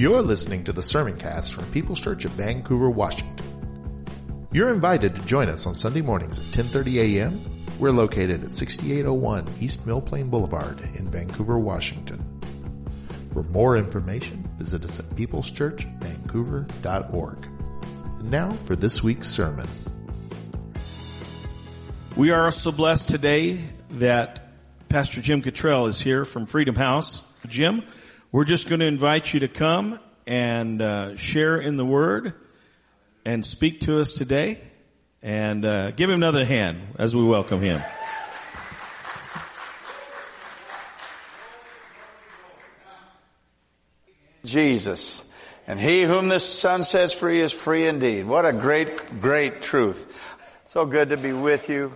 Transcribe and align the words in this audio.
You're 0.00 0.22
listening 0.22 0.64
to 0.64 0.72
the 0.72 0.82
sermon 0.82 1.18
cast 1.18 1.52
from 1.52 1.70
People's 1.72 2.00
Church 2.00 2.24
of 2.24 2.30
Vancouver, 2.30 2.88
Washington. 2.88 4.46
You're 4.50 4.72
invited 4.72 5.14
to 5.14 5.20
join 5.26 5.50
us 5.50 5.66
on 5.66 5.74
Sunday 5.74 6.00
mornings 6.00 6.38
at 6.38 6.46
10:30 6.46 7.18
a.m. 7.18 7.66
We're 7.78 7.90
located 7.90 8.42
at 8.42 8.54
6801 8.54 9.46
East 9.60 9.86
Mill 9.86 10.00
Plain 10.00 10.30
Boulevard 10.30 10.80
in 10.94 11.10
Vancouver, 11.10 11.58
Washington. 11.58 12.24
For 13.34 13.42
more 13.42 13.76
information, 13.76 14.48
visit 14.56 14.86
us 14.86 15.00
at 15.00 15.10
peopleschurchvancouver.org. 15.10 17.46
And 18.20 18.30
now 18.30 18.52
for 18.52 18.76
this 18.76 19.02
week's 19.02 19.28
sermon. 19.28 19.68
We 22.16 22.30
are 22.30 22.50
so 22.52 22.72
blessed 22.72 23.10
today 23.10 23.60
that 23.90 24.48
Pastor 24.88 25.20
Jim 25.20 25.42
Cottrell 25.42 25.88
is 25.88 26.00
here 26.00 26.24
from 26.24 26.46
Freedom 26.46 26.74
House. 26.74 27.22
Jim, 27.46 27.82
we're 28.32 28.44
just 28.44 28.68
going 28.68 28.78
to 28.78 28.86
invite 28.86 29.34
you 29.34 29.40
to 29.40 29.48
come 29.48 29.98
and 30.24 30.80
uh, 30.80 31.16
share 31.16 31.58
in 31.58 31.76
the 31.76 31.84
Word 31.84 32.34
and 33.24 33.44
speak 33.44 33.80
to 33.80 34.00
us 34.00 34.12
today. 34.12 34.60
And 35.22 35.66
uh, 35.66 35.90
give 35.90 36.08
him 36.08 36.14
another 36.14 36.46
hand 36.46 36.80
as 36.98 37.14
we 37.14 37.22
welcome 37.22 37.60
him. 37.60 37.82
Jesus. 44.44 45.22
And 45.66 45.78
he 45.78 46.02
whom 46.02 46.28
the 46.28 46.40
Son 46.40 46.84
sets 46.84 47.12
free 47.12 47.40
is 47.40 47.52
free 47.52 47.86
indeed. 47.86 48.26
What 48.26 48.46
a 48.46 48.52
great, 48.52 49.20
great 49.20 49.60
truth. 49.60 50.06
So 50.64 50.86
good 50.86 51.10
to 51.10 51.16
be 51.16 51.32
with 51.32 51.68
you. 51.68 51.94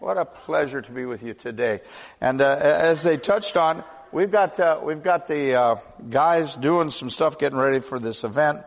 What 0.00 0.18
a 0.18 0.26
pleasure 0.26 0.82
to 0.82 0.92
be 0.92 1.06
with 1.06 1.22
you 1.22 1.32
today. 1.32 1.80
And 2.20 2.42
uh, 2.42 2.58
as 2.60 3.02
they 3.02 3.16
touched 3.16 3.56
on, 3.56 3.82
we've 4.16 4.30
got 4.30 4.58
uh, 4.58 4.80
we've 4.82 5.02
got 5.02 5.26
the 5.26 5.52
uh, 5.54 5.76
guys 6.08 6.56
doing 6.56 6.88
some 6.88 7.10
stuff, 7.10 7.38
getting 7.38 7.58
ready 7.58 7.80
for 7.80 7.98
this 7.98 8.24
event, 8.24 8.62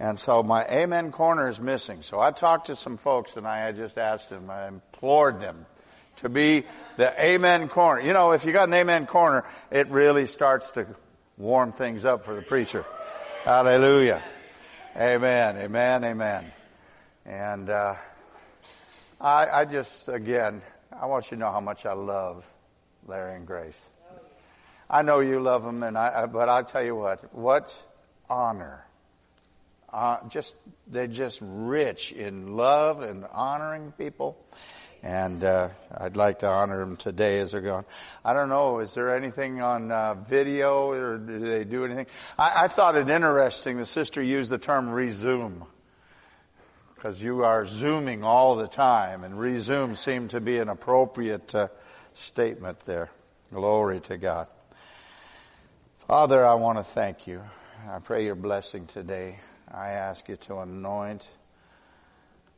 and 0.00 0.18
so 0.18 0.42
my 0.42 0.64
Amen 0.64 1.12
corner 1.12 1.50
is 1.50 1.60
missing. 1.60 2.00
So 2.00 2.18
I 2.18 2.30
talked 2.30 2.68
to 2.68 2.76
some 2.76 2.96
folks, 2.96 3.36
and 3.36 3.46
I 3.46 3.72
just 3.72 3.98
asked 3.98 4.30
them, 4.30 4.48
I 4.48 4.68
implored 4.68 5.38
them 5.38 5.66
to 6.16 6.30
be 6.30 6.64
the 6.96 7.12
Amen 7.22 7.68
corner. 7.68 8.00
You 8.00 8.14
know, 8.14 8.30
if 8.30 8.46
you 8.46 8.52
got 8.52 8.68
an 8.68 8.74
Amen 8.74 9.06
corner, 9.06 9.44
it 9.70 9.90
really 9.90 10.26
starts 10.26 10.70
to 10.72 10.86
warm 11.36 11.72
things 11.72 12.06
up 12.06 12.24
for 12.24 12.34
the 12.34 12.40
preacher. 12.40 12.86
Hallelujah. 13.44 14.22
Amen. 14.96 15.58
Amen. 15.58 16.04
Amen. 16.04 16.52
And 17.26 17.68
uh, 17.68 17.96
I, 19.20 19.46
I 19.46 19.64
just 19.66 20.08
again, 20.08 20.62
I 20.90 21.04
want 21.04 21.26
you 21.26 21.36
to 21.36 21.40
know 21.40 21.52
how 21.52 21.60
much 21.60 21.84
I 21.84 21.92
love 21.92 22.50
Larry 23.06 23.36
and 23.36 23.46
Grace. 23.46 23.78
I 24.88 25.02
know 25.02 25.20
you 25.20 25.40
love 25.40 25.64
them, 25.64 25.82
and 25.82 25.98
I, 25.98 26.26
but 26.26 26.48
I'll 26.48 26.64
tell 26.64 26.84
you 26.84 26.94
what, 26.94 27.34
what 27.34 27.82
honor. 28.30 28.84
Uh, 29.92 30.18
just, 30.28 30.54
they're 30.86 31.06
just 31.06 31.40
rich 31.42 32.12
in 32.12 32.56
love 32.56 33.00
and 33.00 33.24
honoring 33.32 33.92
people. 33.92 34.36
And, 35.02 35.42
uh, 35.44 35.68
I'd 35.96 36.16
like 36.16 36.40
to 36.40 36.48
honor 36.48 36.78
them 36.78 36.96
today 36.96 37.38
as 37.38 37.52
they're 37.52 37.60
going. 37.60 37.84
I 38.24 38.32
don't 38.32 38.48
know, 38.48 38.78
is 38.80 38.94
there 38.94 39.16
anything 39.16 39.60
on, 39.60 39.90
uh, 39.90 40.14
video 40.14 40.90
or 40.90 41.18
do 41.18 41.38
they 41.38 41.64
do 41.64 41.84
anything? 41.84 42.06
I, 42.38 42.64
I 42.64 42.68
thought 42.68 42.96
it 42.96 43.08
interesting, 43.08 43.76
the 43.76 43.84
sister 43.84 44.22
used 44.22 44.50
the 44.50 44.58
term 44.58 44.90
resume. 44.90 45.64
Because 46.94 47.20
you 47.22 47.44
are 47.44 47.66
zooming 47.66 48.24
all 48.24 48.56
the 48.56 48.68
time, 48.68 49.22
and 49.22 49.38
resume 49.38 49.94
seemed 49.94 50.30
to 50.30 50.40
be 50.40 50.58
an 50.58 50.68
appropriate, 50.68 51.54
uh, 51.54 51.68
statement 52.14 52.80
there. 52.80 53.10
Glory 53.52 54.00
to 54.00 54.16
God. 54.16 54.48
Father, 56.06 56.46
I 56.46 56.54
want 56.54 56.78
to 56.78 56.84
thank 56.84 57.26
you. 57.26 57.42
I 57.90 57.98
pray 57.98 58.24
your 58.24 58.36
blessing 58.36 58.86
today. 58.86 59.40
I 59.68 59.88
ask 59.88 60.28
you 60.28 60.36
to 60.36 60.58
anoint 60.58 61.28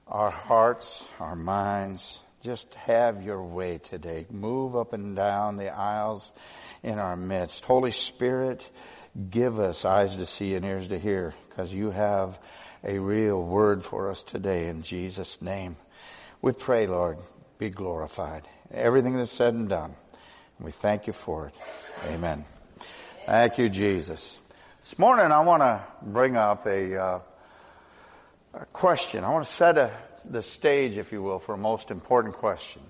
our 0.06 0.30
hearts, 0.30 1.08
our 1.18 1.34
minds. 1.34 2.22
Just 2.42 2.74
have 2.74 3.22
your 3.22 3.42
way 3.42 3.78
today. 3.78 4.26
Move 4.30 4.76
up 4.76 4.92
and 4.92 5.16
down 5.16 5.56
the 5.56 5.74
aisles 5.74 6.30
in 6.82 6.98
our 6.98 7.16
midst. 7.16 7.64
Holy 7.64 7.90
Spirit, 7.90 8.70
give 9.30 9.60
us 9.60 9.86
eyes 9.86 10.16
to 10.16 10.26
see 10.26 10.54
and 10.54 10.66
ears 10.66 10.88
to 10.88 10.98
hear 10.98 11.32
because 11.48 11.72
you 11.72 11.90
have 11.90 12.38
a 12.84 12.98
real 12.98 13.42
word 13.42 13.82
for 13.82 14.10
us 14.10 14.24
today 14.24 14.68
in 14.68 14.82
Jesus' 14.82 15.40
name. 15.40 15.78
We 16.42 16.52
pray, 16.52 16.86
Lord, 16.86 17.16
be 17.56 17.70
glorified. 17.70 18.42
Everything 18.70 19.16
that's 19.16 19.32
said 19.32 19.54
and 19.54 19.70
done. 19.70 19.94
We 20.60 20.70
thank 20.70 21.06
you 21.06 21.14
for 21.14 21.46
it. 21.46 21.54
Amen. 22.08 22.44
Thank 23.28 23.58
you, 23.58 23.68
Jesus. 23.68 24.38
This 24.80 24.98
morning 24.98 25.26
I 25.32 25.40
want 25.40 25.60
to 25.60 25.84
bring 26.00 26.38
up 26.38 26.64
a, 26.66 26.96
uh, 26.96 27.20
a 28.54 28.64
question. 28.72 29.22
I 29.22 29.28
want 29.28 29.44
to 29.44 29.52
set 29.52 29.76
a, 29.76 29.90
the 30.24 30.42
stage, 30.42 30.96
if 30.96 31.12
you 31.12 31.22
will, 31.22 31.38
for 31.38 31.54
a 31.54 31.58
most 31.58 31.90
important 31.90 32.36
question. 32.36 32.80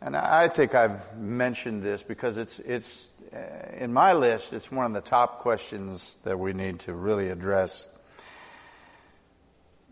And 0.00 0.16
I 0.16 0.48
think 0.48 0.74
I've 0.74 1.16
mentioned 1.16 1.84
this 1.84 2.02
because 2.02 2.36
it's, 2.38 2.58
it's, 2.58 3.06
uh, 3.32 3.38
in 3.78 3.92
my 3.92 4.14
list, 4.14 4.52
it's 4.52 4.72
one 4.72 4.84
of 4.84 4.92
the 4.94 5.08
top 5.08 5.38
questions 5.42 6.16
that 6.24 6.36
we 6.36 6.52
need 6.52 6.80
to 6.80 6.92
really 6.92 7.28
address. 7.28 7.86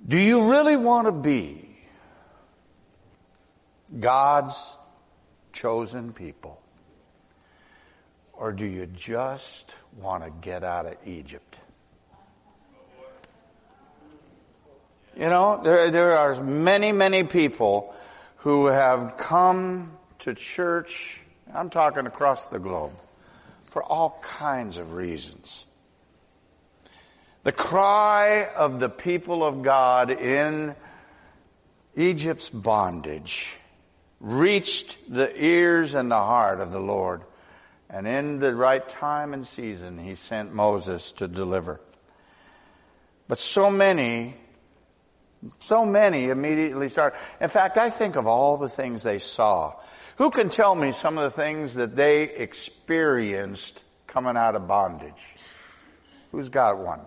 Do 0.05 0.19
you 0.19 0.51
really 0.51 0.77
want 0.77 1.07
to 1.07 1.13
be 1.13 1.79
God's 4.01 4.61
chosen 5.53 6.13
people? 6.13 6.61
Or 8.37 8.53
do 8.53 8.67
you 8.67 8.87
just 8.87 9.75
want 10.01 10.25
to 10.25 10.31
get 10.31 10.65
out 10.65 10.87
of 10.87 10.97
Egypt? 11.07 11.61
You 15.17 15.27
know, 15.27 15.61
there, 15.63 15.91
there 15.91 16.19
are 16.19 16.43
many, 16.43 16.91
many 16.91 17.23
people 17.23 17.95
who 18.39 18.67
have 18.67 19.17
come 19.17 19.97
to 20.21 20.35
church, 20.35 21.19
I'm 21.55 21.71
talking 21.71 22.07
across 22.07 22.49
the 22.49 22.59
globe, 22.59 22.93
for 23.67 23.83
all 23.83 24.19
kinds 24.23 24.79
of 24.79 24.93
reasons. 24.93 25.65
The 27.45 27.53
cry 27.53 28.49
of 28.57 28.81
the 28.81 28.89
people 28.89 29.45
of 29.45 29.63
God 29.63 30.11
in 30.11 30.75
Egypt's 31.95 32.51
bondage 32.51 33.55
reached 34.19 35.13
the 35.13 35.31
ears 35.41 35.95
and 35.95 36.11
the 36.11 36.17
heart 36.17 36.61
of 36.61 36.73
the 36.73 36.81
Lord. 36.81 37.21
And 37.95 38.09
in 38.09 38.41
the 38.41 38.53
right 38.53 38.87
time 38.89 39.35
and 39.35 39.47
season, 39.47 39.99
he 39.99 40.17
sent 40.17 40.53
Moses 40.53 41.13
to 41.13 41.29
deliver. 41.29 41.81
But 43.29 43.39
so 43.39 43.71
many, 43.71 44.35
so 45.61 45.87
many 45.87 46.25
immediately 46.25 46.89
start. 46.89 47.15
In 47.41 47.49
fact, 47.49 47.79
I 47.79 47.91
think 47.91 48.17
of 48.17 48.27
all 48.27 48.57
the 48.57 48.69
things 48.69 49.05
they 49.05 49.21
saw. 49.21 49.75
Who 50.17 50.33
can 50.33 50.51
tell 50.51 50.75
me 50.75 50.91
some 50.91 51.19
of 51.19 51.33
the 51.33 51.41
things 51.41 51.75
that 51.75 51.95
they 51.95 52.25
experienced 52.25 53.81
coming 54.09 54.37
out 54.37 54.57
of 54.57 54.67
bondage? 54.67 55.37
Who's 56.33 56.49
got 56.49 56.79
one? 56.79 57.03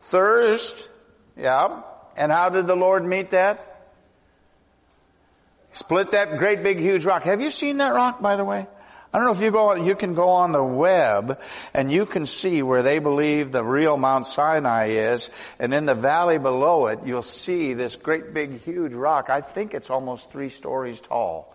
Thirst. 0.00 0.88
Yeah. 1.36 1.82
And 2.16 2.32
how 2.32 2.48
did 2.48 2.68
the 2.68 2.76
Lord 2.76 3.04
meet 3.04 3.32
that? 3.32 3.73
Split 5.74 6.12
that 6.12 6.38
great 6.38 6.62
big 6.62 6.78
huge 6.78 7.04
rock. 7.04 7.24
Have 7.24 7.40
you 7.40 7.50
seen 7.50 7.78
that 7.78 7.94
rock, 7.94 8.22
by 8.22 8.36
the 8.36 8.44
way? 8.44 8.66
I 9.12 9.18
don't 9.18 9.26
know 9.26 9.32
if 9.32 9.40
you 9.40 9.50
go, 9.52 9.74
you 9.74 9.94
can 9.94 10.14
go 10.14 10.28
on 10.30 10.50
the 10.50 10.62
web 10.62 11.38
and 11.72 11.90
you 11.90 12.04
can 12.04 12.26
see 12.26 12.62
where 12.62 12.82
they 12.82 12.98
believe 12.98 13.52
the 13.52 13.62
real 13.62 13.96
Mount 13.96 14.26
Sinai 14.26 14.86
is. 14.88 15.30
And 15.60 15.72
in 15.72 15.86
the 15.86 15.94
valley 15.94 16.38
below 16.38 16.86
it, 16.86 17.00
you'll 17.04 17.22
see 17.22 17.74
this 17.74 17.94
great 17.94 18.34
big 18.34 18.60
huge 18.60 18.92
rock. 18.92 19.30
I 19.30 19.40
think 19.40 19.74
it's 19.74 19.90
almost 19.90 20.30
three 20.30 20.48
stories 20.48 21.00
tall. 21.00 21.54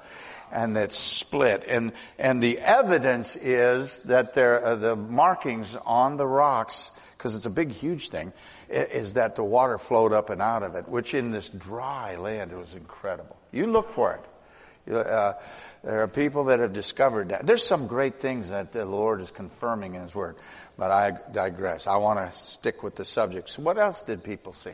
And 0.51 0.77
it's 0.77 0.98
split. 0.98 1.63
And, 1.68 1.94
and 2.18 2.42
the 2.42 2.60
evidence 2.60 3.36
is 3.36 4.00
that 4.00 4.33
there, 4.33 4.66
uh, 4.66 4.75
the 4.75 4.95
markings 4.95 5.75
on 5.86 6.18
the 6.18 6.27
rocks, 6.27 6.92
because 7.18 7.36
it's 7.36 7.45
a 7.45 7.50
big 7.51 7.71
huge 7.71 8.10
thing, 8.10 8.33
is 8.69 9.13
that 9.13 9.36
the 9.36 9.44
water 9.44 9.77
flowed 9.77 10.12
up 10.12 10.30
and 10.30 10.42
out 10.42 10.63
of 10.63 10.75
it, 10.75 10.88
which 10.89 11.13
in 11.13 11.31
this 11.31 11.50
dry 11.50 12.16
land, 12.16 12.51
it 12.51 12.57
was 12.57 12.74
incredible. 12.74 13.38
You 13.51 13.67
look 13.67 13.89
for 13.89 14.13
it. 14.13 14.93
Uh, 14.93 15.33
there 15.83 16.01
are 16.01 16.07
people 16.07 16.45
that 16.45 16.59
have 16.59 16.73
discovered 16.73 17.29
that. 17.29 17.45
There's 17.45 17.65
some 17.65 17.87
great 17.87 18.19
things 18.19 18.49
that 18.49 18.73
the 18.73 18.85
Lord 18.85 19.21
is 19.21 19.31
confirming 19.31 19.95
in 19.95 20.01
His 20.01 20.13
Word. 20.15 20.35
But 20.77 20.91
I 20.91 21.17
digress. 21.31 21.87
I 21.87 21.97
want 21.97 22.19
to 22.19 22.37
stick 22.37 22.83
with 22.83 22.95
the 22.95 23.05
subject. 23.05 23.49
So 23.49 23.61
what 23.61 23.77
else 23.77 24.01
did 24.01 24.23
people 24.23 24.53
see? 24.53 24.73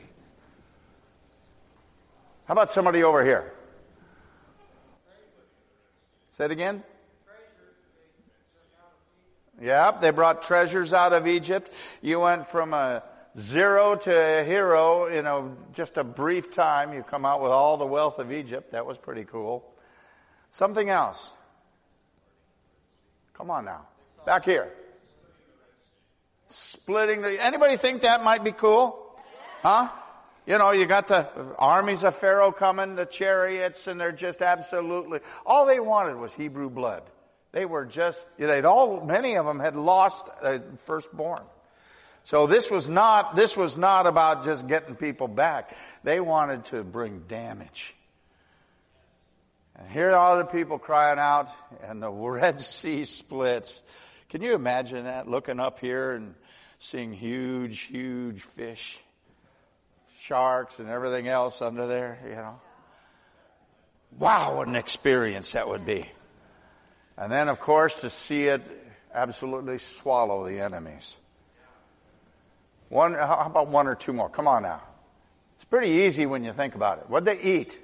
How 2.45 2.53
about 2.53 2.71
somebody 2.71 3.03
over 3.03 3.23
here? 3.23 3.51
Say 6.31 6.45
it 6.45 6.51
again. 6.51 6.83
Yep, 9.61 10.01
they 10.01 10.09
brought 10.09 10.43
treasures 10.43 10.91
out 10.91 11.13
of 11.13 11.27
Egypt. 11.27 11.71
You 12.01 12.19
went 12.19 12.45
from 12.47 12.73
a 12.73 13.03
zero 13.39 13.95
to 13.95 14.43
hero 14.45 15.07
in 15.07 15.25
a, 15.25 15.51
just 15.73 15.97
a 15.97 16.03
brief 16.03 16.51
time. 16.51 16.93
You 16.93 17.03
come 17.03 17.25
out 17.25 17.41
with 17.41 17.51
all 17.51 17.77
the 17.77 17.85
wealth 17.85 18.19
of 18.19 18.31
Egypt. 18.31 18.71
That 18.71 18.85
was 18.85 18.97
pretty 18.97 19.25
cool. 19.25 19.63
Something 20.51 20.89
else. 20.89 21.33
Come 23.33 23.51
on 23.51 23.65
now. 23.65 23.87
Back 24.25 24.45
here. 24.45 24.71
Splitting 26.49 27.21
the, 27.21 27.43
anybody 27.43 27.75
think 27.75 28.03
that 28.03 28.23
might 28.23 28.43
be 28.43 28.51
cool? 28.51 29.01
Huh? 29.61 29.89
You 30.45 30.59
know, 30.59 30.71
you 30.71 30.85
got 30.85 31.07
the 31.07 31.27
armies 31.57 32.03
of 32.03 32.15
Pharaoh 32.15 32.51
coming, 32.51 32.95
the 32.95 33.05
chariots, 33.05 33.87
and 33.87 33.99
they're 33.99 34.11
just 34.11 34.41
absolutely, 34.41 35.19
all 35.45 35.65
they 35.65 35.79
wanted 35.79 36.17
was 36.17 36.33
Hebrew 36.33 36.69
blood. 36.69 37.01
They 37.51 37.65
were 37.65 37.85
just, 37.85 38.23
they'd 38.37 38.63
all, 38.63 39.03
many 39.03 39.37
of 39.37 39.45
them 39.45 39.59
had 39.59 39.75
lost 39.75 40.27
a 40.43 40.61
firstborn. 40.85 41.41
So 42.25 42.47
this 42.47 42.71
was 42.71 42.89
not, 42.89 43.35
this 43.35 43.55
was 43.55 43.77
not 43.77 44.07
about 44.07 44.45
just 44.45 44.67
getting 44.67 44.95
people 44.95 45.27
back. 45.27 45.75
They 46.03 46.19
wanted 46.19 46.65
to 46.65 46.83
bring 46.83 47.19
damage. 47.27 47.93
And 49.75 49.87
here 49.89 50.11
are 50.11 50.37
the 50.37 50.45
people 50.45 50.79
crying 50.79 51.19
out, 51.19 51.49
and 51.83 52.01
the 52.01 52.09
Red 52.11 52.59
Sea 52.59 53.05
splits. 53.05 53.79
Can 54.29 54.41
you 54.41 54.55
imagine 54.55 55.03
that? 55.03 55.29
Looking 55.29 55.59
up 55.59 55.79
here 55.79 56.13
and 56.13 56.33
seeing 56.79 57.13
huge, 57.13 57.81
huge 57.81 58.41
fish 58.41 58.99
sharks 60.21 60.79
and 60.79 60.89
everything 60.89 61.27
else 61.27 61.61
under 61.61 61.85
there, 61.85 62.17
you 62.27 62.35
know. 62.35 62.59
Wow, 64.17 64.57
what 64.57 64.67
an 64.67 64.75
experience 64.75 65.51
that 65.51 65.69
would 65.69 65.85
be. 65.85 66.09
And 67.17 67.31
then, 67.31 67.49
of 67.49 67.59
course, 67.59 67.99
to 67.99 68.09
see 68.09 68.45
it 68.45 68.63
absolutely 69.13 69.77
swallow 69.77 70.47
the 70.47 70.61
enemies. 70.61 71.17
One, 72.95 73.13
how 73.13 73.43
about 73.45 73.67
one 73.67 73.87
or 73.87 73.95
two 73.95 74.13
more? 74.13 74.29
Come 74.29 74.47
on 74.47 74.63
now. 74.63 74.81
It's 75.55 75.65
pretty 75.65 76.05
easy 76.05 76.25
when 76.25 76.45
you 76.45 76.53
think 76.53 76.75
about 76.75 76.99
it. 76.99 77.09
What'd 77.09 77.25
they 77.25 77.41
eat? 77.41 77.77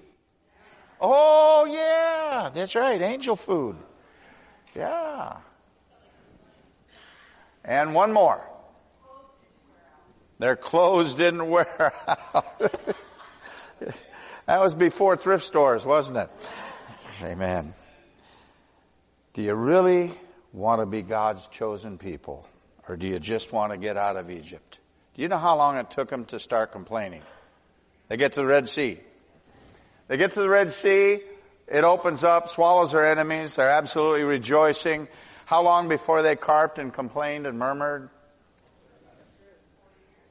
Oh, 1.01 1.65
yeah, 1.69 2.49
that's 2.53 2.75
right, 2.75 3.01
angel 3.01 3.35
food. 3.35 3.75
Yeah. 4.73 5.35
And 7.65 7.93
one 7.93 8.13
more. 8.13 8.41
Their 10.39 10.55
clothes 10.55 11.13
didn't 11.13 11.49
wear 11.49 11.91
out. 12.07 12.61
that 14.45 14.61
was 14.61 14.73
before 14.73 15.17
thrift 15.17 15.43
stores, 15.43 15.85
wasn't 15.85 16.19
it? 16.19 16.29
Amen. 17.21 17.73
Do 19.33 19.41
you 19.41 19.55
really 19.55 20.11
want 20.53 20.81
to 20.81 20.85
be 20.85 21.01
God's 21.01 21.49
chosen 21.49 21.97
people? 21.97 22.47
Or 22.87 22.95
do 22.95 23.07
you 23.07 23.19
just 23.19 23.51
want 23.51 23.73
to 23.73 23.77
get 23.77 23.97
out 23.97 24.15
of 24.15 24.31
Egypt? 24.31 24.77
Do 25.15 25.21
you 25.21 25.27
know 25.27 25.37
how 25.37 25.57
long 25.57 25.77
it 25.77 25.91
took 25.91 26.09
them 26.09 26.25
to 26.25 26.39
start 26.39 26.71
complaining? 26.71 27.21
They 28.07 28.17
get 28.17 28.33
to 28.33 28.41
the 28.41 28.45
Red 28.45 28.69
Sea. 28.69 28.99
They 30.07 30.17
get 30.17 30.33
to 30.33 30.41
the 30.41 30.49
Red 30.49 30.71
Sea. 30.71 31.21
It 31.67 31.83
opens 31.83 32.23
up, 32.23 32.49
swallows 32.49 32.91
their 32.91 33.09
enemies. 33.09 33.55
They're 33.55 33.69
absolutely 33.69 34.23
rejoicing. 34.23 35.07
How 35.45 35.63
long 35.63 35.89
before 35.89 36.21
they 36.21 36.35
carped 36.35 36.79
and 36.79 36.93
complained 36.93 37.45
and 37.45 37.57
murmured? 37.57 38.09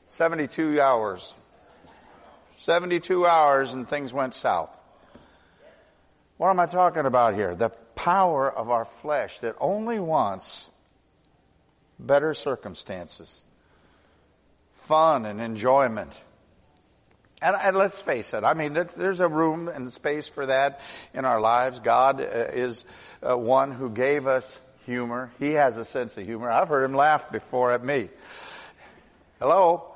72 0.09 0.81
hours. 0.81 1.35
72 2.59 3.27
hours 3.27 3.73
and 3.73 3.89
things 3.89 4.13
went 4.13 4.35
south. 4.35 4.77
What 6.37 6.51
am 6.51 6.61
I 6.61 6.67
talking 6.67 7.07
about 7.07 7.35
here? 7.35 7.55
The 7.55 7.71
power 7.95 8.51
of 8.51 8.71
our 8.71 8.85
flesh 8.85 9.39
that 9.41 9.57
only 9.61 10.01
wants 10.01 10.71
better 11.99 12.35
circumstances, 12.35 13.45
fun 14.91 15.25
and 15.25 15.41
enjoyment. 15.41 16.13
And, 17.41 17.55
and, 17.55 17.77
let's 17.77 18.01
face 18.01 18.35
it, 18.35 18.43
I 18.43 18.55
mean, 18.55 18.73
there's 18.97 19.21
a 19.21 19.29
room 19.29 19.69
and 19.69 19.91
space 19.91 20.27
for 20.27 20.45
that 20.47 20.81
in 21.15 21.25
our 21.25 21.41
lives. 21.41 21.79
God 21.79 22.21
uh, 22.21 22.25
is 22.25 22.85
uh, 23.23 23.39
one 23.39 23.71
who 23.71 23.89
gave 23.89 24.27
us 24.27 24.59
humor. 24.87 25.31
He 25.39 25.53
has 25.53 25.77
a 25.77 25.85
sense 25.85 26.17
of 26.19 26.27
humor. 26.27 26.51
I've 26.51 26.67
heard 26.67 26.83
him 26.83 26.95
laugh 26.95 27.31
before 27.31 27.71
at 27.71 27.85
me. 27.85 28.09
Hello? 29.39 29.95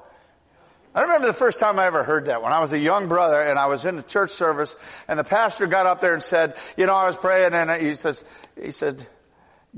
I 0.95 1.03
remember 1.03 1.27
the 1.27 1.33
first 1.35 1.59
time 1.59 1.81
I 1.81 1.87
ever 1.87 2.05
heard 2.05 2.27
that 2.27 2.41
when 2.41 2.53
I 2.53 2.61
was 2.61 2.73
a 2.73 2.79
young 2.79 3.09
brother 3.09 3.43
and 3.43 3.59
I 3.59 3.67
was 3.67 3.85
in 3.85 3.99
a 3.99 4.03
church 4.03 4.31
service 4.31 4.77
and 5.09 5.19
the 5.19 5.25
pastor 5.25 5.67
got 5.67 5.87
up 5.87 6.01
there 6.01 6.15
and 6.15 6.23
said, 6.23 6.55
you 6.77 6.87
know, 6.87 6.95
I 6.95 7.07
was 7.07 7.17
praying 7.17 7.53
and 7.53 7.83
he 7.83 7.97
says, 7.97 8.23
he 8.59 8.71
said, 8.71 9.05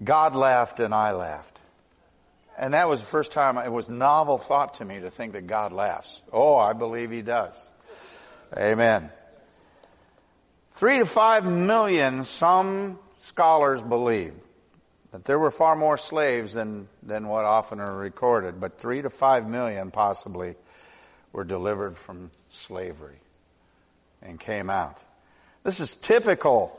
God 0.05 0.37
laughed 0.37 0.79
and 0.79 0.93
I 0.93 1.13
laughed. 1.13 1.56
And 2.59 2.75
that 2.75 2.89
was 2.89 3.01
the 3.01 3.07
first 3.07 3.33
time 3.33 3.59
it 3.59 3.73
was 3.73 3.89
novel 3.89 4.39
thought 4.39 4.75
to 4.75 4.85
me 4.85 5.01
to 5.01 5.11
think 5.11 5.35
that 5.35 5.47
God 5.47 5.73
laughs. 5.73 6.23
Oh, 6.33 6.57
I 6.57 6.73
believe 6.73 7.11
he 7.11 7.23
does. 7.23 7.55
Amen. 8.57 9.11
Three 10.75 10.99
to 10.99 11.07
five 11.07 11.45
million, 11.45 12.25
some 12.25 12.99
scholars 13.19 13.83
believe 13.83 14.35
that 15.13 15.25
there 15.25 15.39
were 15.39 15.51
far 15.51 15.77
more 15.77 15.97
slaves 15.97 16.53
than, 16.53 16.89
than 17.03 17.29
what 17.29 17.45
often 17.45 17.81
are 17.81 17.97
recorded, 17.97 18.61
but 18.61 18.79
three 18.79 19.01
to 19.01 19.11
five 19.11 19.49
million 19.49 19.91
possibly 19.91 20.55
were 21.33 21.45
delivered 21.45 21.97
from 21.97 22.31
slavery 22.51 23.19
and 24.23 24.39
came 24.39 24.69
out. 24.69 25.03
This 25.63 25.81
is 25.81 25.95
typical 25.95 26.79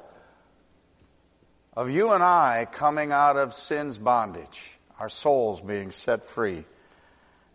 of 1.75 1.89
you 1.89 2.11
and 2.11 2.23
I 2.23 2.67
coming 2.71 3.11
out 3.11 3.37
of 3.37 3.53
sin's 3.53 3.97
bondage, 3.97 4.76
our 4.99 5.09
souls 5.09 5.61
being 5.61 5.91
set 5.91 6.23
free. 6.25 6.63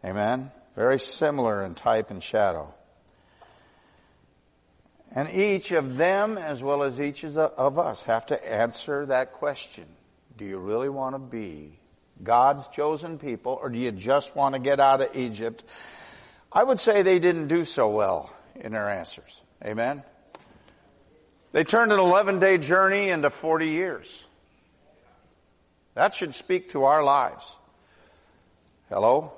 Amen? 0.04 0.50
Very 0.76 0.98
similar 0.98 1.64
in 1.64 1.74
type 1.74 2.10
and 2.10 2.22
shadow. 2.22 2.72
And 5.14 5.30
each 5.30 5.72
of 5.72 5.96
them, 5.96 6.38
as 6.38 6.62
well 6.62 6.82
as 6.82 7.00
each 7.00 7.24
of 7.24 7.78
us, 7.78 8.02
have 8.02 8.26
to 8.26 8.52
answer 8.52 9.06
that 9.06 9.32
question. 9.32 9.84
Do 10.38 10.44
you 10.44 10.58
really 10.58 10.88
want 10.88 11.14
to 11.14 11.18
be 11.18 11.78
God's 12.22 12.68
chosen 12.68 13.18
people, 13.18 13.58
or 13.60 13.68
do 13.68 13.78
you 13.78 13.92
just 13.92 14.34
want 14.34 14.54
to 14.54 14.60
get 14.60 14.80
out 14.80 15.02
of 15.02 15.14
Egypt 15.14 15.64
I 16.52 16.62
would 16.62 16.78
say 16.78 17.02
they 17.02 17.18
didn't 17.18 17.48
do 17.48 17.64
so 17.64 17.88
well 17.88 18.30
in 18.54 18.72
their 18.72 18.88
answers. 18.88 19.40
Amen? 19.64 20.02
They 21.52 21.64
turned 21.64 21.92
an 21.92 21.98
11 21.98 22.40
day 22.40 22.58
journey 22.58 23.08
into 23.08 23.30
40 23.30 23.68
years. 23.68 24.24
That 25.94 26.14
should 26.14 26.34
speak 26.34 26.70
to 26.70 26.84
our 26.84 27.02
lives. 27.02 27.56
Hello? 28.88 29.32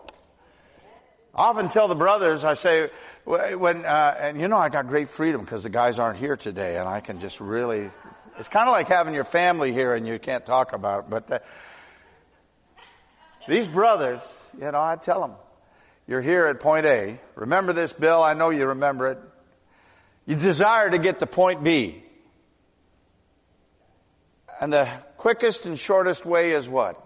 I 1.35 1.49
often 1.49 1.69
tell 1.69 1.89
the 1.89 1.97
brothers, 1.97 2.45
I 2.45 2.55
say, 2.55 2.91
when, 3.25 3.85
uh, 3.85 4.17
and 4.21 4.41
you 4.41 4.47
know, 4.47 4.57
I 4.57 4.69
got 4.69 4.87
great 4.87 5.09
freedom 5.09 5.41
because 5.41 5.65
the 5.65 5.71
guys 5.71 5.99
aren't 5.99 6.19
here 6.19 6.37
today 6.37 6.77
and 6.77 6.89
I 6.89 7.01
can 7.01 7.19
just 7.19 7.41
really, 7.41 7.91
it's 8.39 8.49
kind 8.49 8.69
of 8.69 8.73
like 8.73 8.87
having 8.87 9.15
your 9.15 9.25
family 9.25 9.73
here 9.73 9.95
and 9.95 10.07
you 10.07 10.19
can't 10.19 10.47
talk 10.47 10.73
about 10.73 11.05
it, 11.05 11.11
but 11.11 11.27
the, 11.27 11.43
these 13.49 13.67
brothers, 13.67 14.21
you 14.55 14.71
know, 14.71 14.81
I 14.81 14.97
tell 14.97 15.21
them, 15.21 15.33
you're 16.07 16.23
here 16.23 16.47
at 16.47 16.61
point 16.61 16.87
A. 16.87 17.19
Remember 17.35 17.73
this, 17.73 17.93
Bill. 17.93 18.23
I 18.23 18.35
know 18.35 18.51
you 18.51 18.67
remember 18.67 19.13
it. 19.13 19.19
You 20.27 20.37
desire 20.37 20.91
to 20.91 20.99
get 20.99 21.21
to 21.21 21.27
point 21.27 21.65
B. 21.65 22.03
And 24.61 24.73
the 24.73 24.89
quickest 25.25 25.65
and 25.65 25.79
shortest 25.79 26.27
way 26.27 26.51
is 26.51 26.69
what? 26.69 27.03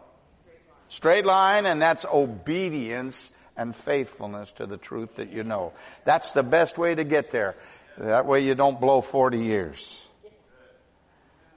Straight 0.88 1.25
line, 1.25 1.66
and 1.66 1.80
that's 1.80 2.04
obedience 2.04 3.32
and 3.56 3.76
faithfulness 3.76 4.50
to 4.50 4.66
the 4.66 4.76
truth 4.76 5.14
that 5.18 5.30
you 5.30 5.44
know. 5.44 5.72
That's 6.04 6.32
the 6.32 6.42
best 6.42 6.78
way 6.78 6.96
to 6.96 7.04
get 7.04 7.30
there. 7.30 7.54
That 7.96 8.26
way 8.26 8.40
you 8.40 8.56
don't 8.56 8.80
blow 8.80 9.02
40 9.02 9.38
years. 9.38 10.08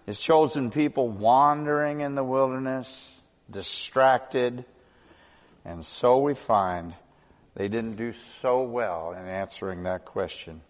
His 0.05 0.19
chosen 0.19 0.69
people 0.69 1.07
wandering 1.09 2.01
in 2.01 2.13
the 2.13 2.23
wilderness, 2.23 3.11
distracted, 3.49 4.63
and 5.65 5.83
so 5.83 6.19
we 6.19 6.35
find 6.35 6.93
they 7.55 7.69
didn't 7.69 7.95
do 7.95 8.11
so 8.11 8.61
well 8.61 9.13
in 9.13 9.25
answering 9.25 9.81
that 9.83 10.05
question. 10.05 10.61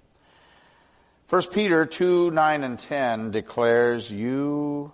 1 1.27 1.41
Peter 1.51 1.86
2, 1.86 2.31
9 2.31 2.63
and 2.63 2.79
10 2.79 3.31
declares, 3.31 4.10
you 4.10 4.93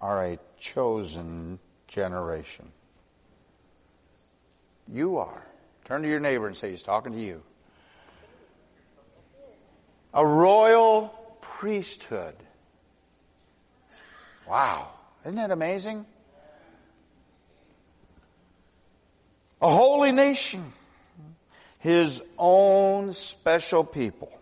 are 0.00 0.24
a 0.24 0.38
chosen 0.58 1.58
generation. 1.86 2.70
You 4.90 5.18
are. 5.18 5.42
Turn 5.84 6.02
to 6.02 6.08
your 6.08 6.20
neighbor 6.20 6.46
and 6.46 6.56
say, 6.56 6.70
he's 6.70 6.82
talking 6.82 7.12
to 7.12 7.18
you. 7.18 7.42
A 10.14 10.24
royal 10.24 11.08
priesthood. 11.40 12.34
Wow. 14.48 14.88
Isn't 15.24 15.36
that 15.36 15.50
amazing? 15.50 16.06
A 19.60 19.70
holy 19.70 20.12
nation. 20.12 20.64
His 21.80 22.22
own 22.38 23.12
special 23.12 23.84
people. 23.84 24.37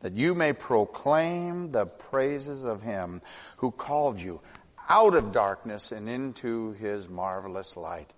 That 0.00 0.14
you 0.14 0.34
may 0.34 0.52
proclaim 0.52 1.72
the 1.72 1.86
praises 1.86 2.64
of 2.64 2.82
him 2.82 3.20
who 3.58 3.70
called 3.70 4.20
you 4.20 4.40
out 4.88 5.14
of 5.14 5.32
darkness 5.32 5.92
and 5.92 6.08
into 6.08 6.72
his 6.72 7.08
marvelous 7.08 7.76
light. 7.76 8.12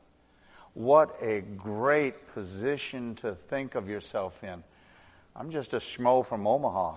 What 0.74 1.16
a 1.20 1.40
great 1.40 2.32
position 2.34 3.16
to 3.16 3.34
think 3.34 3.74
of 3.74 3.88
yourself 3.88 4.42
in. 4.42 4.62
I'm 5.36 5.50
just 5.50 5.74
a 5.74 5.78
schmo 5.78 6.24
from 6.24 6.46
Omaha. 6.46 6.96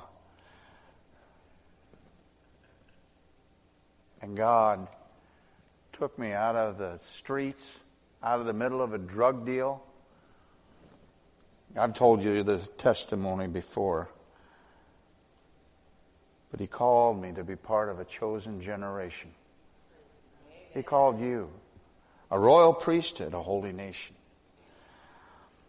And 4.22 4.38
God 4.38 4.88
took 5.94 6.18
me 6.18 6.32
out 6.32 6.56
of 6.56 6.78
the 6.78 7.00
streets, 7.12 7.80
out 8.24 8.40
of 8.40 8.46
the 8.46 8.54
middle 8.54 8.82
of 8.82 8.94
a 8.94 8.98
drug 8.98 9.46
deal. 9.46 9.84
I've 11.78 11.94
told 11.94 12.24
you 12.24 12.44
the 12.44 12.60
testimony 12.78 13.48
before. 13.48 14.10
But 16.52 16.60
He 16.60 16.68
called 16.68 17.22
me 17.22 17.32
to 17.34 17.44
be 17.44 17.56
part 17.56 17.90
of 17.90 18.00
a 18.00 18.06
chosen 18.06 18.62
generation. 18.62 19.32
He 20.74 20.84
called 20.84 21.20
you 21.20 21.50
a 22.32 22.40
royal 22.40 22.74
priesthood, 22.74 23.34
a 23.34 23.42
holy 23.42 23.72
nation, 23.72 24.16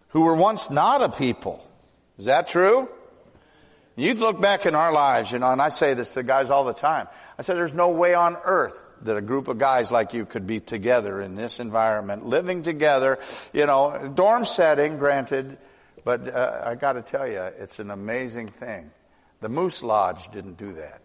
who 0.08 0.22
were 0.22 0.34
once 0.34 0.70
not 0.70 1.02
a 1.02 1.08
people. 1.08 1.64
Is 2.18 2.24
that 2.24 2.48
true? 2.48 2.88
You 3.96 4.12
look 4.14 4.40
back 4.40 4.66
in 4.66 4.74
our 4.74 4.92
lives, 4.92 5.32
you 5.32 5.38
know, 5.38 5.50
and 5.52 5.60
I 5.60 5.70
say 5.70 5.94
this 5.94 6.10
to 6.14 6.22
guys 6.22 6.50
all 6.50 6.64
the 6.64 6.74
time. 6.74 7.08
I 7.38 7.42
said, 7.42 7.56
there's 7.56 7.72
no 7.72 7.90
way 7.90 8.14
on 8.14 8.36
earth 8.44 8.82
that 9.02 9.16
a 9.16 9.22
group 9.22 9.48
of 9.48 9.58
guys 9.58 9.90
like 9.90 10.12
you 10.12 10.26
could 10.26 10.46
be 10.46 10.60
together 10.60 11.20
in 11.20 11.34
this 11.34 11.60
environment, 11.60 12.26
living 12.26 12.62
together, 12.62 13.18
you 13.52 13.64
know, 13.64 14.12
dorm 14.14 14.44
setting, 14.44 14.98
granted, 14.98 15.56
but 16.04 16.28
uh, 16.28 16.62
I 16.64 16.74
got 16.74 16.92
to 16.92 17.02
tell 17.02 17.26
you, 17.26 17.40
it's 17.40 17.78
an 17.78 17.90
amazing 17.90 18.48
thing. 18.48 18.90
The 19.40 19.48
Moose 19.48 19.82
Lodge 19.82 20.30
didn't 20.30 20.56
do 20.56 20.74
that. 20.74 21.00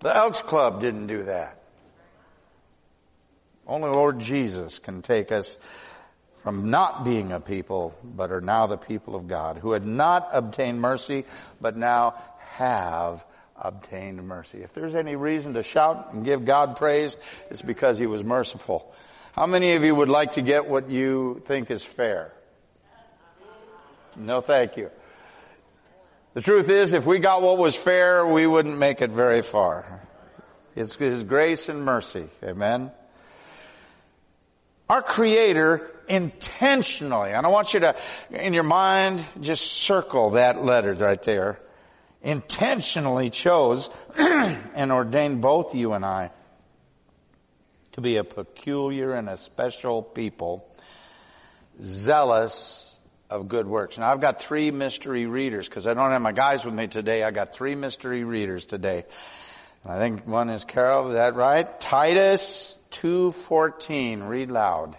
The 0.00 0.16
Elks 0.16 0.40
Club 0.42 0.80
didn't 0.80 1.08
do 1.08 1.24
that. 1.24 1.62
Only 3.66 3.90
Lord 3.90 4.18
Jesus 4.18 4.78
can 4.78 5.02
take 5.02 5.30
us 5.30 5.58
from 6.42 6.70
not 6.70 7.04
being 7.04 7.32
a 7.32 7.40
people, 7.40 7.94
but 8.02 8.32
are 8.32 8.40
now 8.40 8.66
the 8.66 8.78
people 8.78 9.14
of 9.14 9.28
God, 9.28 9.58
who 9.58 9.72
had 9.72 9.84
not 9.84 10.30
obtained 10.32 10.80
mercy, 10.80 11.24
but 11.60 11.76
now 11.76 12.14
have 12.54 13.24
obtained 13.56 14.26
mercy. 14.26 14.62
If 14.62 14.72
there's 14.72 14.94
any 14.94 15.16
reason 15.16 15.54
to 15.54 15.62
shout 15.62 16.12
and 16.12 16.24
give 16.24 16.46
God 16.46 16.76
praise, 16.76 17.16
it's 17.50 17.62
because 17.62 17.98
He 17.98 18.06
was 18.06 18.24
merciful. 18.24 18.92
How 19.32 19.46
many 19.46 19.74
of 19.74 19.84
you 19.84 19.94
would 19.94 20.08
like 20.08 20.32
to 20.32 20.42
get 20.42 20.66
what 20.66 20.88
you 20.88 21.42
think 21.44 21.70
is 21.70 21.84
fair? 21.84 22.32
No, 24.16 24.40
thank 24.40 24.76
you. 24.76 24.90
The 26.32 26.40
truth 26.40 26.68
is, 26.68 26.92
if 26.92 27.06
we 27.06 27.18
got 27.18 27.42
what 27.42 27.58
was 27.58 27.74
fair, 27.74 28.24
we 28.24 28.46
wouldn't 28.46 28.78
make 28.78 29.02
it 29.02 29.10
very 29.10 29.42
far. 29.42 30.00
It's 30.76 30.94
His 30.94 31.24
grace 31.24 31.68
and 31.68 31.84
mercy. 31.84 32.28
Amen. 32.44 32.92
Our 34.88 35.02
Creator 35.02 35.90
intentionally, 36.08 37.32
and 37.32 37.44
I 37.44 37.48
want 37.48 37.74
you 37.74 37.80
to, 37.80 37.96
in 38.30 38.54
your 38.54 38.62
mind, 38.62 39.24
just 39.40 39.64
circle 39.64 40.30
that 40.30 40.64
letter 40.64 40.94
right 40.94 41.22
there, 41.22 41.58
intentionally 42.22 43.30
chose 43.30 43.90
and 44.18 44.92
ordained 44.92 45.42
both 45.42 45.74
you 45.74 45.94
and 45.94 46.04
I 46.04 46.30
to 47.92 48.00
be 48.00 48.18
a 48.18 48.24
peculiar 48.24 49.14
and 49.14 49.28
a 49.28 49.36
special 49.36 50.00
people, 50.00 50.64
zealous 51.82 52.89
of 53.30 53.48
good 53.48 53.66
works. 53.66 53.96
Now 53.96 54.10
I've 54.10 54.20
got 54.20 54.42
three 54.42 54.70
mystery 54.70 55.26
readers 55.26 55.68
because 55.68 55.86
I 55.86 55.94
don't 55.94 56.10
have 56.10 56.20
my 56.20 56.32
guys 56.32 56.64
with 56.64 56.74
me 56.74 56.88
today. 56.88 57.22
I 57.22 57.30
got 57.30 57.54
three 57.54 57.74
mystery 57.74 58.24
readers 58.24 58.66
today. 58.66 59.04
I 59.86 59.96
think 59.96 60.26
one 60.26 60.50
is 60.50 60.64
Carol, 60.64 61.08
is 61.08 61.14
that 61.14 61.34
right? 61.34 61.80
Titus 61.80 62.78
2.14, 62.90 64.28
read 64.28 64.50
loud. 64.50 64.96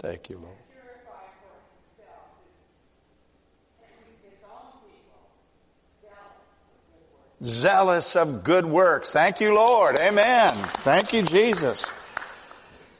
Thank 0.00 0.30
you, 0.30 0.38
Lord. 0.38 0.61
Zealous 7.44 8.14
of 8.14 8.44
good 8.44 8.64
works. 8.64 9.12
Thank 9.12 9.40
you, 9.40 9.54
Lord. 9.54 9.96
Amen. 9.96 10.54
Thank 10.54 11.12
you, 11.12 11.22
Jesus. 11.22 11.84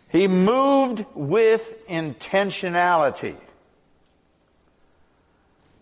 He 0.09 0.27
moved 0.27 1.05
with 1.15 1.87
intentionality. 1.89 3.37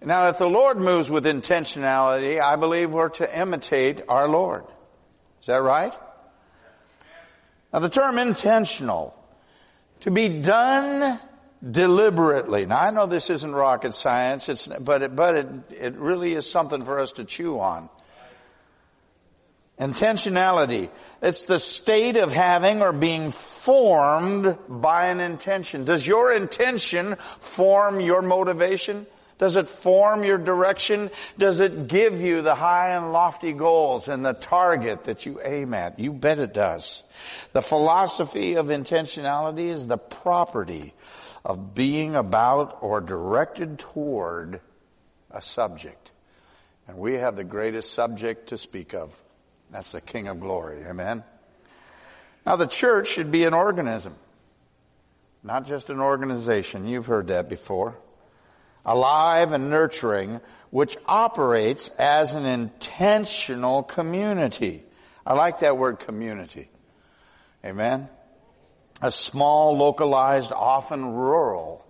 Now, 0.03 0.29
if 0.29 0.39
the 0.39 0.49
Lord 0.49 0.79
moves 0.79 1.11
with 1.11 1.25
intentionality, 1.25 2.41
I 2.41 2.57
believe 2.57 2.91
we're 2.91 3.11
to 3.11 3.39
imitate 3.39 4.03
our 4.09 4.29
Lord. 4.29 4.65
Is 5.41 5.47
that 5.47 5.63
right? 5.63 5.95
Now, 7.73 7.81
the 7.81 7.89
term 7.89 8.19
intentional, 8.19 9.15
to 10.01 10.11
be 10.11 10.41
done 10.41 11.19
deliberately. 11.69 12.67
Now, 12.67 12.81
I 12.81 12.91
know 12.91 13.07
this 13.07 13.31
isn't 13.31 13.53
rocket 13.53 13.93
science, 13.93 14.49
it's, 14.49 14.67
but 14.67 15.03
it, 15.03 15.17
but 15.17 15.35
it, 15.35 15.47
it 15.71 15.95
really 15.97 16.33
is 16.33 16.51
something 16.51 16.83
for 16.83 16.99
us 17.01 17.13
to 17.13 17.25
chew 17.25 17.59
on. 17.61 17.89
Intentionality. 19.81 20.91
It's 21.23 21.45
the 21.45 21.59
state 21.59 22.17
of 22.17 22.31
having 22.31 22.83
or 22.83 22.93
being 22.93 23.31
formed 23.31 24.59
by 24.69 25.07
an 25.07 25.21
intention. 25.21 25.85
Does 25.85 26.07
your 26.07 26.33
intention 26.35 27.17
form 27.41 28.01
your 28.01 28.21
motivation? 28.21 29.07
Does 29.39 29.57
it 29.57 29.71
form 29.71 30.23
your 30.23 30.37
direction? 30.37 31.11
Does 31.39 31.61
it 31.61 31.89
give 31.89 32.21
you 32.21 32.43
the 32.43 32.55
high 32.55 32.91
and 32.91 33.11
lofty 33.11 33.53
goals 33.53 34.07
and 34.09 34.23
the 34.23 34.35
target 34.35 35.05
that 35.05 35.25
you 35.25 35.41
aim 35.43 35.73
at? 35.73 35.99
You 35.99 36.13
bet 36.13 36.39
it 36.39 36.53
does. 36.53 37.03
The 37.55 37.63
philosophy 37.63 38.57
of 38.57 38.67
intentionality 38.67 39.71
is 39.71 39.87
the 39.87 39.97
property 39.97 40.93
of 41.43 41.75
being 41.75 42.17
about 42.17 42.77
or 42.83 43.01
directed 43.01 43.79
toward 43.79 44.61
a 45.31 45.41
subject. 45.41 46.13
And 46.87 46.99
we 46.99 47.15
have 47.15 47.35
the 47.35 47.45
greatest 47.45 47.95
subject 47.95 48.51
to 48.51 48.59
speak 48.59 48.93
of. 48.93 49.19
That's 49.71 49.93
the 49.93 50.01
King 50.01 50.29
of 50.29 50.41
Glory. 50.41 50.85
Amen. 50.85 51.23
Now 52.45 52.57
the 52.57 52.67
church 52.67 53.09
should 53.09 53.31
be 53.31 53.45
an 53.45 53.55
organism. 53.55 54.15
Not 55.43 55.67
just 55.67 55.91
an 55.91 56.01
organization. 56.01 56.87
You've 56.87 57.07
heard 57.07 57.29
that 57.29 57.49
before 57.49 57.97
alive 58.85 59.53
and 59.53 59.71
nurturing, 59.71 60.41
which 60.71 60.97
operates 61.07 61.89
as 61.99 62.35
an 62.35 62.47
intentional 62.47 63.83
community. 63.83 64.83
I 65.27 65.35
like 65.35 65.61
that 65.61 65.77
word 65.77 65.99
community. 66.01 66.69
Amen. 67.65 68.09
A 69.03 69.11
small, 69.11 69.77
localized, 69.77 70.53
often 70.53 71.15
rural 71.15 71.87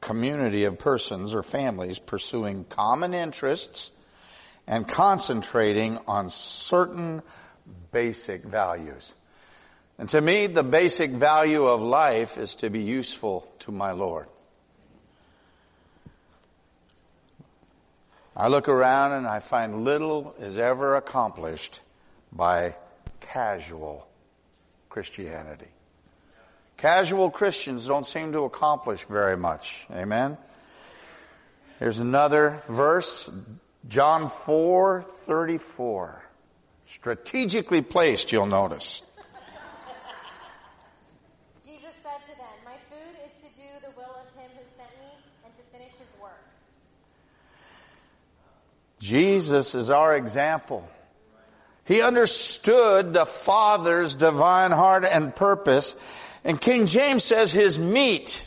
community 0.00 0.64
of 0.64 0.78
persons 0.78 1.34
or 1.34 1.42
families 1.42 1.98
pursuing 1.98 2.64
common 2.64 3.14
interests 3.14 3.90
and 4.68 4.86
concentrating 4.86 5.98
on 6.06 6.28
certain 6.28 7.22
basic 7.90 8.44
values. 8.44 9.14
And 9.98 10.08
to 10.10 10.20
me, 10.20 10.46
the 10.46 10.62
basic 10.62 11.10
value 11.10 11.64
of 11.64 11.82
life 11.82 12.36
is 12.38 12.54
to 12.56 12.70
be 12.70 12.80
useful 12.80 13.50
to 13.60 13.72
my 13.72 13.92
Lord. 13.92 14.28
I 18.36 18.46
look 18.46 18.68
around 18.68 19.12
and 19.14 19.26
I 19.26 19.40
find 19.40 19.84
little 19.84 20.36
is 20.38 20.58
ever 20.58 20.94
accomplished 20.94 21.80
by 22.30 22.76
casual 23.20 24.06
Christianity. 24.90 25.66
Casual 26.76 27.30
Christians 27.30 27.86
don't 27.86 28.06
seem 28.06 28.32
to 28.32 28.44
accomplish 28.44 29.04
very 29.06 29.36
much. 29.36 29.86
Amen. 29.90 30.38
Here's 31.80 31.98
another 31.98 32.62
verse, 32.68 33.28
John 33.86 34.28
4:34. 34.28 36.22
Strategically 36.86 37.82
placed, 37.82 38.32
you'll 38.32 38.46
notice. 38.46 39.02
Jesus 41.64 41.92
said 42.02 42.20
to 42.26 42.36
them, 42.36 42.46
My 42.64 42.76
food 42.90 43.14
is 43.26 43.42
to 43.42 43.48
do 43.56 43.68
the 43.82 43.90
will 43.94 44.16
of 44.16 44.40
him 44.40 44.50
who 44.56 44.64
sent 44.76 44.90
me 44.98 45.12
and 45.44 45.54
to 45.54 45.62
finish 45.70 45.92
his 45.92 46.08
work. 46.20 46.42
Jesus 49.00 49.74
is 49.74 49.90
our 49.90 50.16
example. 50.16 50.88
He 51.84 52.00
understood 52.02 53.12
the 53.12 53.26
Father's 53.26 54.14
divine 54.14 54.72
heart 54.72 55.04
and 55.04 55.34
purpose. 55.34 55.94
And 56.44 56.60
King 56.60 56.86
James 56.86 57.24
says 57.24 57.52
his 57.52 57.78
meat 57.78 58.44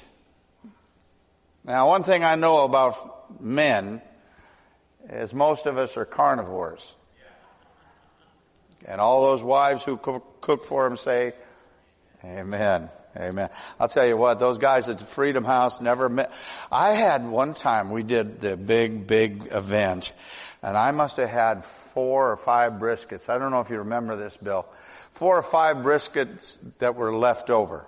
Now, 1.63 1.89
one 1.89 2.03
thing 2.03 2.23
I 2.23 2.35
know 2.35 2.63
about 2.63 3.41
men 3.41 4.01
is 5.09 5.33
most 5.33 5.65
of 5.65 5.77
us 5.77 5.97
are 5.97 6.05
carnivores. 6.05 6.95
And 8.85 8.99
all 8.99 9.23
those 9.23 9.43
wives 9.43 9.83
who 9.83 9.97
cook 9.97 10.65
for 10.65 10.83
them 10.83 10.97
say, 10.97 11.33
Amen. 12.23 12.89
Amen. 13.17 13.49
I'll 13.79 13.89
tell 13.89 14.07
you 14.07 14.15
what, 14.15 14.39
those 14.39 14.57
guys 14.57 14.87
at 14.87 14.99
the 14.99 15.05
Freedom 15.05 15.43
House 15.43 15.81
never 15.81 16.07
met. 16.07 16.31
I 16.71 16.93
had 16.93 17.27
one 17.27 17.53
time, 17.53 17.91
we 17.91 18.03
did 18.03 18.39
the 18.39 18.55
big, 18.55 19.05
big 19.05 19.49
event, 19.51 20.13
and 20.63 20.77
I 20.77 20.91
must 20.91 21.17
have 21.17 21.29
had 21.29 21.65
four 21.65 22.31
or 22.31 22.37
five 22.37 22.73
briskets. 22.73 23.27
I 23.27 23.37
don't 23.37 23.51
know 23.51 23.59
if 23.59 23.69
you 23.69 23.79
remember 23.79 24.15
this, 24.15 24.37
Bill. 24.37 24.65
Four 25.13 25.37
or 25.37 25.43
five 25.43 25.77
briskets 25.77 26.57
that 26.77 26.95
were 26.95 27.13
left 27.13 27.49
over. 27.49 27.85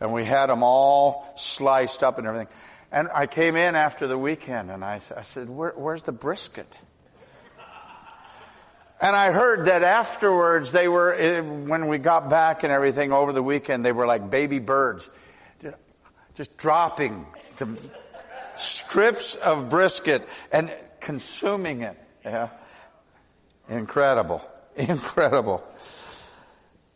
And 0.00 0.12
we 0.12 0.24
had 0.24 0.46
them 0.46 0.62
all 0.62 1.32
sliced 1.36 2.02
up 2.02 2.18
and 2.18 2.26
everything. 2.26 2.48
And 2.92 3.08
I 3.12 3.26
came 3.26 3.56
in 3.56 3.74
after 3.74 4.06
the 4.06 4.18
weekend 4.18 4.70
and 4.70 4.84
I, 4.84 5.00
I 5.16 5.22
said, 5.22 5.48
Where, 5.48 5.72
where's 5.74 6.02
the 6.02 6.12
brisket? 6.12 6.78
And 9.00 9.16
I 9.16 9.32
heard 9.32 9.66
that 9.66 9.82
afterwards 9.82 10.70
they 10.70 10.86
were, 10.86 11.12
eh, 11.12 11.40
when 11.40 11.88
we 11.88 11.98
got 11.98 12.30
back 12.30 12.62
and 12.62 12.72
everything 12.72 13.10
over 13.10 13.32
the 13.32 13.42
weekend, 13.42 13.84
they 13.84 13.90
were 13.90 14.06
like 14.06 14.30
baby 14.30 14.60
birds. 14.60 15.10
Just 16.34 16.56
dropping 16.56 17.26
the 17.58 17.76
strips 18.56 19.34
of 19.34 19.68
brisket 19.68 20.22
and 20.52 20.72
consuming 21.00 21.82
it. 21.82 21.98
Yeah. 22.24 22.50
Incredible. 23.68 24.42
Incredible. 24.76 25.64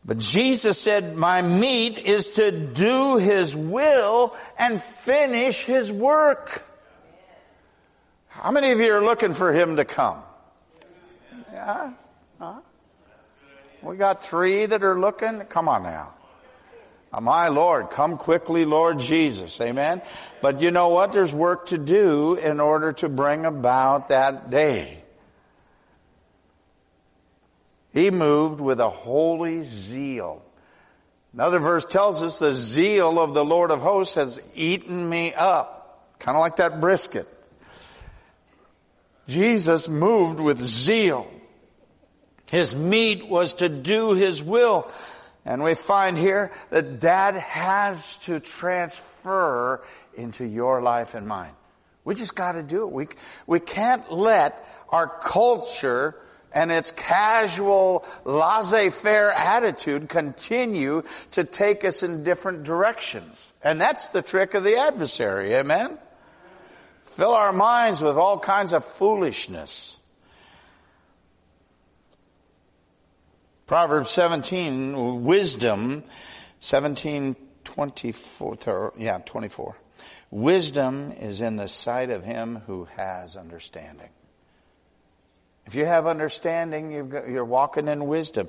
But 0.06 0.18
Jesus 0.18 0.80
said, 0.80 1.16
my 1.16 1.42
meat 1.42 1.98
is 1.98 2.28
to 2.34 2.52
do 2.52 3.16
His 3.16 3.56
will 3.56 4.36
and 4.56 4.80
finish 4.80 5.64
His 5.64 5.90
work. 5.90 6.64
How 8.28 8.52
many 8.52 8.70
of 8.70 8.78
you 8.78 8.94
are 8.94 9.04
looking 9.04 9.34
for 9.34 9.52
Him 9.52 9.76
to 9.76 9.84
come? 9.84 10.22
Yeah. 11.52 11.90
Huh? 12.38 12.60
We 13.82 13.96
got 13.96 14.22
three 14.22 14.66
that 14.66 14.84
are 14.84 14.98
looking. 14.98 15.40
Come 15.40 15.68
on 15.68 15.82
now. 15.82 16.14
Oh, 17.12 17.20
my 17.20 17.48
Lord, 17.48 17.90
come 17.90 18.16
quickly, 18.16 18.64
Lord 18.64 19.00
Jesus. 19.00 19.60
Amen. 19.60 20.02
But 20.40 20.60
you 20.60 20.70
know 20.70 20.88
what? 20.88 21.12
There's 21.12 21.32
work 21.32 21.66
to 21.68 21.78
do 21.78 22.34
in 22.34 22.60
order 22.60 22.92
to 22.94 23.08
bring 23.08 23.44
about 23.44 24.10
that 24.10 24.50
day. 24.50 25.02
He 27.96 28.10
moved 28.10 28.60
with 28.60 28.78
a 28.78 28.90
holy 28.90 29.62
zeal. 29.62 30.42
Another 31.32 31.58
verse 31.58 31.86
tells 31.86 32.22
us 32.22 32.38
the 32.38 32.54
zeal 32.54 33.18
of 33.18 33.32
the 33.32 33.42
Lord 33.42 33.70
of 33.70 33.80
hosts 33.80 34.16
has 34.16 34.38
eaten 34.54 35.08
me 35.08 35.32
up. 35.32 36.14
Kind 36.18 36.36
of 36.36 36.42
like 36.42 36.56
that 36.56 36.78
brisket. 36.78 37.26
Jesus 39.28 39.88
moved 39.88 40.40
with 40.40 40.60
zeal. 40.60 41.26
His 42.50 42.76
meat 42.76 43.26
was 43.26 43.54
to 43.54 43.70
do 43.70 44.12
His 44.12 44.42
will. 44.42 44.92
And 45.46 45.62
we 45.62 45.74
find 45.74 46.18
here 46.18 46.52
that 46.68 47.00
that 47.00 47.36
has 47.36 48.18
to 48.24 48.40
transfer 48.40 49.82
into 50.14 50.44
your 50.44 50.82
life 50.82 51.14
and 51.14 51.26
mine. 51.26 51.54
We 52.04 52.14
just 52.14 52.36
gotta 52.36 52.62
do 52.62 52.82
it. 52.82 52.92
We, 52.92 53.08
we 53.46 53.58
can't 53.58 54.12
let 54.12 54.62
our 54.90 55.08
culture 55.08 56.14
and 56.56 56.72
its 56.72 56.90
casual, 56.90 58.02
laissez-faire 58.24 59.30
attitude 59.30 60.08
continue 60.08 61.02
to 61.32 61.44
take 61.44 61.84
us 61.84 62.02
in 62.02 62.24
different 62.24 62.64
directions. 62.64 63.52
And 63.62 63.78
that's 63.78 64.08
the 64.08 64.22
trick 64.22 64.54
of 64.54 64.64
the 64.64 64.78
adversary, 64.78 65.54
amen? 65.54 65.98
Fill 67.04 67.34
our 67.34 67.52
minds 67.52 68.00
with 68.00 68.16
all 68.16 68.40
kinds 68.40 68.72
of 68.72 68.86
foolishness. 68.86 69.98
Proverbs 73.66 74.08
17, 74.10 75.24
wisdom, 75.24 76.04
17, 76.60 77.36
24, 77.64 78.94
yeah, 78.96 79.18
24. 79.18 79.76
Wisdom 80.30 81.12
is 81.20 81.42
in 81.42 81.56
the 81.56 81.68
sight 81.68 82.08
of 82.08 82.24
him 82.24 82.62
who 82.66 82.84
has 82.96 83.36
understanding. 83.36 84.08
If 85.66 85.74
you 85.74 85.84
have 85.84 86.06
understanding, 86.06 86.92
you're 86.92 87.44
walking 87.44 87.88
in 87.88 88.06
wisdom. 88.06 88.48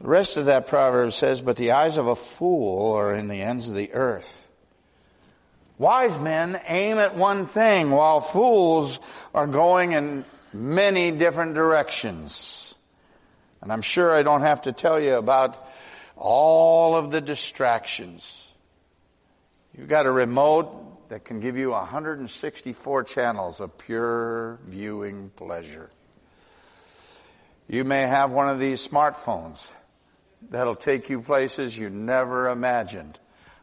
The 0.00 0.08
rest 0.08 0.36
of 0.36 0.46
that 0.46 0.68
proverb 0.68 1.12
says, 1.12 1.40
but 1.40 1.56
the 1.56 1.72
eyes 1.72 1.96
of 1.96 2.06
a 2.06 2.16
fool 2.16 2.92
are 2.92 3.14
in 3.14 3.28
the 3.28 3.42
ends 3.42 3.68
of 3.68 3.74
the 3.74 3.92
earth. 3.92 4.40
Wise 5.78 6.16
men 6.18 6.60
aim 6.68 6.98
at 6.98 7.16
one 7.16 7.46
thing 7.46 7.90
while 7.90 8.20
fools 8.20 9.00
are 9.34 9.48
going 9.48 9.92
in 9.92 10.24
many 10.52 11.10
different 11.10 11.54
directions. 11.54 12.74
And 13.60 13.72
I'm 13.72 13.82
sure 13.82 14.14
I 14.14 14.22
don't 14.22 14.42
have 14.42 14.62
to 14.62 14.72
tell 14.72 15.00
you 15.00 15.14
about 15.14 15.58
all 16.16 16.94
of 16.94 17.10
the 17.10 17.20
distractions. 17.20 18.52
You've 19.76 19.88
got 19.88 20.06
a 20.06 20.12
remote 20.12 21.08
that 21.08 21.24
can 21.24 21.40
give 21.40 21.56
you 21.56 21.70
164 21.70 23.02
channels 23.04 23.60
of 23.60 23.76
pure 23.76 24.60
viewing 24.64 25.30
pleasure. 25.34 25.90
You 27.74 27.82
may 27.82 28.02
have 28.02 28.30
one 28.30 28.48
of 28.48 28.60
these 28.60 28.86
smartphones 28.86 29.68
that'll 30.48 30.76
take 30.76 31.10
you 31.10 31.20
places 31.20 31.76
you 31.76 31.90
never 31.90 32.48
imagined. 32.48 33.18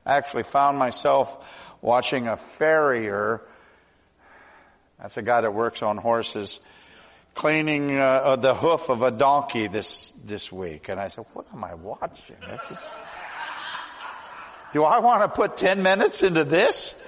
I 0.06 0.18
actually 0.18 0.44
found 0.44 0.78
myself 0.78 1.42
watching 1.82 2.28
a 2.28 2.36
farrier. 2.36 3.42
That's 5.00 5.16
a 5.16 5.22
guy 5.22 5.40
that 5.40 5.54
works 5.54 5.82
on 5.82 5.96
horses 5.96 6.60
cleaning 7.36 7.98
uh, 7.98 8.02
uh, 8.02 8.36
the 8.36 8.54
hoof 8.54 8.90
of 8.90 9.02
a 9.02 9.12
donkey 9.12 9.68
this 9.68 10.12
this 10.26 10.52
week, 10.52 10.90
and 10.90 11.00
I 11.00 11.08
said, 11.08 11.24
"What 11.32 11.46
am 11.54 11.64
I 11.64 11.76
watching? 11.76 12.36
Just, 12.68 12.94
do 14.74 14.84
I 14.84 15.00
want 15.00 15.24
to 15.24 15.30
put 15.30 15.56
ten 15.56 15.84
minutes 15.84 16.22
into 16.22 16.44
this?" 16.44 17.02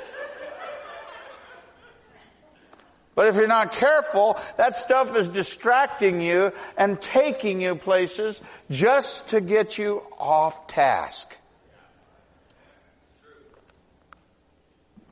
But 3.15 3.27
if 3.27 3.35
you're 3.35 3.47
not 3.47 3.73
careful, 3.73 4.39
that 4.57 4.75
stuff 4.75 5.15
is 5.15 5.29
distracting 5.29 6.19
you 6.19 6.51
and 6.77 6.99
taking 6.99 7.61
you 7.61 7.75
places 7.75 8.41
just 8.71 9.29
to 9.29 9.41
get 9.41 9.77
you 9.77 10.01
off 10.17 10.67
task. 10.67 11.35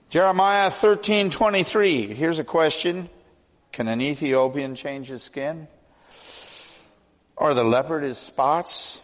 Jeremiah 0.10 0.70
13:23. 0.72 2.14
Here's 2.14 2.40
a 2.40 2.44
question. 2.44 3.10
Can 3.72 3.88
an 3.88 4.02
Ethiopian 4.02 4.76
change 4.76 5.08
his 5.08 5.24
skin? 5.24 5.68
Or 7.38 7.54
the 7.54 7.64
leopard 7.64 8.04
his 8.04 8.18
spots? 8.18 9.00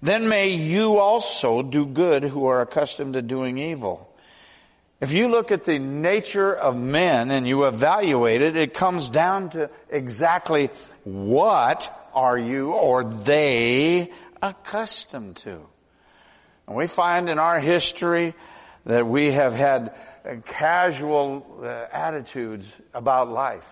Then 0.00 0.28
may 0.28 0.50
you 0.50 0.98
also 0.98 1.62
do 1.62 1.84
good 1.84 2.24
who 2.24 2.46
are 2.46 2.62
accustomed 2.62 3.14
to 3.14 3.22
doing 3.22 3.58
evil. 3.58 4.07
If 5.00 5.12
you 5.12 5.28
look 5.28 5.52
at 5.52 5.62
the 5.62 5.78
nature 5.78 6.52
of 6.52 6.76
men 6.76 7.30
and 7.30 7.46
you 7.46 7.64
evaluate 7.64 8.42
it, 8.42 8.56
it 8.56 8.74
comes 8.74 9.08
down 9.08 9.50
to 9.50 9.70
exactly 9.88 10.70
what 11.04 11.88
are 12.14 12.36
you 12.36 12.72
or 12.72 13.04
they 13.04 14.10
accustomed 14.42 15.36
to. 15.36 15.60
And 16.66 16.76
we 16.76 16.88
find 16.88 17.28
in 17.28 17.38
our 17.38 17.60
history 17.60 18.34
that 18.86 19.06
we 19.06 19.30
have 19.32 19.52
had 19.52 19.94
casual 20.46 21.60
uh, 21.62 21.86
attitudes 21.92 22.76
about 22.92 23.28
life. 23.28 23.66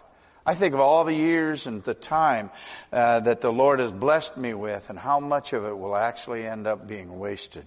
I 0.47 0.55
think 0.55 0.75
of 0.75 0.81
all 0.81 1.05
the 1.05 1.13
years 1.13 1.67
and 1.67 1.83
the 1.83 1.95
time 1.95 2.51
uh, 2.93 3.19
that 3.21 3.41
the 3.41 3.53
Lord 3.53 3.81
has 3.81 3.91
blessed 3.91 4.37
me 4.37 4.55
with 4.55 4.89
and 4.91 4.97
how 4.97 5.19
much 5.19 5.53
of 5.53 5.65
it 5.65 5.77
will 5.77 5.97
actually 5.97 6.47
end 6.47 6.69
up 6.69 6.87
being 6.87 7.19
wasted. 7.19 7.65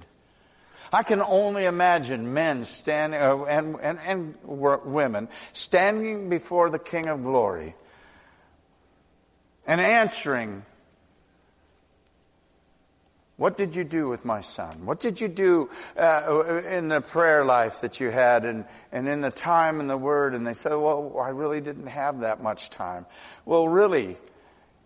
I 0.91 1.03
can 1.03 1.21
only 1.21 1.65
imagine 1.65 2.33
men 2.33 2.65
standing, 2.65 3.19
uh, 3.19 3.43
and, 3.43 3.77
and, 3.81 3.99
and 4.05 4.35
women 4.43 5.27
standing 5.53 6.29
before 6.29 6.69
the 6.69 6.79
King 6.79 7.07
of 7.07 7.23
Glory 7.23 7.75
and 9.67 9.79
answering 9.79 10.63
what 13.39 13.55
did 13.55 13.75
you 13.75 13.83
do 13.85 14.09
with 14.09 14.25
my 14.25 14.41
son? 14.41 14.85
What 14.85 14.99
did 14.99 15.21
you 15.21 15.29
do 15.29 15.69
uh, 15.97 16.61
in 16.67 16.89
the 16.89 16.99
prayer 16.99 17.45
life 17.45 17.79
that 17.79 18.01
you 18.01 18.09
had 18.09 18.43
and, 18.43 18.65
and 18.91 19.07
in 19.07 19.21
the 19.21 19.31
time 19.31 19.79
in 19.79 19.87
the 19.87 19.95
Word? 19.95 20.35
And 20.35 20.45
they 20.45 20.53
said, 20.53 20.73
well, 20.73 21.17
I 21.17 21.29
really 21.29 21.61
didn't 21.61 21.87
have 21.87 22.19
that 22.19 22.43
much 22.43 22.69
time. 22.69 23.05
Well, 23.45 23.65
really, 23.65 24.17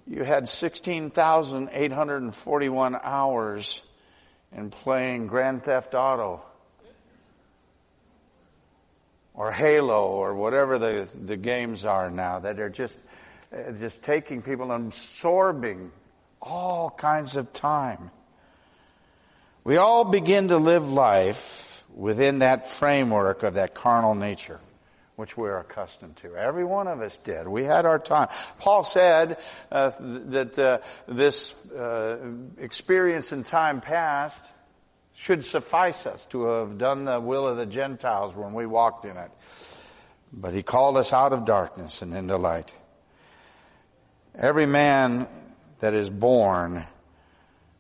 you 0.06 0.24
had 0.24 0.48
16,841 0.48 3.00
hours 3.02 3.82
in 4.56 4.70
playing 4.70 5.28
Grand 5.28 5.64
Theft 5.64 5.94
Auto 5.96 6.42
or 9.34 9.52
Halo 9.52 10.06
or 10.08 10.36
whatever 10.36 10.78
the, 10.78 11.08
the 11.26 11.38
games 11.38 11.86
are 11.86 12.10
now 12.10 12.40
that 12.40 12.60
are 12.60 12.70
just, 12.70 13.00
uh, 13.52 13.72
just 13.72 14.04
taking 14.04 14.42
people 14.42 14.72
and 14.72 14.88
absorbing 14.88 15.92
all 16.42 16.90
kinds 16.90 17.36
of 17.36 17.52
time. 17.54 18.12
We 19.64 19.78
all 19.78 20.04
begin 20.04 20.50
to 20.50 20.58
live 20.58 20.88
life 20.92 21.84
within 21.96 22.40
that 22.40 22.70
framework 22.70 23.44
of 23.44 23.56
that 23.56 23.74
carnal 23.74 24.14
nature. 24.14 24.60
Which 25.16 25.38
we're 25.38 25.60
accustomed 25.60 26.16
to. 26.18 26.36
Every 26.36 26.66
one 26.66 26.88
of 26.88 27.02
us 27.02 27.20
did. 27.20 27.48
We 27.48 27.64
had 27.64 27.86
our 27.86 28.00
time. 28.00 28.30
Paul 28.60 28.84
said 28.84 29.38
uh, 29.72 29.92
that 30.00 30.58
uh, 30.58 30.80
this 31.08 31.66
uh, 31.72 32.18
experience 32.58 33.32
in 33.32 33.44
time 33.44 33.80
past 33.80 34.44
should 35.16 35.46
suffice 35.46 36.06
us 36.06 36.26
to 36.28 36.46
have 36.46 36.78
done 36.78 37.06
the 37.06 37.20
will 37.20 37.48
of 37.48 37.58
the 37.58 37.66
Gentiles 37.66 38.36
when 38.36 38.54
we 38.54 38.66
walked 38.66 39.06
in 39.06 39.16
it. 39.16 39.32
But 40.34 40.54
he 40.54 40.64
called 40.64 40.98
us 40.98 41.14
out 41.14 41.32
of 41.32 41.46
darkness 41.46 42.02
and 42.02 42.14
into 42.14 42.38
light. 42.38 42.74
Every 44.36 44.66
man 44.66 45.28
that 45.80 45.94
is 45.94 46.10
born 46.10 46.84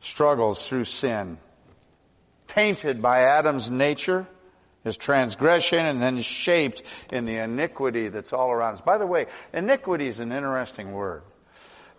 struggles 0.02 0.68
through 0.68 0.86
sin, 0.86 1.40
tainted 2.48 3.02
by 3.02 3.22
Adam's 3.22 3.72
nature, 3.72 4.28
his 4.84 4.98
transgression, 4.98 5.80
and 5.80 6.02
then 6.02 6.22
shaped 6.22 6.84
in 7.12 7.26
the 7.26 7.38
iniquity 7.38 8.10
that's 8.10 8.34
all 8.34 8.52
around 8.52 8.74
us. 8.74 8.82
By 8.82 8.98
the 8.98 9.08
way, 9.08 9.28
iniquity 9.54 10.08
is 10.08 10.20
an 10.20 10.32
interesting 10.32 10.92
word. 10.92 11.24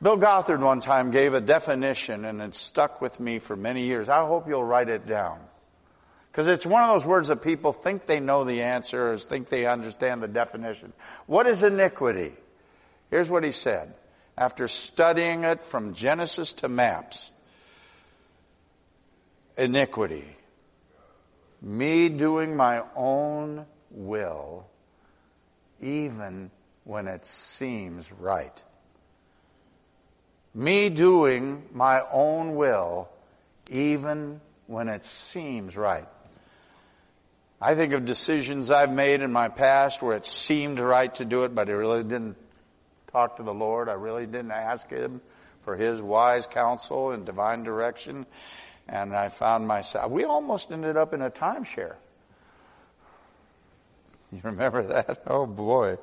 Bill 0.02 0.16
Gothard 0.16 0.60
one 0.60 0.80
time 0.80 1.10
gave 1.10 1.32
a 1.32 1.40
definition 1.40 2.26
and 2.26 2.42
it 2.42 2.54
stuck 2.54 3.00
with 3.00 3.18
me 3.20 3.38
for 3.38 3.56
many 3.56 3.84
years. 3.84 4.08
I 4.08 4.26
hope 4.26 4.46
you'll 4.46 4.64
write 4.64 4.90
it 4.90 5.06
down. 5.06 5.38
Because 6.30 6.48
it's 6.48 6.66
one 6.66 6.82
of 6.82 6.88
those 6.90 7.06
words 7.06 7.28
that 7.28 7.42
people 7.42 7.72
think 7.72 8.06
they 8.06 8.20
know 8.20 8.44
the 8.44 8.62
answer 8.62 9.12
or 9.12 9.18
think 9.18 9.48
they 9.48 9.66
understand 9.66 10.22
the 10.22 10.28
definition. 10.28 10.92
What 11.26 11.46
is 11.46 11.62
iniquity? 11.62 12.34
Here's 13.10 13.30
what 13.30 13.44
he 13.44 13.52
said. 13.52 13.94
After 14.36 14.66
studying 14.66 15.44
it 15.44 15.62
from 15.62 15.94
Genesis 15.94 16.52
to 16.54 16.68
maps, 16.68 17.30
iniquity. 19.56 20.24
Me 21.64 22.10
doing 22.10 22.54
my 22.54 22.82
own 22.94 23.64
will, 23.90 24.66
even 25.80 26.50
when 26.84 27.08
it 27.08 27.24
seems 27.26 28.12
right. 28.12 28.62
Me 30.54 30.90
doing 30.90 31.62
my 31.72 32.02
own 32.12 32.54
will, 32.54 33.08
even 33.70 34.42
when 34.66 34.90
it 34.90 35.06
seems 35.06 35.74
right. 35.74 36.06
I 37.62 37.74
think 37.74 37.94
of 37.94 38.04
decisions 38.04 38.70
I've 38.70 38.92
made 38.92 39.22
in 39.22 39.32
my 39.32 39.48
past 39.48 40.02
where 40.02 40.18
it 40.18 40.26
seemed 40.26 40.78
right 40.78 41.14
to 41.14 41.24
do 41.24 41.44
it, 41.44 41.54
but 41.54 41.70
I 41.70 41.72
really 41.72 42.02
didn't 42.02 42.36
talk 43.10 43.38
to 43.38 43.42
the 43.42 43.54
Lord. 43.54 43.88
I 43.88 43.94
really 43.94 44.26
didn't 44.26 44.50
ask 44.50 44.90
Him 44.90 45.22
for 45.62 45.76
His 45.76 46.02
wise 46.02 46.46
counsel 46.46 47.12
and 47.12 47.24
divine 47.24 47.62
direction. 47.62 48.26
And 48.88 49.14
I 49.14 49.28
found 49.28 49.66
myself, 49.66 50.10
we 50.10 50.24
almost 50.24 50.70
ended 50.70 50.96
up 50.96 51.14
in 51.14 51.22
a 51.22 51.30
timeshare. 51.30 51.94
You 54.30 54.40
remember 54.42 54.82
that? 54.82 55.22
Oh 55.26 55.46
boy. 55.46 55.98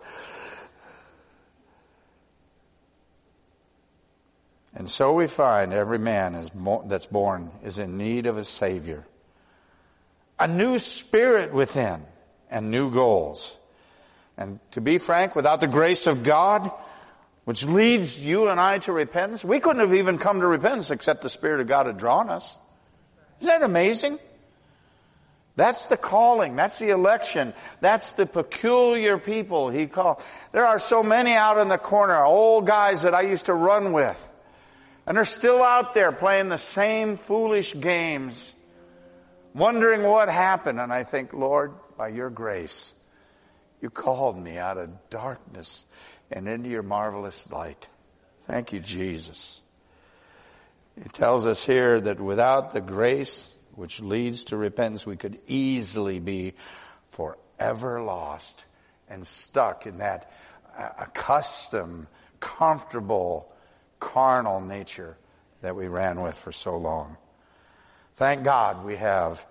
And 4.73 4.89
so 4.89 5.13
we 5.13 5.27
find 5.27 5.73
every 5.73 5.99
man 5.99 6.33
is 6.33 6.49
that's 6.85 7.05
born 7.05 7.51
is 7.61 7.77
in 7.77 7.97
need 7.97 8.25
of 8.25 8.37
a 8.37 8.45
Savior 8.45 9.05
a 10.41 10.47
new 10.47 10.79
spirit 10.79 11.53
within 11.53 12.01
and 12.49 12.71
new 12.71 12.91
goals. 12.91 13.57
And 14.37 14.59
to 14.71 14.81
be 14.81 14.97
frank, 14.97 15.35
without 15.35 15.61
the 15.61 15.67
grace 15.67 16.07
of 16.07 16.23
God, 16.23 16.71
which 17.45 17.63
leads 17.63 18.19
you 18.19 18.49
and 18.49 18.59
I 18.59 18.79
to 18.79 18.91
repentance, 18.91 19.43
we 19.43 19.59
couldn't 19.59 19.81
have 19.81 19.93
even 19.93 20.17
come 20.17 20.39
to 20.39 20.47
repentance 20.47 20.89
except 20.89 21.21
the 21.21 21.29
Spirit 21.29 21.61
of 21.61 21.67
God 21.67 21.85
had 21.85 21.99
drawn 21.99 22.31
us. 22.31 22.57
Isn't 23.41 23.47
that 23.47 23.63
amazing? 23.63 24.19
That's 25.55 25.87
the 25.87 25.97
calling. 25.97 26.55
That's 26.55 26.77
the 26.77 26.89
election. 26.89 27.53
That's 27.81 28.13
the 28.13 28.25
peculiar 28.25 29.17
people 29.17 29.69
he 29.69 29.87
called. 29.87 30.23
There 30.51 30.65
are 30.65 30.79
so 30.79 31.03
many 31.03 31.33
out 31.33 31.57
in 31.57 31.67
the 31.67 31.77
corner, 31.77 32.23
old 32.23 32.67
guys 32.67 33.01
that 33.01 33.15
I 33.15 33.21
used 33.21 33.47
to 33.47 33.53
run 33.53 33.93
with. 33.93 34.27
And 35.07 35.17
they're 35.17 35.25
still 35.25 35.63
out 35.63 35.95
there 35.95 36.11
playing 36.11 36.49
the 36.49 36.57
same 36.57 37.17
foolish 37.17 37.77
games 37.79 38.53
wondering 39.55 40.03
what 40.03 40.29
happened. 40.29 40.79
And 40.79 40.93
I 40.93 41.03
think, 41.03 41.33
Lord, 41.33 41.73
by 41.97 42.09
your 42.09 42.29
grace, 42.29 42.93
you 43.81 43.89
called 43.89 44.37
me 44.37 44.59
out 44.59 44.77
of 44.77 45.09
darkness 45.09 45.83
and 46.29 46.47
into 46.47 46.69
your 46.69 46.83
marvelous 46.83 47.49
light. 47.51 47.89
Thank 48.45 48.71
you, 48.71 48.79
Jesus. 48.79 49.61
It 50.97 51.13
tells 51.13 51.45
us 51.45 51.63
here 51.65 51.99
that 52.01 52.19
without 52.19 52.71
the 52.71 52.81
grace 52.81 53.55
which 53.75 53.99
leads 53.99 54.45
to 54.45 54.57
repentance, 54.57 55.05
we 55.05 55.17
could 55.17 55.39
easily 55.47 56.19
be 56.19 56.53
forever 57.11 58.01
lost 58.01 58.63
and 59.09 59.25
stuck 59.25 59.85
in 59.85 59.99
that 59.99 60.31
uh, 60.77 60.89
accustomed, 60.99 62.07
comfortable, 62.39 63.51
carnal 63.99 64.59
nature 64.59 65.17
that 65.61 65.75
we 65.75 65.87
ran 65.87 66.21
with 66.21 66.37
for 66.37 66.51
so 66.51 66.77
long. 66.77 67.17
Thank 68.15 68.43
God 68.43 68.83
we 68.85 68.97
have 68.97 69.45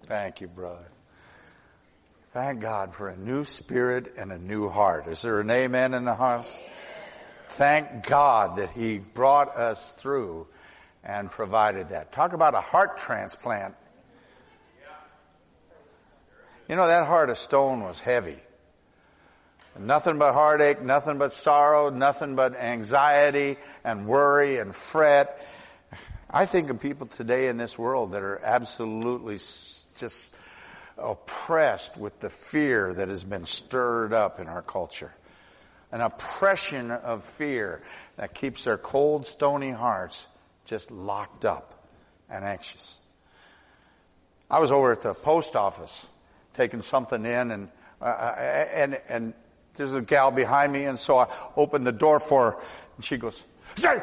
Thank 0.08 0.40
you, 0.40 0.48
brother. 0.48 0.86
Thank 2.32 2.60
God 2.60 2.94
for 2.94 3.10
a 3.10 3.18
new 3.18 3.44
spirit 3.44 4.14
and 4.18 4.32
a 4.32 4.38
new 4.38 4.70
heart. 4.70 5.08
Is 5.08 5.24
there 5.24 5.40
an 5.40 5.50
amen 5.50 5.94
in 5.94 6.06
the 6.06 6.14
house? 6.14 6.62
Thank 7.58 8.06
God 8.06 8.58
that 8.58 8.72
He 8.72 8.98
brought 8.98 9.56
us 9.58 9.94
through 9.94 10.48
and 11.06 11.32
provided 11.32 11.90
that. 11.90 12.12
Talk 12.12 12.34
about 12.34 12.54
a 12.54 12.60
heart 12.60 12.98
transplant. 12.98 13.76
You 16.68 16.76
know, 16.76 16.88
that 16.88 17.08
heart 17.08 17.30
of 17.30 17.38
stone 17.38 17.82
was 17.82 18.00
heavy. 18.00 18.40
Nothing 19.80 20.18
but 20.18 20.34
heartache, 20.34 20.82
nothing 20.82 21.18
but 21.18 21.32
sorrow, 21.32 21.90
nothing 21.90 22.36
but 22.36 22.56
anxiety 22.56 23.58
and 23.84 24.06
worry 24.06 24.58
and 24.58 24.76
fret. 24.76 25.40
I 26.30 26.46
think 26.46 26.70
of 26.70 26.82
people 26.82 27.08
today 27.08 27.48
in 27.48 27.56
this 27.56 27.78
world 27.78 28.12
that 28.12 28.22
are 28.22 28.42
absolutely 28.44 29.36
just 29.36 30.36
oppressed 30.98 31.96
with 31.96 32.20
the 32.20 32.30
fear 32.30 32.94
that 32.94 33.08
has 33.08 33.24
been 33.24 33.46
stirred 33.46 34.12
up 34.12 34.42
in 34.42 34.48
our 34.48 34.62
culture. 34.62 35.14
An 35.92 36.02
oppression 36.02 36.92
of 36.92 37.24
fear 37.24 37.82
that 38.18 38.34
keeps 38.34 38.64
their 38.64 38.78
cold, 38.78 39.26
stony 39.26 39.72
hearts 39.72 40.28
just 40.66 40.92
locked 40.92 41.46
up 41.46 41.88
and 42.30 42.44
anxious. 42.44 43.00
I 44.50 44.60
was 44.60 44.72
over 44.72 44.92
at 44.92 45.02
the 45.02 45.14
post 45.14 45.56
office 45.56 46.06
taking 46.54 46.82
something 46.82 47.26
in 47.26 47.52
and, 47.52 47.70
uh, 48.02 48.06
and, 48.06 49.00
and 49.10 49.34
there's 49.76 49.94
a 49.94 50.02
gal 50.02 50.32
behind 50.32 50.72
me 50.72 50.86
and 50.86 50.98
so 50.98 51.20
I 51.20 51.28
opened 51.56 51.86
the 51.86 51.92
door 51.92 52.20
for 52.20 52.52
her 52.52 52.58
and 52.96 53.06
she 53.06 53.18
goes, 53.18 53.42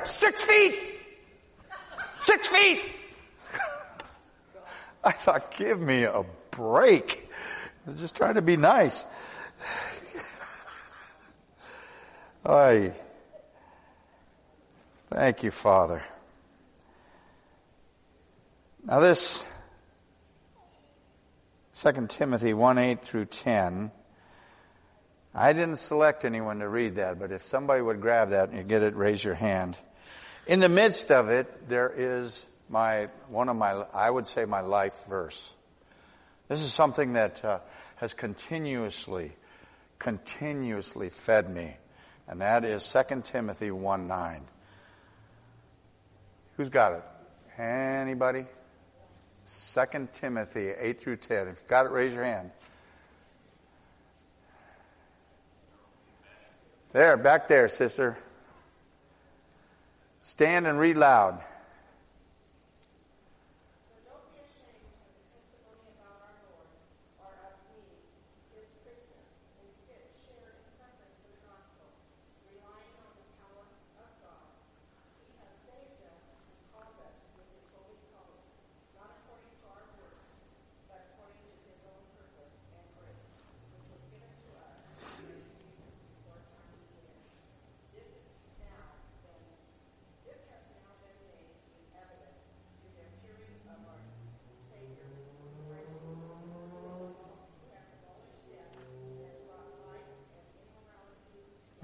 six 0.05 0.43
feet! 0.43 0.79
Six 2.27 2.47
feet! 2.47 2.81
I 5.05 5.13
thought, 5.13 5.57
give 5.57 5.81
me 5.81 6.05
a 6.05 6.25
break. 6.51 7.29
I 7.87 7.91
was 7.91 8.01
just 8.01 8.15
trying 8.15 8.35
to 8.35 8.43
be 8.43 8.57
nice. 8.57 9.07
I 12.45 12.93
thank 15.11 15.45
you, 15.45 15.53
Father. 15.53 16.03
Now 18.85 18.99
this 18.99 19.45
2 21.77 22.09
Timothy 22.09 22.53
1 22.53 22.79
8 22.79 23.01
through 23.01 23.27
10. 23.27 23.93
I 25.35 25.53
didn't 25.53 25.77
select 25.77 26.25
anyone 26.25 26.59
to 26.59 26.69
read 26.69 26.97
that, 26.97 27.21
but 27.21 27.31
if 27.31 27.45
somebody 27.45 27.81
would 27.81 28.01
grab 28.01 28.31
that 28.31 28.49
and 28.49 28.59
you 28.59 28.65
get 28.65 28.83
it, 28.83 28.97
raise 28.97 29.23
your 29.23 29.35
hand. 29.35 29.77
In 30.49 30.59
the 30.59 30.69
midst 30.69 31.13
of 31.13 31.29
it, 31.31 31.69
there 31.69 31.93
is 31.97 32.45
my 32.69 33.09
one 33.29 33.49
of 33.49 33.57
my 33.57 33.85
I 33.95 34.11
would 34.11 34.27
say 34.27 34.47
my 34.47 34.63
life 34.63 34.95
verse. 35.09 35.55
This 36.49 36.63
is 36.63 36.73
something 36.73 37.13
that 37.13 37.45
uh, 37.45 37.61
has 37.97 38.13
continuously, 38.15 39.33
continuously 40.01 41.09
fed 41.09 41.49
me, 41.49 41.77
and 42.29 42.41
that 42.41 42.65
is 42.65 42.91
2 42.91 43.23
Timothy 43.23 43.71
1 43.71 44.09
9. 44.09 44.41
Who's 46.57 46.69
got 46.69 46.93
it? 46.93 47.03
Anybody? 47.61 48.47
2 49.75 50.09
Timothy 50.13 50.69
8 50.69 51.01
through 51.01 51.17
10. 51.17 51.49
If 51.49 51.59
you've 51.59 51.69
got 51.69 51.87
it, 51.87 51.93
raise 51.93 52.15
your 52.15 52.25
hand. 52.25 52.51
There, 56.93 57.17
back 57.17 57.49
there, 57.49 57.69
sister. 57.69 58.19
Stand 60.23 60.67
and 60.67 60.79
read 60.79 60.97
loud. 60.97 61.43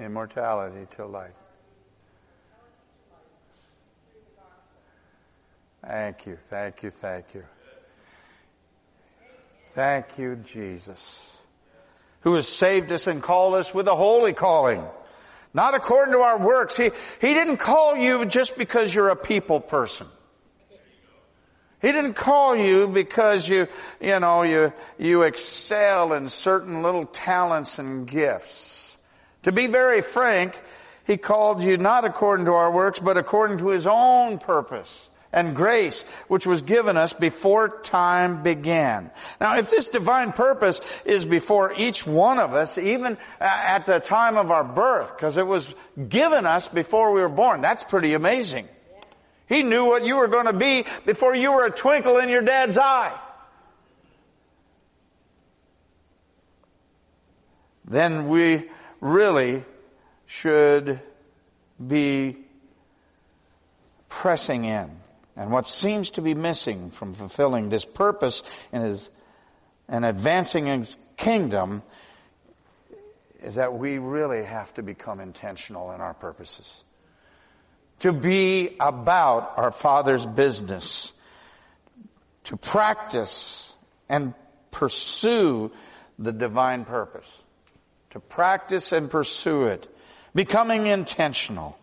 Immortality 0.09 0.87
to 0.97 1.05
life. 1.05 1.31
Thank 5.87 6.27
you, 6.27 6.37
thank 6.49 6.83
you, 6.83 6.91
thank 6.91 7.35
you. 7.35 7.45
Thank 9.75 10.19
you, 10.19 10.37
Jesus, 10.37 11.37
who 12.23 12.35
has 12.35 12.49
saved 12.49 12.91
us 12.91 13.07
and 13.07 13.23
called 13.23 13.55
us 13.55 13.75
with 13.75 13.87
a 13.87 13.95
holy 13.95 14.33
calling. 14.33 14.83
Not 15.53 15.75
according 15.75 16.15
to 16.15 16.21
our 16.21 16.39
works. 16.39 16.77
He, 16.77 16.91
he 17.21 17.35
didn't 17.35 17.59
call 17.59 17.95
you 17.97 18.25
just 18.25 18.57
because 18.57 18.95
you're 18.95 19.11
a 19.11 19.17
people 19.17 19.61
person. 19.61 20.07
He 21.83 21.93
didn't 21.93 22.15
call 22.15 22.57
you 22.57 22.89
because 22.89 23.47
you, 23.47 23.69
you 24.01 24.19
know, 24.21 24.43
you, 24.43 24.73
you 24.99 25.23
excel 25.23 26.15
in 26.15 26.31
certain 26.31 26.83
little 26.83 27.05
talents 27.05 27.79
and 27.79 28.07
gifts. 28.07 28.88
To 29.49 29.53
be 29.53 29.67
very 29.67 30.03
frank, 30.03 30.61
he 31.07 31.17
called 31.17 31.63
you 31.63 31.79
not 31.79 32.05
according 32.05 32.45
to 32.45 32.53
our 32.53 32.71
works, 32.71 32.99
but 32.99 33.17
according 33.17 33.57
to 33.59 33.69
his 33.69 33.87
own 33.87 34.39
purpose 34.39 35.09
and 35.33 35.57
grace, 35.57 36.03
which 36.29 36.47
was 36.47 36.61
given 36.61 36.99
us 36.99 37.15
before 37.15 37.81
time 37.81 38.43
began. 38.43 39.11
Now, 39.41 39.57
if 39.57 39.71
this 39.71 39.87
divine 39.87 40.33
purpose 40.33 40.83
is 41.07 41.25
before 41.25 41.73
each 41.79 42.07
one 42.07 42.39
of 42.39 42.53
us, 42.53 42.77
even 42.77 43.17
at 43.41 43.87
the 43.87 44.01
time 44.01 44.37
of 44.37 44.51
our 44.51 44.65
birth, 44.65 45.17
because 45.17 45.39
it 45.39 45.47
was 45.47 45.67
given 46.11 46.45
us 46.45 46.69
before 46.69 47.13
we 47.13 47.23
were 47.23 47.31
born, 47.31 47.63
that's 47.63 47.85
pretty 47.85 48.13
amazing. 48.13 48.69
He 49.49 49.63
knew 49.63 49.87
what 49.87 50.05
you 50.05 50.17
were 50.17 50.29
going 50.29 50.45
to 50.45 50.53
be 50.53 50.85
before 51.07 51.35
you 51.35 51.53
were 51.53 51.65
a 51.65 51.71
twinkle 51.71 52.19
in 52.19 52.29
your 52.29 52.43
dad's 52.43 52.77
eye. 52.77 53.19
Then 57.87 58.29
we 58.29 58.69
really 59.01 59.65
should 60.27 61.01
be 61.85 62.37
pressing 64.09 64.65
in. 64.65 64.91
And 65.37 65.53
what 65.53 65.67
seems 65.67 66.11
to 66.11 66.23
be 66.23 66.35
missing 66.35 66.91
from 66.91 67.15
fulfilling 67.15 67.69
this 67.69 67.85
purpose 67.85 68.43
in 68.73 68.83
his, 68.83 69.11
and 69.89 70.05
advancing 70.05 70.67
his 70.67 70.99
kingdom 71.17 71.83
is 73.43 73.55
that 73.55 73.73
we 73.73 73.99
really 73.99 74.45
have 74.45 74.75
to 74.75 74.83
become 74.83 75.21
intentional 75.21 75.93
in 75.93 76.01
our 76.01 76.15
purposes. 76.15 76.83
To 78.01 78.13
be 78.13 78.77
about 78.81 79.55
our 79.57 79.71
Father's 79.71 80.27
business. 80.27 81.13
To 82.45 82.57
practice 82.57 83.75
and 84.09 84.35
pursue 84.71 85.71
the 86.19 86.33
divine 86.33 86.85
purpose 86.85 87.27
to 88.11 88.21
practice 88.21 88.93
and 88.93 89.11
pursue 89.11 89.65
it, 89.65 89.89
becoming 90.35 90.87
intentional, 90.87 91.79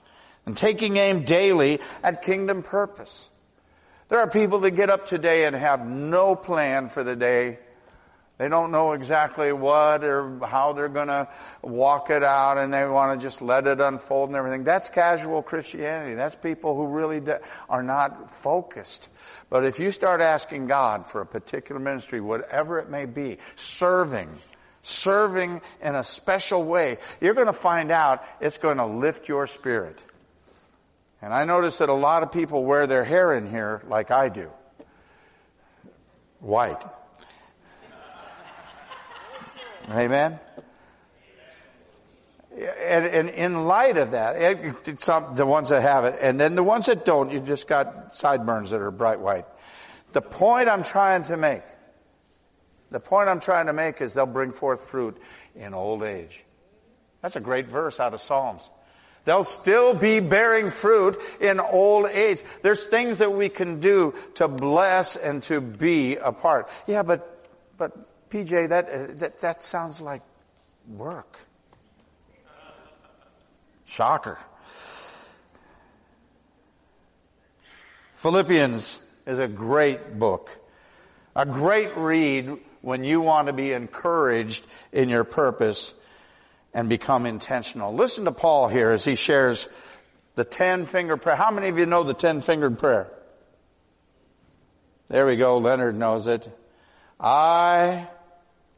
and 0.45 0.55
taking 0.55 0.97
aim 0.97 1.23
daily 1.23 1.79
at 2.03 2.21
kingdom 2.21 2.63
purpose. 2.63 3.29
There 4.07 4.19
are 4.19 4.29
people 4.29 4.59
that 4.59 4.71
get 4.71 4.89
up 4.89 5.07
today 5.07 5.45
and 5.45 5.55
have 5.55 5.85
no 5.85 6.35
plan 6.35 6.89
for 6.89 7.03
the 7.03 7.15
day. 7.15 7.59
They 8.37 8.49
don't 8.49 8.71
know 8.71 8.91
exactly 8.91 9.53
what 9.53 10.03
or 10.03 10.39
how 10.45 10.73
they're 10.73 10.89
going 10.89 11.07
to 11.07 11.27
walk 11.61 12.09
it 12.09 12.21
out 12.21 12.57
and 12.57 12.73
they 12.73 12.85
want 12.85 13.19
to 13.19 13.25
just 13.25 13.41
let 13.41 13.65
it 13.65 13.79
unfold 13.79 14.29
and 14.29 14.35
everything. 14.35 14.65
That's 14.65 14.89
casual 14.89 15.41
Christianity. 15.41 16.15
That's 16.15 16.35
people 16.35 16.75
who 16.75 16.87
really 16.87 17.21
are 17.69 17.81
not 17.81 18.29
focused. 18.29 19.07
But 19.49 19.63
if 19.63 19.79
you 19.79 19.89
start 19.89 20.19
asking 20.19 20.67
God 20.67 21.07
for 21.07 21.21
a 21.21 21.25
particular 21.25 21.79
ministry, 21.79 22.19
whatever 22.19 22.77
it 22.79 22.89
may 22.89 23.05
be, 23.05 23.37
serving, 23.55 24.29
serving 24.85 25.61
in 25.81 25.95
a 25.95 26.03
special 26.03 26.63
way, 26.63 26.97
you're 27.19 27.33
going 27.33 27.47
to 27.47 27.53
find 27.53 27.91
out 27.91 28.23
it's 28.39 28.59
going 28.59 28.77
to 28.77 28.85
lift 28.85 29.27
your 29.27 29.47
spirit. 29.47 30.01
And 31.21 31.33
I 31.33 31.43
notice 31.43 31.79
that 31.79 31.89
a 31.89 31.93
lot 31.93 32.21
of 32.21 32.31
people 32.31 32.63
wear 32.63 32.85
their 32.85 33.03
hair 33.03 33.33
in 33.33 33.49
here 33.49 33.81
like 33.87 34.11
I 34.11 34.29
do. 34.29 34.49
White. 36.39 36.83
Amen? 39.89 40.39
And, 42.51 43.05
and, 43.05 43.29
in 43.29 43.65
light 43.65 43.97
of 43.97 44.11
that, 44.11 44.35
eh, 44.35 44.71
it, 44.85 45.01
some, 45.01 45.35
the 45.35 45.45
ones 45.45 45.69
that 45.69 45.81
have 45.81 46.05
it, 46.05 46.19
and 46.21 46.39
then 46.39 46.55
the 46.55 46.63
ones 46.63 46.85
that 46.85 47.03
don't, 47.03 47.31
you 47.31 47.39
just 47.39 47.67
got 47.67 48.15
sideburns 48.15 48.69
that 48.69 48.81
are 48.81 48.91
bright 48.91 49.19
white. 49.19 49.45
The 50.13 50.21
point 50.21 50.69
I'm 50.69 50.83
trying 50.83 51.23
to 51.23 51.35
make 51.35 51.63
the 52.95 53.01
point 53.01 53.27
I'm 53.27 53.41
trying 53.41 53.65
to 53.65 53.73
make 53.73 53.99
is 53.99 54.13
they'll 54.13 54.25
bring 54.25 54.53
forth 54.53 54.87
fruit 54.87 55.17
in 55.53 55.73
old 55.73 56.01
age. 56.01 56.39
That's 57.21 57.35
a 57.35 57.41
great 57.41 57.67
verse 57.67 57.99
out 57.99 58.13
of 58.13 58.21
Psalms. 58.21 58.61
They'll 59.25 59.43
still 59.43 59.93
be 59.93 60.21
bearing 60.21 60.71
fruit 60.71 61.19
in 61.41 61.59
old 61.59 62.09
age. 62.09 62.41
There's 62.61 62.85
things 62.85 63.17
that 63.17 63.33
we 63.33 63.49
can 63.49 63.81
do 63.81 64.13
to 64.35 64.47
bless 64.47 65.17
and 65.17 65.43
to 65.43 65.59
be 65.59 66.15
a 66.15 66.31
part. 66.31 66.69
Yeah, 66.87 67.03
but, 67.03 67.49
but 67.77 67.91
PJ, 68.29 68.69
that, 68.69 68.89
uh, 68.89 69.07
that, 69.15 69.39
that 69.41 69.61
sounds 69.61 69.99
like 69.99 70.21
work. 70.87 71.37
Shocker. 73.83 74.39
Philippians 78.13 78.99
is 79.27 79.39
a 79.39 79.49
great 79.49 80.17
book. 80.17 80.49
A 81.35 81.45
great 81.45 81.97
read 81.97 82.57
when 82.85 83.03
you 83.03 83.19
want 83.19 83.47
to 83.47 83.53
be 83.53 83.71
encouraged 83.71 84.63
in 84.91 85.09
your 85.09 85.23
purpose 85.23 85.91
and 86.71 86.87
become 86.87 87.25
intentional. 87.25 87.95
Listen 87.95 88.25
to 88.25 88.31
Paul 88.31 88.67
here 88.67 88.91
as 88.91 89.03
he 89.03 89.15
shares 89.15 89.67
the 90.35 90.43
ten 90.43 90.85
finger 90.85 91.17
prayer. 91.17 91.35
How 91.35 91.49
many 91.49 91.69
of 91.69 91.79
you 91.79 91.87
know 91.87 92.03
the 92.03 92.13
ten 92.13 92.41
fingered 92.41 92.77
prayer? 92.77 93.07
There 95.07 95.25
we 95.25 95.35
go. 95.35 95.57
Leonard 95.57 95.97
knows 95.97 96.27
it. 96.27 96.47
I 97.19 98.07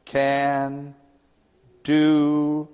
can 0.06 0.94
do 1.84 2.66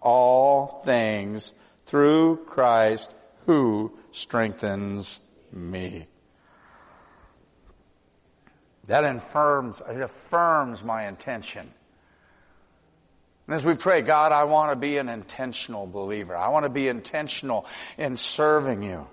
all 0.00 0.82
things 0.84 1.52
through 1.84 2.38
Christ 2.46 3.12
who 3.46 3.96
strengthens 4.12 5.20
me. 5.52 6.08
That 8.86 9.04
affirms, 9.04 9.82
it 9.88 10.00
affirms 10.00 10.82
my 10.82 11.08
intention. 11.08 11.68
And 13.46 13.54
as 13.54 13.64
we 13.64 13.74
pray, 13.74 14.00
God, 14.00 14.32
I 14.32 14.44
want 14.44 14.72
to 14.72 14.76
be 14.76 14.98
an 14.98 15.08
intentional 15.08 15.86
believer. 15.86 16.36
I 16.36 16.48
want 16.48 16.64
to 16.64 16.70
be 16.70 16.88
intentional 16.88 17.66
in 17.96 18.16
serving 18.16 18.82
you. 18.82 19.06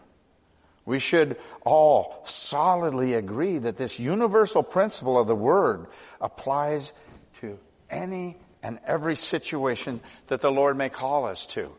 We 0.86 1.00
should 1.00 1.38
all 1.62 2.22
solidly 2.26 3.14
agree 3.14 3.58
that 3.58 3.78
this 3.78 4.00
universal 4.00 4.64
principle 4.64 5.18
of 5.18 5.28
the 5.28 5.36
Word 5.36 5.88
applies 6.20 6.92
to 7.40 7.58
any 7.90 8.38
and 8.62 8.80
every 8.86 9.16
situation 9.16 10.02
that 10.28 10.42
the 10.42 10.52
Lord 10.52 10.78
may 10.78 10.90
call 10.90 11.26
us 11.26 11.46
to. 11.48 11.70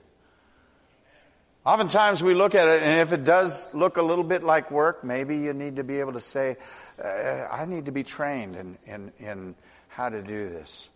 Oftentimes 1.66 2.22
we 2.22 2.34
look 2.34 2.54
at 2.54 2.68
it, 2.68 2.82
and 2.82 3.00
if 3.00 3.12
it 3.12 3.24
does 3.24 3.72
look 3.74 3.96
a 3.96 4.02
little 4.02 4.24
bit 4.24 4.42
like 4.42 4.70
work, 4.70 5.02
maybe 5.02 5.38
you 5.38 5.54
need 5.54 5.76
to 5.76 5.84
be 5.84 6.00
able 6.00 6.12
to 6.12 6.20
say, 6.20 6.56
uh, 7.02 7.48
I 7.50 7.64
need 7.66 7.86
to 7.86 7.92
be 7.92 8.04
trained 8.04 8.56
in, 8.56 8.78
in, 8.86 9.12
in 9.18 9.54
how 9.88 10.08
to 10.08 10.22
do 10.22 10.48
this. 10.48 10.88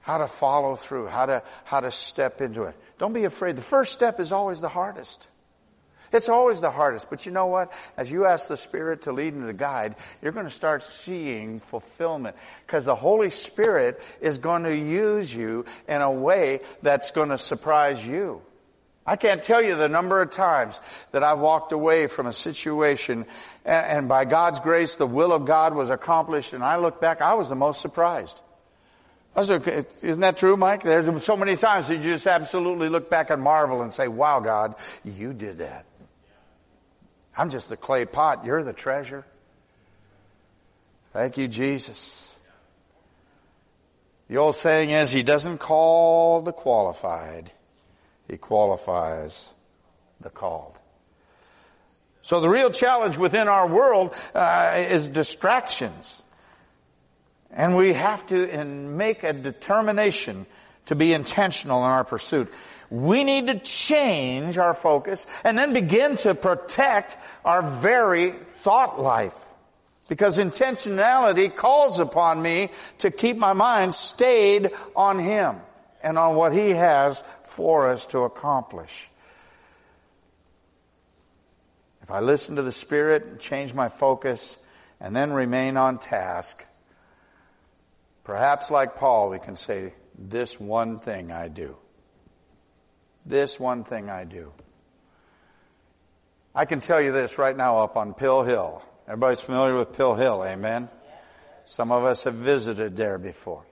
How 0.00 0.18
to 0.18 0.26
follow 0.26 0.74
through, 0.74 1.06
how 1.06 1.26
to, 1.26 1.42
how 1.64 1.80
to 1.80 1.92
step 1.92 2.40
into 2.40 2.64
it. 2.64 2.74
Don't 2.98 3.12
be 3.12 3.24
afraid. 3.24 3.56
The 3.56 3.62
first 3.62 3.92
step 3.92 4.18
is 4.18 4.32
always 4.32 4.60
the 4.60 4.68
hardest. 4.68 5.28
It's 6.12 6.28
always 6.28 6.60
the 6.60 6.70
hardest. 6.70 7.08
But 7.08 7.24
you 7.24 7.32
know 7.32 7.46
what? 7.46 7.72
As 7.96 8.10
you 8.10 8.26
ask 8.26 8.48
the 8.48 8.56
Spirit 8.56 9.02
to 9.02 9.12
lead 9.12 9.32
and 9.32 9.46
to 9.46 9.52
guide, 9.52 9.96
you're 10.20 10.32
going 10.32 10.46
to 10.46 10.52
start 10.52 10.84
seeing 10.84 11.60
fulfillment. 11.60 12.36
Because 12.66 12.84
the 12.84 12.94
Holy 12.94 13.30
Spirit 13.30 14.00
is 14.20 14.38
going 14.38 14.64
to 14.64 14.76
use 14.76 15.32
you 15.34 15.64
in 15.88 16.02
a 16.02 16.10
way 16.10 16.60
that's 16.82 17.12
going 17.12 17.30
to 17.30 17.38
surprise 17.38 18.04
you. 18.04 18.42
I 19.04 19.16
can't 19.16 19.42
tell 19.42 19.60
you 19.60 19.74
the 19.74 19.88
number 19.88 20.22
of 20.22 20.30
times 20.30 20.80
that 21.10 21.24
I've 21.24 21.40
walked 21.40 21.72
away 21.72 22.06
from 22.06 22.26
a 22.26 22.32
situation 22.32 23.26
and, 23.64 24.08
by 24.08 24.24
God's 24.24 24.60
grace 24.60 24.96
the 24.96 25.06
will 25.06 25.32
of 25.32 25.44
God 25.44 25.74
was 25.74 25.90
accomplished 25.90 26.52
and 26.52 26.64
I 26.64 26.76
look 26.76 27.00
back, 27.00 27.20
I 27.20 27.34
was 27.34 27.48
the 27.48 27.54
most 27.54 27.80
surprised. 27.80 28.40
I 29.34 29.40
Was, 29.40 29.50
isn't 29.50 30.20
that 30.20 30.36
true, 30.36 30.56
Mike? 30.56 30.82
There's 30.82 31.24
so 31.24 31.36
many 31.36 31.56
times 31.56 31.88
that 31.88 31.96
you 31.96 32.02
just 32.02 32.26
absolutely 32.26 32.88
look 32.88 33.08
back 33.08 33.30
and 33.30 33.42
marvel 33.42 33.80
and 33.80 33.92
say, 33.92 34.08
wow, 34.08 34.40
God, 34.40 34.74
you 35.04 35.32
did 35.32 35.58
that. 35.58 35.86
I'm 37.36 37.50
just 37.50 37.68
the 37.68 37.76
clay 37.76 38.04
pot. 38.04 38.44
You're 38.44 38.62
the 38.62 38.74
treasure. 38.74 39.24
Thank 41.12 41.38
you, 41.38 41.48
Jesus. 41.48 42.36
The 44.28 44.36
old 44.38 44.56
saying 44.56 44.90
is, 44.90 45.10
He 45.10 45.22
doesn't 45.22 45.58
call 45.58 46.42
the 46.42 46.52
qualified. 46.52 47.50
He 48.28 48.36
qualifies 48.36 49.52
the 50.20 50.30
called. 50.30 50.78
So 52.22 52.40
the 52.40 52.48
real 52.48 52.70
challenge 52.70 53.16
within 53.16 53.48
our 53.48 53.66
world 53.66 54.14
uh, 54.34 54.84
is 54.88 55.08
distractions. 55.08 56.22
And 57.50 57.76
we 57.76 57.92
have 57.92 58.26
to 58.28 58.64
make 58.64 59.24
a 59.24 59.32
determination 59.32 60.46
to 60.86 60.94
be 60.94 61.12
intentional 61.12 61.78
in 61.84 61.90
our 61.90 62.04
pursuit. 62.04 62.52
We 62.90 63.24
need 63.24 63.48
to 63.48 63.58
change 63.58 64.56
our 64.58 64.74
focus 64.74 65.26
and 65.44 65.58
then 65.58 65.72
begin 65.72 66.16
to 66.18 66.34
protect 66.34 67.16
our 67.44 67.62
very 67.62 68.34
thought 68.60 69.00
life. 69.00 69.36
Because 70.08 70.38
intentionality 70.38 71.54
calls 71.54 71.98
upon 71.98 72.40
me 72.42 72.70
to 72.98 73.10
keep 73.10 73.36
my 73.36 73.52
mind 73.52 73.94
stayed 73.94 74.70
on 74.94 75.18
Him 75.18 75.56
and 76.02 76.18
on 76.18 76.36
what 76.36 76.52
He 76.52 76.70
has 76.70 77.22
for 77.44 77.90
us 77.90 78.06
to 78.06 78.20
accomplish. 78.20 79.08
If 82.01 82.01
I 82.12 82.20
listen 82.20 82.56
to 82.56 82.62
the 82.62 82.72
Spirit, 82.72 83.40
change 83.40 83.72
my 83.72 83.88
focus, 83.88 84.58
and 85.00 85.16
then 85.16 85.32
remain 85.32 85.78
on 85.78 85.98
task, 85.98 86.62
perhaps 88.22 88.70
like 88.70 88.96
Paul, 88.96 89.30
we 89.30 89.38
can 89.38 89.56
say, 89.56 89.94
this 90.18 90.60
one 90.60 90.98
thing 90.98 91.32
I 91.32 91.48
do. 91.48 91.74
This 93.24 93.58
one 93.58 93.82
thing 93.82 94.10
I 94.10 94.24
do. 94.24 94.52
I 96.54 96.66
can 96.66 96.80
tell 96.80 97.00
you 97.00 97.12
this 97.12 97.38
right 97.38 97.56
now 97.56 97.78
up 97.78 97.96
on 97.96 98.12
Pill 98.12 98.42
Hill. 98.42 98.82
Everybody's 99.08 99.40
familiar 99.40 99.74
with 99.74 99.94
Pill 99.94 100.14
Hill, 100.14 100.44
amen? 100.44 100.90
Some 101.64 101.90
of 101.90 102.04
us 102.04 102.24
have 102.24 102.34
visited 102.34 102.94
there 102.94 103.16
before. 103.16 103.64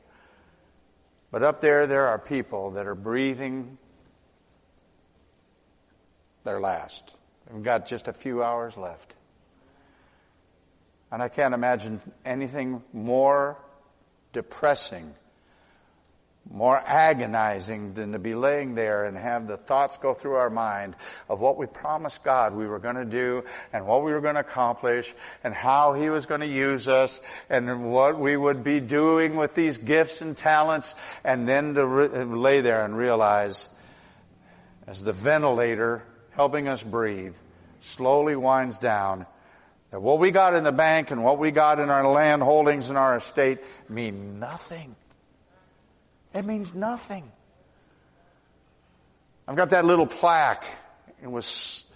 But 1.31 1.43
up 1.43 1.61
there, 1.61 1.87
there 1.87 2.07
are 2.07 2.19
people 2.19 2.71
that 2.71 2.87
are 2.87 2.95
breathing 2.95 3.77
their 6.45 6.59
last. 6.59 7.17
We've 7.53 7.63
got 7.63 7.87
just 7.87 8.09
a 8.09 8.13
few 8.13 8.43
hours 8.43 8.77
left. 8.77 9.15
And 11.13 11.23
I 11.23 11.29
can't 11.29 11.55
imagine 11.55 12.01
anything 12.25 12.83
more 12.93 13.59
depressing 14.33 15.13
more 16.49 16.83
agonizing 16.85 17.95
than 17.95 18.13
to 18.13 18.19
be 18.19 18.35
laying 18.35 18.75
there 18.75 19.05
and 19.05 19.17
have 19.17 19.47
the 19.47 19.57
thoughts 19.57 19.99
go 19.99 20.15
through 20.15 20.35
our 20.35 20.51
mind 20.51 20.97
of 21.29 21.39
what 21.39 21.57
we 21.57 21.67
promised 21.67 22.25
God 22.25 22.55
we 22.55 22.67
were 22.67 22.79
going 22.79 22.97
to 22.97 23.05
do 23.05 23.45
and 23.73 23.87
what 23.87 24.03
we 24.03 24.13
were 24.13 24.21
going 24.21 24.35
to 24.35 24.41
accomplish 24.41 25.15
and 25.45 25.55
how 25.55 25.93
He 25.93 26.09
was 26.09 26.27
going 26.27 26.41
to 26.41 26.47
use 26.47 26.89
us 26.89 27.21
and 27.49 27.93
what 27.93 28.19
we 28.19 28.37
would 28.37 28.65
be 28.65 28.81
doing 28.81 29.37
with 29.37 29.55
these 29.55 29.79
gifts 29.79 30.23
and 30.23 30.37
talents 30.37 30.95
and 31.25 31.47
then 31.47 31.75
to 31.75 31.87
re- 31.87 32.25
lay 32.25 32.61
there 32.63 32.85
and 32.85 32.97
realize 32.97 33.69
as 34.87 35.05
the 35.05 35.13
ventilator 35.13 36.03
helping 36.33 36.69
us 36.69 36.83
breathe 36.83 37.35
slowly 37.81 38.37
winds 38.37 38.79
down 38.79 39.27
that 39.91 40.01
what 40.01 40.19
we 40.19 40.31
got 40.31 40.55
in 40.55 40.65
the 40.65 40.73
bank 40.73 41.11
and 41.11 41.25
what 41.25 41.39
we 41.39 41.51
got 41.51 41.81
in 41.81 41.91
our 41.91 42.07
land 42.07 42.43
holdings 42.43 42.89
and 42.89 42.99
our 42.99 43.17
estate 43.17 43.59
mean 43.89 44.39
nothing 44.39 44.95
it 46.35 46.45
means 46.45 46.75
nothing. 46.75 47.31
I've 49.49 49.57
got 49.57 49.71
that 49.71 49.85
little 49.85 50.07
plaque. 50.07 50.65
It 51.23 51.31
was 51.31 51.87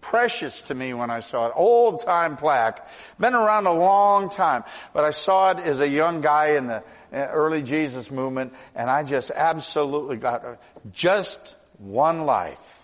precious 0.00 0.62
to 0.62 0.74
me 0.74 0.94
when 0.94 1.10
I 1.10 1.20
saw 1.20 1.48
it. 1.48 1.52
Old 1.56 2.00
time 2.00 2.36
plaque. 2.36 2.86
Been 3.18 3.34
around 3.34 3.66
a 3.66 3.72
long 3.72 4.30
time. 4.30 4.62
But 4.92 5.04
I 5.04 5.10
saw 5.10 5.50
it 5.50 5.58
as 5.58 5.80
a 5.80 5.88
young 5.88 6.20
guy 6.20 6.56
in 6.56 6.68
the 6.68 6.82
uh, 7.12 7.16
early 7.16 7.62
Jesus 7.62 8.10
movement 8.10 8.52
and 8.74 8.88
I 8.88 9.02
just 9.02 9.30
absolutely 9.34 10.16
got 10.16 10.44
uh, 10.44 10.54
just 10.92 11.56
one 11.78 12.24
life. 12.24 12.81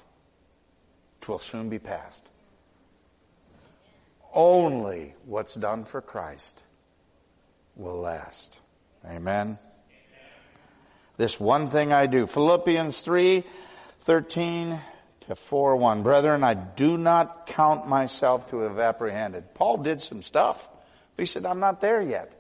Twill 1.21 1.39
soon 1.39 1.69
be 1.69 1.79
past. 1.79 2.25
Only 4.33 5.15
what's 5.25 5.55
done 5.55 5.85
for 5.85 6.01
Christ 6.01 6.63
will 7.77 8.01
last. 8.01 8.61
Amen. 9.07 9.59
This 11.17 11.41
one 11.41 11.71
thing 11.71 11.93
I 11.93 12.07
do. 12.07 12.27
Philippians 12.27 13.01
3, 13.01 13.45
13 14.03 14.81
to 15.23 15.35
4, 15.35 15.77
1. 15.77 16.03
Brethren, 16.03 16.45
I 16.45 16.55
do 16.55 16.97
not 16.97 17.47
count 17.47 17.89
myself 17.89 18.51
to 18.51 18.61
have 18.61 18.79
apprehended. 18.79 19.55
Paul 19.55 19.79
did 19.79 20.01
some 20.01 20.23
stuff, 20.23 20.69
but 21.17 21.23
he 21.23 21.27
said, 21.27 21.45
I'm 21.45 21.61
not 21.61 21.81
there 21.81 22.01
yet. 22.01 22.33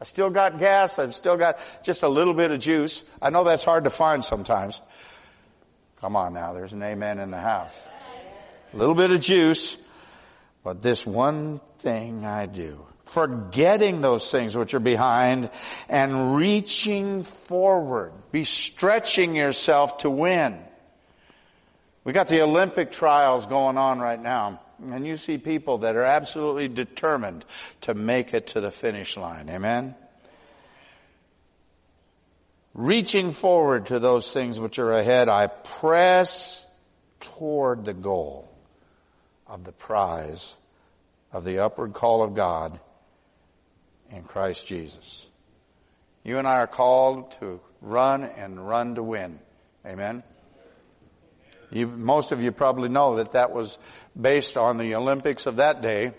I 0.00 0.04
still 0.04 0.30
got 0.30 0.58
gas. 0.58 0.98
I've 0.98 1.14
still 1.14 1.36
got 1.36 1.58
just 1.82 2.02
a 2.02 2.08
little 2.08 2.34
bit 2.34 2.52
of 2.52 2.58
juice. 2.58 3.04
I 3.20 3.30
know 3.30 3.44
that's 3.44 3.64
hard 3.64 3.84
to 3.84 3.90
find 3.90 4.24
sometimes. 4.24 4.80
Come 6.00 6.16
on 6.16 6.34
now, 6.34 6.52
there's 6.52 6.72
an 6.72 6.82
amen 6.82 7.18
in 7.18 7.30
the 7.30 7.40
house. 7.40 7.72
A 8.72 8.76
little 8.76 8.94
bit 8.94 9.10
of 9.10 9.20
juice, 9.20 9.76
but 10.62 10.82
this 10.82 11.06
one 11.06 11.60
thing 11.78 12.24
I 12.24 12.46
do 12.46 12.86
forgetting 13.06 14.00
those 14.00 14.30
things 14.30 14.56
which 14.56 14.74
are 14.74 14.80
behind 14.80 15.48
and 15.88 16.36
reaching 16.36 17.22
forward. 17.22 18.12
Be 18.32 18.44
stretching 18.44 19.34
yourself 19.34 19.98
to 19.98 20.10
win. 20.10 20.58
We 22.04 22.12
got 22.12 22.28
the 22.28 22.42
Olympic 22.42 22.92
trials 22.92 23.46
going 23.46 23.78
on 23.78 24.00
right 24.00 24.20
now. 24.20 24.60
And 24.90 25.06
you 25.06 25.16
see 25.16 25.38
people 25.38 25.78
that 25.78 25.96
are 25.96 26.02
absolutely 26.02 26.68
determined 26.68 27.44
to 27.82 27.94
make 27.94 28.34
it 28.34 28.48
to 28.48 28.60
the 28.60 28.70
finish 28.70 29.16
line. 29.16 29.48
Amen? 29.48 29.94
Reaching 32.74 33.32
forward 33.32 33.86
to 33.86 33.98
those 33.98 34.30
things 34.32 34.60
which 34.60 34.78
are 34.78 34.92
ahead, 34.92 35.30
I 35.30 35.46
press 35.46 36.66
toward 37.20 37.86
the 37.86 37.94
goal 37.94 38.52
of 39.48 39.64
the 39.64 39.72
prize 39.72 40.54
of 41.32 41.44
the 41.44 41.58
upward 41.58 41.92
call 41.92 42.22
of 42.22 42.34
God 42.34 42.78
in 44.10 44.22
Christ 44.22 44.66
Jesus. 44.66 45.26
You 46.24 46.38
and 46.38 46.48
I 46.48 46.56
are 46.58 46.66
called 46.66 47.32
to 47.40 47.60
run 47.80 48.24
and 48.24 48.66
run 48.66 48.94
to 48.96 49.02
win. 49.02 49.38
Amen. 49.84 50.22
You, 51.70 51.86
most 51.86 52.32
of 52.32 52.42
you 52.42 52.52
probably 52.52 52.88
know 52.88 53.16
that 53.16 53.32
that 53.32 53.52
was 53.52 53.78
based 54.20 54.56
on 54.56 54.78
the 54.78 54.94
Olympics 54.94 55.46
of 55.46 55.56
that 55.56 55.82
day, 55.82 56.12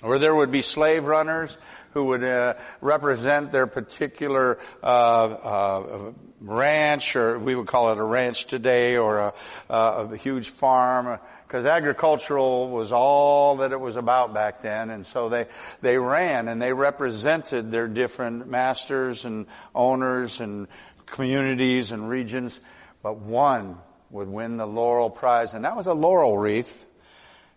where 0.00 0.18
there 0.18 0.34
would 0.34 0.50
be 0.50 0.62
slave 0.62 1.06
runners 1.06 1.56
who 1.92 2.04
would 2.06 2.24
uh, 2.24 2.54
represent 2.80 3.52
their 3.52 3.66
particular 3.66 4.58
uh, 4.82 4.86
uh, 4.86 6.12
ranch, 6.40 7.16
or 7.16 7.38
we 7.38 7.54
would 7.54 7.68
call 7.68 7.92
it 7.92 7.98
a 7.98 8.02
ranch 8.02 8.46
today, 8.46 8.96
or 8.96 9.18
a, 9.18 9.34
a 9.70 10.16
huge 10.16 10.50
farm, 10.50 11.18
because 11.54 11.66
agricultural 11.66 12.68
was 12.68 12.90
all 12.90 13.58
that 13.58 13.70
it 13.70 13.78
was 13.78 13.94
about 13.94 14.34
back 14.34 14.60
then, 14.60 14.90
and 14.90 15.06
so 15.06 15.28
they 15.28 15.46
they 15.82 15.96
ran 15.96 16.48
and 16.48 16.60
they 16.60 16.72
represented 16.72 17.70
their 17.70 17.86
different 17.86 18.48
masters 18.50 19.24
and 19.24 19.46
owners 19.72 20.40
and 20.40 20.66
communities 21.06 21.92
and 21.92 22.08
regions, 22.08 22.58
but 23.04 23.18
one 23.18 23.78
would 24.10 24.26
win 24.26 24.56
the 24.56 24.66
laurel 24.66 25.08
prize, 25.08 25.54
and 25.54 25.64
that 25.64 25.76
was 25.76 25.86
a 25.86 25.94
laurel 25.94 26.36
wreath, 26.36 26.86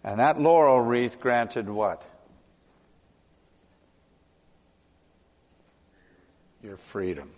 and 0.04 0.20
that 0.20 0.40
laurel 0.40 0.80
wreath 0.80 1.20
granted 1.20 1.68
what? 1.68 2.06
Your 6.62 6.78
freedom. 6.78 7.32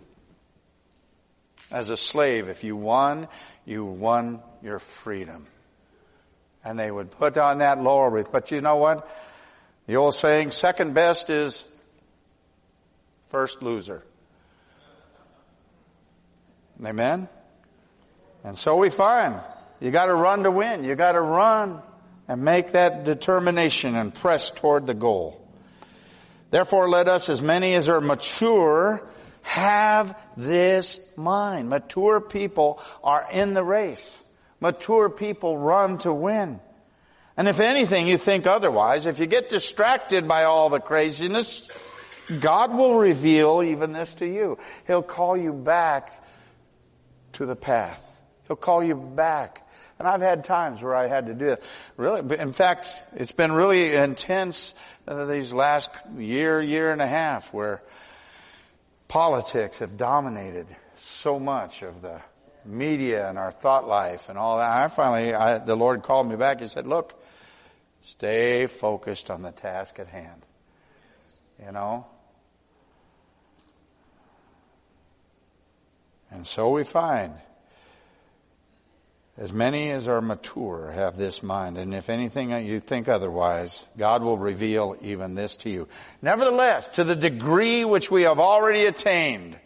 As 1.70 1.88
a 1.88 1.96
slave, 1.96 2.50
if 2.50 2.64
you 2.64 2.76
won, 2.76 3.28
you 3.64 3.82
won 3.82 4.42
your 4.62 4.78
freedom 4.78 5.46
and 6.64 6.78
they 6.78 6.90
would 6.90 7.10
put 7.10 7.38
on 7.38 7.58
that 7.58 7.80
laurel 7.80 8.10
wreath. 8.10 8.32
But 8.32 8.50
you 8.50 8.60
know 8.60 8.76
what? 8.76 9.08
The 9.86 9.96
old 9.96 10.14
saying, 10.14 10.52
second 10.52 10.94
best 10.94 11.30
is 11.30 11.64
first 13.28 13.62
loser. 13.62 14.02
Amen? 16.84 17.28
And 18.44 18.58
so 18.58 18.76
we 18.76 18.90
find 18.90 19.38
You 19.80 19.90
gotta 19.90 20.14
run 20.14 20.42
to 20.42 20.50
win. 20.50 20.84
You 20.84 20.94
gotta 20.94 21.20
run 21.20 21.82
and 22.28 22.44
make 22.44 22.72
that 22.72 23.04
determination 23.04 23.96
and 23.96 24.14
press 24.14 24.50
toward 24.50 24.86
the 24.86 24.94
goal. 24.94 25.40
Therefore 26.50 26.88
let 26.88 27.08
us, 27.08 27.28
as 27.28 27.40
many 27.40 27.74
as 27.74 27.88
are 27.88 28.00
mature, 28.00 29.06
have 29.42 30.16
this 30.36 31.00
mind. 31.16 31.70
Mature 31.70 32.20
people 32.20 32.82
are 33.02 33.26
in 33.32 33.54
the 33.54 33.64
race. 33.64 34.18
Mature 34.60 35.08
people 35.08 35.56
run 35.56 35.98
to 35.98 36.12
win. 36.12 36.60
And 37.36 37.48
if 37.48 37.60
anything 37.60 38.06
you 38.06 38.18
think 38.18 38.46
otherwise, 38.46 39.06
if 39.06 39.18
you 39.18 39.26
get 39.26 39.48
distracted 39.48 40.28
by 40.28 40.44
all 40.44 40.68
the 40.68 40.80
craziness, 40.80 41.68
God 42.38 42.74
will 42.74 42.98
reveal 42.98 43.62
even 43.62 43.92
this 43.92 44.14
to 44.16 44.26
you. 44.26 44.58
He'll 44.86 45.02
call 45.02 45.36
you 45.36 45.52
back 45.52 46.12
to 47.34 47.46
the 47.46 47.56
path. 47.56 47.98
He'll 48.46 48.56
call 48.56 48.84
you 48.84 48.94
back. 48.94 49.66
And 49.98 50.06
I've 50.06 50.20
had 50.20 50.44
times 50.44 50.82
where 50.82 50.94
I 50.94 51.06
had 51.06 51.26
to 51.26 51.34
do 51.34 51.48
it. 51.48 51.62
Really, 51.96 52.38
in 52.38 52.52
fact, 52.52 52.88
it's 53.14 53.32
been 53.32 53.52
really 53.52 53.94
intense 53.94 54.74
uh, 55.06 55.26
these 55.26 55.52
last 55.52 55.90
year, 56.16 56.60
year 56.60 56.92
and 56.92 57.02
a 57.02 57.06
half 57.06 57.52
where 57.52 57.82
politics 59.08 59.78
have 59.78 59.96
dominated 59.96 60.66
so 60.96 61.38
much 61.38 61.82
of 61.82 62.02
the 62.02 62.20
media 62.64 63.28
and 63.28 63.38
our 63.38 63.50
thought 63.50 63.86
life 63.86 64.28
and 64.28 64.38
all 64.38 64.58
that. 64.58 64.70
I 64.70 64.88
finally, 64.88 65.34
I, 65.34 65.58
the 65.58 65.76
Lord 65.76 66.02
called 66.02 66.28
me 66.28 66.36
back. 66.36 66.60
He 66.60 66.68
said, 66.68 66.86
look, 66.86 67.14
stay 68.02 68.66
focused 68.66 69.30
on 69.30 69.42
the 69.42 69.52
task 69.52 69.98
at 69.98 70.08
hand. 70.08 70.42
You 71.64 71.72
know? 71.72 72.06
And 76.30 76.46
so 76.46 76.70
we 76.70 76.84
find 76.84 77.34
as 79.36 79.52
many 79.52 79.90
as 79.90 80.06
are 80.06 80.20
mature 80.20 80.92
have 80.92 81.16
this 81.16 81.42
mind, 81.42 81.78
and 81.78 81.94
if 81.94 82.10
anything 82.10 82.50
you 82.66 82.78
think 82.78 83.08
otherwise, 83.08 83.84
God 83.96 84.22
will 84.22 84.36
reveal 84.36 84.96
even 85.00 85.34
this 85.34 85.56
to 85.56 85.70
you. 85.70 85.88
Nevertheless, 86.20 86.90
to 86.90 87.04
the 87.04 87.16
degree 87.16 87.84
which 87.84 88.10
we 88.10 88.22
have 88.22 88.38
already 88.38 88.84
attained, 88.84 89.56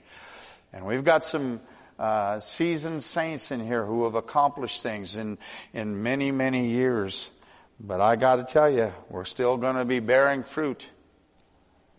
and 0.72 0.86
we've 0.86 1.02
got 1.02 1.24
some 1.24 1.60
uh, 1.98 2.40
seasoned 2.40 3.04
saints 3.04 3.50
in 3.50 3.64
here 3.64 3.84
who 3.84 4.04
have 4.04 4.14
accomplished 4.14 4.82
things 4.82 5.16
in 5.16 5.38
in 5.72 6.02
many 6.02 6.30
many 6.30 6.68
years, 6.68 7.30
but 7.78 8.00
I 8.00 8.16
got 8.16 8.36
to 8.36 8.44
tell 8.44 8.70
you, 8.70 8.92
we're 9.10 9.24
still 9.24 9.56
going 9.56 9.76
to 9.76 9.84
be 9.84 10.00
bearing 10.00 10.42
fruit. 10.42 10.88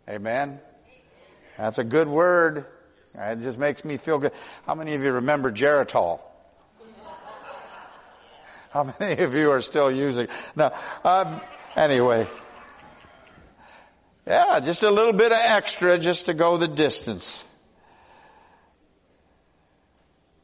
Amen. 0.07 0.59
That's 1.57 1.77
a 1.77 1.83
good 1.83 2.07
word. 2.07 2.65
It 3.17 3.41
just 3.41 3.57
makes 3.57 3.85
me 3.85 3.97
feel 3.97 4.17
good. 4.17 4.33
How 4.65 4.75
many 4.75 4.93
of 4.93 5.03
you 5.03 5.13
remember 5.13 5.51
Geritol? 5.51 6.19
How 8.71 8.93
many 8.99 9.21
of 9.23 9.33
you 9.33 9.51
are 9.51 9.61
still 9.61 9.89
using? 9.89 10.27
No. 10.55 10.71
Um, 11.03 11.39
anyway. 11.75 12.27
Yeah, 14.27 14.59
just 14.59 14.83
a 14.83 14.91
little 14.91 15.13
bit 15.13 15.31
of 15.31 15.37
extra 15.39 15.97
just 15.97 16.25
to 16.25 16.33
go 16.33 16.57
the 16.57 16.67
distance. 16.67 17.45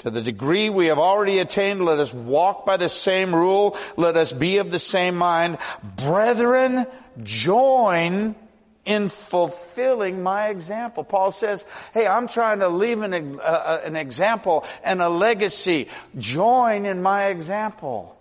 To 0.01 0.09
the 0.09 0.21
degree 0.21 0.69
we 0.69 0.87
have 0.87 0.97
already 0.97 1.39
attained, 1.39 1.85
let 1.85 1.99
us 1.99 2.13
walk 2.13 2.65
by 2.65 2.77
the 2.77 2.89
same 2.89 3.35
rule. 3.35 3.77
Let 3.97 4.17
us 4.17 4.31
be 4.31 4.57
of 4.57 4.71
the 4.71 4.79
same 4.79 5.15
mind. 5.15 5.59
Brethren, 5.97 6.87
join 7.21 8.35
in 8.83 9.09
fulfilling 9.09 10.23
my 10.23 10.49
example. 10.49 11.03
Paul 11.03 11.29
says, 11.29 11.65
hey, 11.93 12.07
I'm 12.07 12.27
trying 12.27 12.59
to 12.59 12.67
leave 12.67 13.03
an, 13.03 13.39
uh, 13.39 13.81
an 13.83 13.95
example 13.95 14.65
and 14.83 15.03
a 15.03 15.09
legacy. 15.09 15.87
Join 16.17 16.87
in 16.87 17.03
my 17.03 17.27
example. 17.27 18.17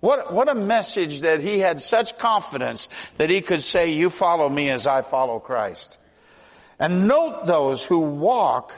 What, 0.00 0.34
what 0.34 0.50
a 0.50 0.54
message 0.54 1.22
that 1.22 1.40
he 1.40 1.58
had 1.58 1.80
such 1.80 2.18
confidence 2.18 2.88
that 3.16 3.30
he 3.30 3.40
could 3.40 3.62
say, 3.62 3.92
you 3.92 4.10
follow 4.10 4.46
me 4.50 4.68
as 4.68 4.86
I 4.86 5.00
follow 5.00 5.38
Christ. 5.38 5.96
And 6.78 7.08
note 7.08 7.46
those 7.46 7.82
who 7.82 8.00
walk 8.00 8.74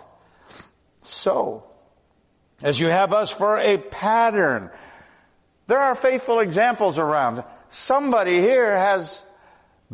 so. 1.02 1.64
As 2.62 2.80
you 2.80 2.86
have 2.86 3.12
us 3.12 3.30
for 3.30 3.58
a 3.58 3.76
pattern. 3.76 4.70
There 5.66 5.78
are 5.78 5.94
faithful 5.94 6.40
examples 6.40 6.98
around. 6.98 7.44
Somebody 7.70 8.40
here 8.40 8.76
has 8.76 9.24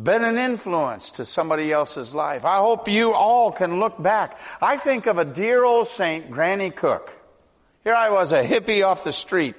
been 0.01 0.23
an 0.23 0.37
influence 0.37 1.11
to 1.11 1.25
somebody 1.25 1.71
else's 1.71 2.15
life. 2.15 2.45
I 2.45 2.57
hope 2.57 2.87
you 2.87 3.13
all 3.13 3.51
can 3.51 3.79
look 3.79 4.01
back. 4.01 4.37
I 4.61 4.77
think 4.77 5.07
of 5.07 5.17
a 5.17 5.25
dear 5.25 5.63
old 5.63 5.87
saint, 5.87 6.31
Granny 6.31 6.71
Cook. 6.71 7.11
Here 7.83 7.95
I 7.95 8.09
was, 8.09 8.31
a 8.31 8.43
hippie 8.43 8.85
off 8.85 9.03
the 9.03 9.13
street. 9.13 9.55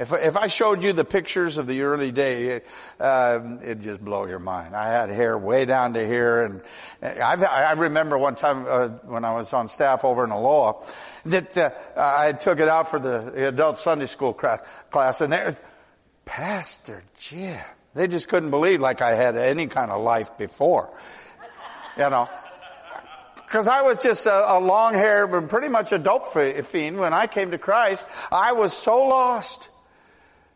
If, 0.00 0.14
if 0.14 0.34
I 0.34 0.46
showed 0.46 0.82
you 0.82 0.94
the 0.94 1.04
pictures 1.04 1.58
of 1.58 1.66
the 1.66 1.82
early 1.82 2.10
day, 2.10 2.62
uh, 2.98 3.58
it'd 3.62 3.82
just 3.82 4.02
blow 4.02 4.24
your 4.24 4.38
mind. 4.38 4.74
I 4.74 4.88
had 4.88 5.10
hair 5.10 5.36
way 5.36 5.66
down 5.66 5.92
to 5.92 6.06
here, 6.06 6.42
and 6.42 6.62
I've, 7.02 7.42
i 7.42 7.72
remember 7.72 8.16
one 8.16 8.34
time 8.34 8.64
uh, 8.66 8.88
when 9.04 9.26
I 9.26 9.36
was 9.36 9.52
on 9.52 9.68
staff 9.68 10.02
over 10.02 10.24
in 10.24 10.30
Aloha 10.30 10.86
that 11.26 11.54
uh, 11.54 11.70
I 11.94 12.32
took 12.32 12.60
it 12.60 12.68
out 12.68 12.88
for 12.88 12.98
the 12.98 13.48
adult 13.48 13.76
Sunday 13.76 14.06
school 14.06 14.32
class, 14.32 14.62
class 14.90 15.20
and 15.20 15.30
there, 15.30 15.54
Pastor 16.24 17.02
Jim, 17.18 17.60
they 17.92 18.08
just 18.08 18.30
couldn't 18.30 18.50
believe 18.50 18.80
like 18.80 19.02
I 19.02 19.14
had 19.14 19.36
any 19.36 19.66
kind 19.66 19.90
of 19.90 20.00
life 20.00 20.38
before, 20.38 20.88
you 21.98 22.08
know. 22.08 22.26
Because 23.34 23.68
I 23.68 23.82
was 23.82 23.98
just 23.98 24.24
a, 24.24 24.52
a 24.52 24.60
long 24.60 24.94
hair, 24.94 25.26
but 25.26 25.50
pretty 25.50 25.68
much 25.68 25.92
a 25.92 25.98
dope 25.98 26.32
fiend 26.32 26.98
when 26.98 27.12
I 27.12 27.26
came 27.26 27.50
to 27.50 27.58
Christ. 27.58 28.06
I 28.32 28.52
was 28.52 28.72
so 28.72 29.02
lost. 29.02 29.69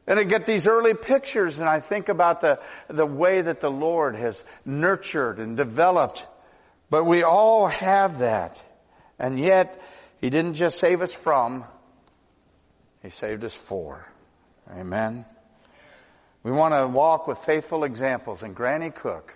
And 0.07 0.18
I 0.18 0.24
get 0.24 0.44
these 0.44 0.66
early 0.66 0.94
pictures 0.94 1.59
and 1.59 1.68
I 1.68 1.80
think 1.80 2.09
about 2.09 2.40
the, 2.40 2.61
the 2.88 3.07
way 3.07 3.40
that 3.40 3.61
the 3.61 3.70
Lord 3.70 4.16
has 4.16 4.42
nurtured 4.64 5.38
and 5.38 5.57
developed. 5.57 6.26
But 6.90 7.05
we 7.05 7.22
all 7.22 7.68
have 7.68 8.18
that. 8.18 8.62
And 9.18 9.38
yet, 9.38 9.80
He 10.20 10.28
didn't 10.28 10.55
just 10.55 10.78
save 10.78 11.00
us 11.00 11.14
from, 11.14 11.64
He 13.02 13.11
saved 13.11 13.44
us 13.44 13.55
for. 13.55 14.07
Amen. 14.70 15.24
We 16.42 16.52
want 16.52 16.74
to 16.74 16.86
walk 16.86 17.26
with 17.26 17.38
faithful 17.38 17.84
examples. 17.84 18.42
And 18.42 18.55
Granny 18.55 18.90
Cook, 18.90 19.34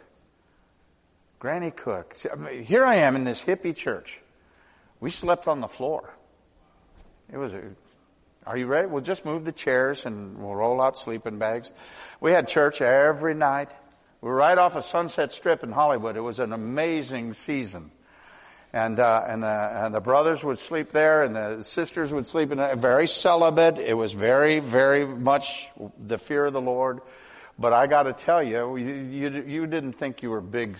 Granny 1.39 1.71
Cook, 1.71 2.17
here 2.65 2.85
I 2.85 2.97
am 2.97 3.17
in 3.17 3.25
this 3.25 3.43
hippie 3.43 3.75
church. 3.75 4.21
We 5.01 5.11
slept 5.11 5.49
on 5.49 5.61
the 5.61 5.69
floor. 5.69 6.13
It 7.33 7.39
was 7.39 7.55
a 7.55 7.63
are 8.47 8.57
you 8.57 8.67
ready? 8.67 8.89
We'll 8.89 9.03
just 9.03 9.25
move 9.25 9.45
the 9.45 9.53
chairs 9.53 10.07
and 10.07 10.39
we'll 10.39 10.55
roll 10.55 10.81
out 10.81 10.97
sleeping 10.97 11.39
bags. 11.39 11.71
We 12.21 12.33
had 12.33 12.49
church 12.49 12.81
every 12.81 13.35
night. 13.35 13.69
We 14.21 14.29
were 14.29 14.35
right 14.35 14.59
off 14.59 14.75
a 14.75 14.79
of 14.79 14.85
Sunset 14.85 15.33
Strip 15.33 15.63
in 15.63 15.71
Hollywood. 15.71 16.17
It 16.17 16.21
was 16.21 16.39
an 16.39 16.53
amazing 16.53 17.35
season. 17.35 17.91
And, 18.73 18.99
uh, 19.01 19.25
and, 19.27 19.43
the, 19.43 19.47
and 19.85 19.95
the 19.95 20.01
brothers 20.01 20.45
would 20.45 20.59
sleep 20.59 20.91
there 20.91 21.23
and 21.23 21.35
the 21.35 21.63
sisters 21.63 22.13
would 22.13 22.27
sleep 22.27 22.51
in 22.53 22.59
a 22.59 22.77
Very 22.77 23.07
celibate. 23.07 23.79
It 23.79 23.95
was 23.95 24.13
very, 24.13 24.61
very 24.61 25.07
much 25.07 25.69
the 25.99 26.19
fear 26.19 26.47
of 26.47 26.53
the 26.53 26.61
Lord. 26.61 27.01
But 27.59 27.73
I 27.73 27.87
gotta 27.87 28.13
tell 28.13 28.43
you, 28.43 28.77
you, 28.77 28.95
you, 28.95 29.45
you 29.47 29.67
didn't 29.67 29.95
think 29.95 30.23
you 30.23 30.31
were 30.31 30.41
big, 30.41 30.77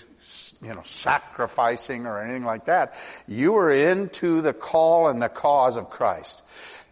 you 0.63 0.73
know, 0.75 0.83
sacrificing 0.85 2.07
or 2.07 2.23
anything 2.23 2.45
like 2.45 2.67
that. 2.67 2.95
You 3.27 3.53
were 3.53 3.71
into 3.71 4.43
the 4.43 4.53
call 4.53 5.09
and 5.09 5.21
the 5.21 5.29
cause 5.29 5.77
of 5.77 5.91
Christ. 5.91 6.41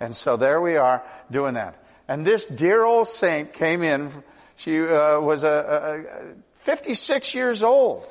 And 0.01 0.15
so 0.15 0.37
there 0.37 0.61
we 0.61 0.77
are 0.77 1.03
doing 1.31 1.55
that. 1.55 1.83
And 2.09 2.27
this 2.27 2.45
dear 2.45 2.85
old 2.85 3.09
saint 3.09 3.53
came 3.53 3.83
in. 3.83 4.11
She 4.57 4.81
uh, 4.81 5.21
was 5.21 5.45
a, 5.45 6.05
a, 6.07 6.63
56 6.63 7.35
years 7.35 7.63
old 7.63 8.05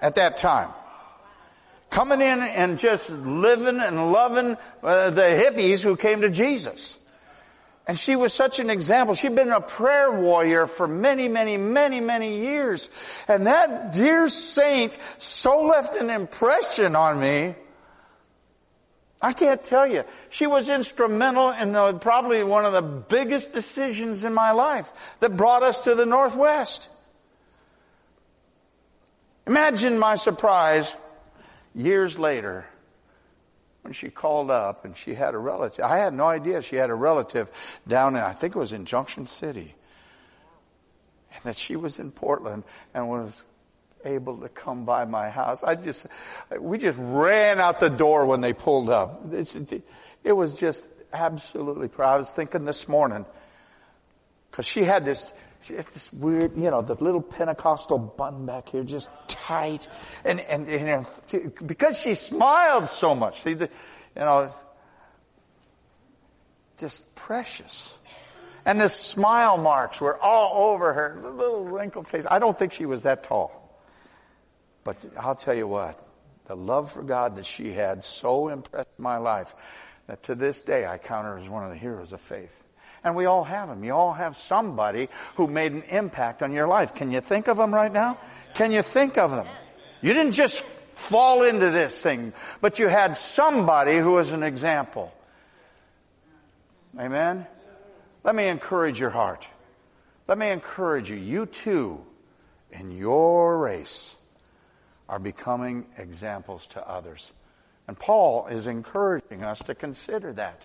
at 0.00 0.14
that 0.16 0.36
time. 0.36 0.70
Coming 1.90 2.20
in 2.20 2.38
and 2.38 2.78
just 2.78 3.10
living 3.10 3.80
and 3.80 4.12
loving 4.12 4.56
uh, 4.82 5.10
the 5.10 5.22
hippies 5.22 5.82
who 5.82 5.96
came 5.96 6.20
to 6.20 6.30
Jesus. 6.30 6.98
And 7.86 7.98
she 7.98 8.14
was 8.14 8.32
such 8.32 8.60
an 8.60 8.70
example. 8.70 9.16
She'd 9.16 9.34
been 9.34 9.50
a 9.50 9.60
prayer 9.60 10.12
warrior 10.12 10.68
for 10.68 10.86
many, 10.86 11.26
many, 11.26 11.56
many, 11.56 11.98
many 11.98 12.38
years. 12.40 12.88
And 13.26 13.48
that 13.48 13.92
dear 13.92 14.28
saint 14.28 14.96
so 15.18 15.64
left 15.64 15.96
an 15.96 16.10
impression 16.10 16.94
on 16.94 17.18
me 17.18 17.56
I 19.22 19.32
can't 19.32 19.62
tell 19.62 19.86
you. 19.86 20.04
She 20.30 20.46
was 20.46 20.68
instrumental 20.68 21.50
in 21.50 21.72
the, 21.72 21.92
probably 21.94 22.42
one 22.42 22.64
of 22.64 22.72
the 22.72 22.82
biggest 22.82 23.52
decisions 23.52 24.24
in 24.24 24.32
my 24.32 24.52
life 24.52 24.90
that 25.20 25.36
brought 25.36 25.62
us 25.62 25.80
to 25.80 25.94
the 25.94 26.06
Northwest. 26.06 26.88
Imagine 29.46 29.98
my 29.98 30.14
surprise 30.14 30.96
years 31.74 32.18
later 32.18 32.64
when 33.82 33.92
she 33.92 34.08
called 34.08 34.50
up 34.50 34.84
and 34.84 34.96
she 34.96 35.14
had 35.14 35.34
a 35.34 35.38
relative. 35.38 35.84
I 35.84 35.98
had 35.98 36.14
no 36.14 36.26
idea 36.26 36.62
she 36.62 36.76
had 36.76 36.90
a 36.90 36.94
relative 36.94 37.50
down 37.86 38.16
in, 38.16 38.22
I 38.22 38.32
think 38.32 38.54
it 38.54 38.58
was 38.58 38.72
in 38.72 38.86
Junction 38.86 39.26
City. 39.26 39.74
And 41.34 41.44
that 41.44 41.56
she 41.56 41.76
was 41.76 41.98
in 41.98 42.10
Portland 42.10 42.64
and 42.94 43.08
was 43.08 43.44
able 44.04 44.38
to 44.38 44.48
come 44.48 44.84
by 44.84 45.04
my 45.04 45.30
house. 45.30 45.62
I 45.62 45.74
just, 45.74 46.06
we 46.58 46.78
just 46.78 46.98
ran 47.00 47.60
out 47.60 47.80
the 47.80 47.90
door 47.90 48.26
when 48.26 48.40
they 48.40 48.52
pulled 48.52 48.90
up. 48.90 49.32
It's, 49.32 49.56
it 50.24 50.32
was 50.32 50.54
just 50.54 50.84
absolutely 51.12 51.88
proud. 51.88 52.14
I 52.14 52.16
was 52.18 52.30
thinking 52.30 52.64
this 52.64 52.88
morning, 52.88 53.24
Cause 54.52 54.66
she 54.66 54.82
had 54.82 55.04
this, 55.04 55.32
she 55.60 55.74
had 55.74 55.86
this 55.86 56.12
weird, 56.12 56.56
you 56.56 56.70
know, 56.70 56.82
the 56.82 56.94
little 56.94 57.22
Pentecostal 57.22 57.98
bun 57.98 58.46
back 58.46 58.68
here, 58.68 58.82
just 58.82 59.10
tight. 59.28 59.86
And, 60.24 60.40
and, 60.40 60.68
and 60.68 61.06
you 61.32 61.38
know, 61.44 61.52
because 61.64 61.98
she 61.98 62.14
smiled 62.14 62.88
so 62.88 63.14
much, 63.14 63.42
see, 63.42 63.54
the, 63.54 63.70
you 64.16 64.22
know, 64.22 64.52
just 66.78 67.14
precious. 67.14 67.96
And 68.66 68.80
the 68.80 68.88
smile 68.88 69.56
marks 69.56 70.00
were 70.00 70.18
all 70.20 70.72
over 70.72 70.92
her 70.92 71.32
little 71.36 71.64
wrinkled 71.64 72.08
face. 72.08 72.26
I 72.28 72.38
don't 72.38 72.58
think 72.58 72.72
she 72.72 72.86
was 72.86 73.02
that 73.02 73.22
tall. 73.22 73.59
But 74.90 75.12
I'll 75.16 75.36
tell 75.36 75.54
you 75.54 75.68
what, 75.68 76.04
the 76.46 76.56
love 76.56 76.90
for 76.90 77.04
God 77.04 77.36
that 77.36 77.46
she 77.46 77.72
had 77.72 78.04
so 78.04 78.48
impressed 78.48 78.98
my 78.98 79.18
life 79.18 79.54
that 80.08 80.24
to 80.24 80.34
this 80.34 80.62
day 80.62 80.84
I 80.84 80.98
count 80.98 81.26
her 81.26 81.38
as 81.38 81.48
one 81.48 81.62
of 81.62 81.70
the 81.70 81.76
heroes 81.76 82.12
of 82.12 82.20
faith. 82.20 82.50
And 83.04 83.14
we 83.14 83.26
all 83.26 83.44
have 83.44 83.68
them. 83.68 83.84
You 83.84 83.92
all 83.92 84.12
have 84.12 84.36
somebody 84.36 85.08
who 85.36 85.46
made 85.46 85.70
an 85.70 85.84
impact 85.84 86.42
on 86.42 86.52
your 86.52 86.66
life. 86.66 86.96
Can 86.96 87.12
you 87.12 87.20
think 87.20 87.46
of 87.46 87.56
them 87.56 87.72
right 87.72 87.92
now? 87.92 88.18
Can 88.54 88.72
you 88.72 88.82
think 88.82 89.16
of 89.16 89.30
them? 89.30 89.46
You 90.02 90.12
didn't 90.12 90.32
just 90.32 90.64
fall 90.96 91.44
into 91.44 91.70
this 91.70 92.02
thing, 92.02 92.32
but 92.60 92.80
you 92.80 92.88
had 92.88 93.16
somebody 93.16 93.96
who 93.96 94.10
was 94.10 94.32
an 94.32 94.42
example. 94.42 95.14
Amen? 96.98 97.46
Let 98.24 98.34
me 98.34 98.48
encourage 98.48 98.98
your 98.98 99.10
heart. 99.10 99.46
Let 100.26 100.36
me 100.36 100.50
encourage 100.50 101.10
you. 101.10 101.16
You 101.16 101.46
too, 101.46 102.04
in 102.72 102.90
your 102.90 103.56
race, 103.56 104.16
are 105.10 105.18
becoming 105.18 105.84
examples 105.98 106.68
to 106.68 106.88
others. 106.88 107.30
And 107.88 107.98
Paul 107.98 108.46
is 108.46 108.68
encouraging 108.68 109.42
us 109.42 109.58
to 109.64 109.74
consider 109.74 110.32
that. 110.34 110.62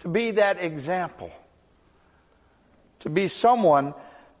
To 0.00 0.08
be 0.08 0.32
that 0.32 0.62
example. 0.62 1.32
To 3.00 3.08
be 3.08 3.28
someone 3.28 3.94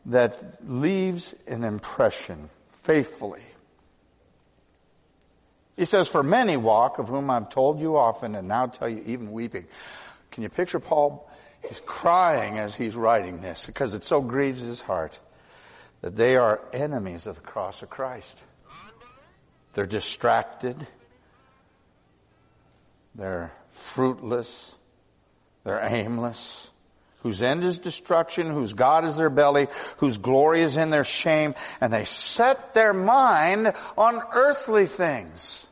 that 0.06 0.62
leaves 0.68 1.34
an 1.46 1.64
impression 1.64 2.50
faithfully. 2.68 3.40
He 5.76 5.86
says, 5.86 6.06
for 6.06 6.22
many 6.22 6.58
walk, 6.58 6.98
of 6.98 7.08
whom 7.08 7.30
I've 7.30 7.48
told 7.48 7.80
you 7.80 7.96
often 7.96 8.34
and 8.34 8.48
now 8.48 8.66
tell 8.66 8.88
you 8.88 9.02
even 9.06 9.32
weeping. 9.32 9.64
Can 10.30 10.42
you 10.42 10.50
picture 10.50 10.78
Paul? 10.78 11.26
He's 11.66 11.80
crying 11.80 12.58
as 12.58 12.74
he's 12.74 12.94
writing 12.94 13.40
this 13.40 13.64
because 13.64 13.94
it 13.94 14.04
so 14.04 14.20
grieves 14.20 14.60
his 14.60 14.82
heart 14.82 15.18
that 16.02 16.16
they 16.16 16.36
are 16.36 16.60
enemies 16.74 17.26
of 17.26 17.36
the 17.36 17.40
cross 17.40 17.80
of 17.80 17.88
Christ. 17.88 18.42
They're 19.74 19.86
distracted. 19.86 20.76
They're 23.14 23.52
fruitless. 23.70 24.74
They're 25.64 25.82
aimless. 25.82 26.70
Whose 27.22 27.42
end 27.42 27.64
is 27.64 27.78
destruction, 27.78 28.46
whose 28.46 28.72
God 28.72 29.04
is 29.04 29.16
their 29.16 29.30
belly, 29.30 29.68
whose 29.98 30.18
glory 30.18 30.62
is 30.62 30.76
in 30.76 30.88
their 30.90 31.04
shame, 31.04 31.54
and 31.80 31.92
they 31.92 32.04
set 32.04 32.72
their 32.72 32.94
mind 32.94 33.72
on 33.98 34.22
earthly 34.32 34.86
things. 34.86 35.66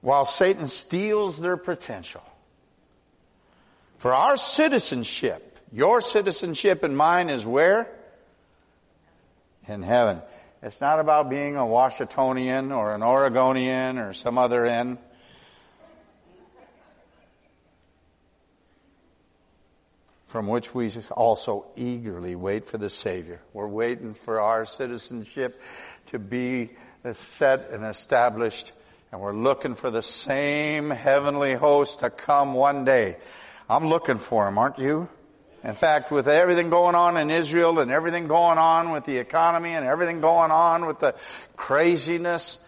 While 0.00 0.24
Satan 0.24 0.66
steals 0.66 1.38
their 1.38 1.56
potential. 1.56 2.24
For 3.98 4.12
our 4.12 4.36
citizenship, 4.36 5.60
your 5.72 6.00
citizenship 6.00 6.82
and 6.82 6.96
mine 6.96 7.30
is 7.30 7.46
where? 7.46 7.88
In 9.68 9.82
heaven. 9.82 10.20
It's 10.64 10.80
not 10.80 11.00
about 11.00 11.28
being 11.28 11.56
a 11.56 11.66
Washingtonian 11.66 12.70
or 12.70 12.94
an 12.94 13.02
Oregonian 13.02 13.98
or 13.98 14.12
some 14.12 14.38
other 14.38 14.64
end. 14.64 14.98
From 20.26 20.46
which 20.46 20.72
we 20.72 20.88
also 21.10 21.66
eagerly 21.74 22.36
wait 22.36 22.66
for 22.66 22.78
the 22.78 22.88
Savior. 22.88 23.40
We're 23.52 23.66
waiting 23.66 24.14
for 24.14 24.40
our 24.40 24.64
citizenship 24.64 25.60
to 26.06 26.20
be 26.20 26.70
set 27.12 27.70
and 27.70 27.84
established, 27.84 28.72
and 29.10 29.20
we're 29.20 29.34
looking 29.34 29.74
for 29.74 29.90
the 29.90 30.00
same 30.00 30.90
heavenly 30.90 31.54
host 31.54 31.98
to 32.00 32.08
come 32.08 32.54
one 32.54 32.84
day. 32.84 33.16
I'm 33.68 33.88
looking 33.88 34.16
for 34.16 34.46
him, 34.46 34.58
aren't 34.58 34.78
you? 34.78 35.08
In 35.64 35.74
fact, 35.74 36.10
with 36.10 36.26
everything 36.26 36.70
going 36.70 36.96
on 36.96 37.16
in 37.16 37.30
Israel 37.30 37.78
and 37.78 37.90
everything 37.90 38.26
going 38.26 38.58
on 38.58 38.90
with 38.90 39.04
the 39.04 39.18
economy 39.18 39.74
and 39.74 39.86
everything 39.86 40.20
going 40.20 40.50
on 40.50 40.86
with 40.86 40.98
the 40.98 41.14
craziness, 41.56 42.58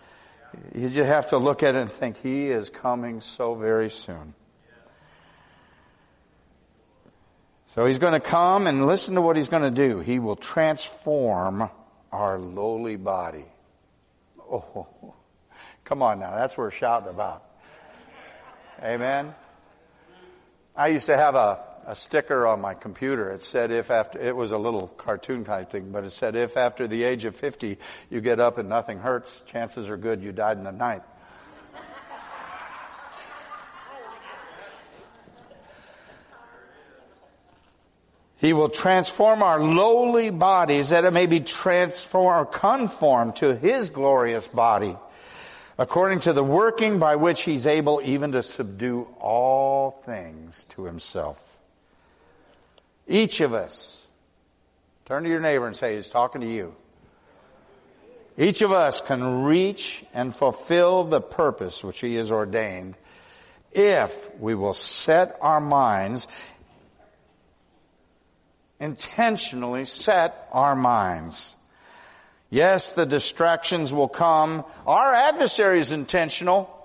you 0.74 0.88
just 0.88 1.08
have 1.08 1.30
to 1.30 1.38
look 1.38 1.64
at 1.64 1.74
it 1.74 1.78
and 1.78 1.90
think, 1.90 2.16
He 2.16 2.46
is 2.46 2.70
coming 2.70 3.20
so 3.20 3.54
very 3.56 3.90
soon. 3.90 4.34
So 7.66 7.84
He's 7.86 7.98
going 7.98 8.12
to 8.12 8.20
come 8.20 8.68
and 8.68 8.86
listen 8.86 9.16
to 9.16 9.20
what 9.20 9.36
He's 9.36 9.48
going 9.48 9.64
to 9.64 9.70
do. 9.72 9.98
He 9.98 10.20
will 10.20 10.36
transform 10.36 11.68
our 12.12 12.38
lowly 12.38 12.94
body. 12.94 13.46
Oh, 14.38 14.86
come 15.84 16.00
on 16.00 16.20
now. 16.20 16.36
That's 16.36 16.56
what 16.56 16.64
we're 16.64 16.70
shouting 16.70 17.08
about. 17.08 17.42
Amen. 18.80 19.34
I 20.76 20.88
used 20.88 21.06
to 21.06 21.16
have 21.16 21.34
a 21.34 21.73
a 21.86 21.94
sticker 21.94 22.46
on 22.46 22.60
my 22.60 22.74
computer. 22.74 23.30
It 23.30 23.42
said 23.42 23.70
if 23.70 23.90
after, 23.90 24.18
it 24.18 24.34
was 24.34 24.52
a 24.52 24.58
little 24.58 24.88
cartoon 24.88 25.44
type 25.44 25.70
thing, 25.70 25.90
but 25.92 26.04
it 26.04 26.10
said 26.10 26.36
if 26.36 26.56
after 26.56 26.86
the 26.86 27.02
age 27.02 27.24
of 27.24 27.36
50 27.36 27.78
you 28.10 28.20
get 28.20 28.40
up 28.40 28.58
and 28.58 28.68
nothing 28.68 28.98
hurts, 28.98 29.42
chances 29.46 29.88
are 29.88 29.96
good 29.96 30.22
you 30.22 30.32
died 30.32 30.58
in 30.58 30.64
the 30.64 30.72
night. 30.72 31.02
He 38.38 38.52
will 38.52 38.68
transform 38.68 39.42
our 39.42 39.58
lowly 39.58 40.28
bodies 40.28 40.90
that 40.90 41.04
it 41.04 41.12
may 41.12 41.24
be 41.24 41.40
transformed 41.40 42.40
or 42.40 42.44
conformed 42.44 43.36
to 43.36 43.56
His 43.56 43.88
glorious 43.88 44.46
body 44.46 44.96
according 45.78 46.20
to 46.20 46.32
the 46.32 46.44
working 46.44 46.98
by 46.98 47.16
which 47.16 47.42
He's 47.42 47.66
able 47.66 48.02
even 48.04 48.32
to 48.32 48.42
subdue 48.42 49.08
all 49.18 49.92
things 50.04 50.66
to 50.70 50.84
Himself. 50.84 51.53
Each 53.06 53.40
of 53.40 53.54
us. 53.54 54.02
Turn 55.06 55.24
to 55.24 55.28
your 55.28 55.40
neighbor 55.40 55.66
and 55.66 55.76
say, 55.76 55.96
he's 55.96 56.08
talking 56.08 56.40
to 56.40 56.50
you. 56.50 56.74
Each 58.36 58.62
of 58.62 58.72
us 58.72 59.00
can 59.00 59.44
reach 59.44 60.04
and 60.14 60.34
fulfill 60.34 61.04
the 61.04 61.20
purpose 61.20 61.84
which 61.84 62.00
he 62.00 62.16
has 62.16 62.32
ordained 62.32 62.96
if 63.74 64.30
we 64.38 64.54
will 64.54 64.72
set 64.72 65.36
our 65.40 65.60
minds, 65.60 66.28
intentionally 68.80 69.84
set 69.84 70.48
our 70.52 70.74
minds. 70.76 71.56
Yes, 72.50 72.92
the 72.92 73.04
distractions 73.04 73.92
will 73.92 74.08
come. 74.08 74.64
Our 74.86 75.12
adversary 75.12 75.80
is 75.80 75.92
intentional. 75.92 76.83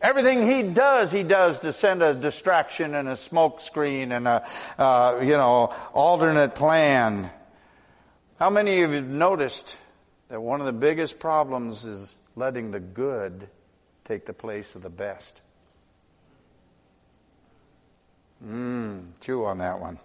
Everything 0.00 0.46
he 0.48 0.62
does, 0.62 1.12
he 1.12 1.22
does 1.22 1.58
to 1.58 1.72
send 1.72 2.02
a 2.02 2.14
distraction 2.14 2.94
and 2.94 3.08
a 3.08 3.16
smoke 3.16 3.60
screen 3.60 4.12
and 4.12 4.26
a, 4.26 4.46
uh, 4.78 5.20
you 5.20 5.32
know, 5.32 5.74
alternate 5.92 6.54
plan. 6.54 7.30
How 8.38 8.48
many 8.48 8.80
of 8.80 8.90
you 8.90 8.96
have 8.96 9.08
noticed 9.08 9.76
that 10.28 10.40
one 10.40 10.60
of 10.60 10.66
the 10.66 10.72
biggest 10.72 11.20
problems 11.20 11.84
is 11.84 12.14
letting 12.34 12.70
the 12.70 12.80
good 12.80 13.48
take 14.06 14.24
the 14.24 14.32
place 14.32 14.74
of 14.74 14.82
the 14.82 14.88
best? 14.88 15.38
Mmm, 18.42 19.08
chew 19.20 19.44
on 19.44 19.58
that 19.58 19.80
one. 19.80 19.98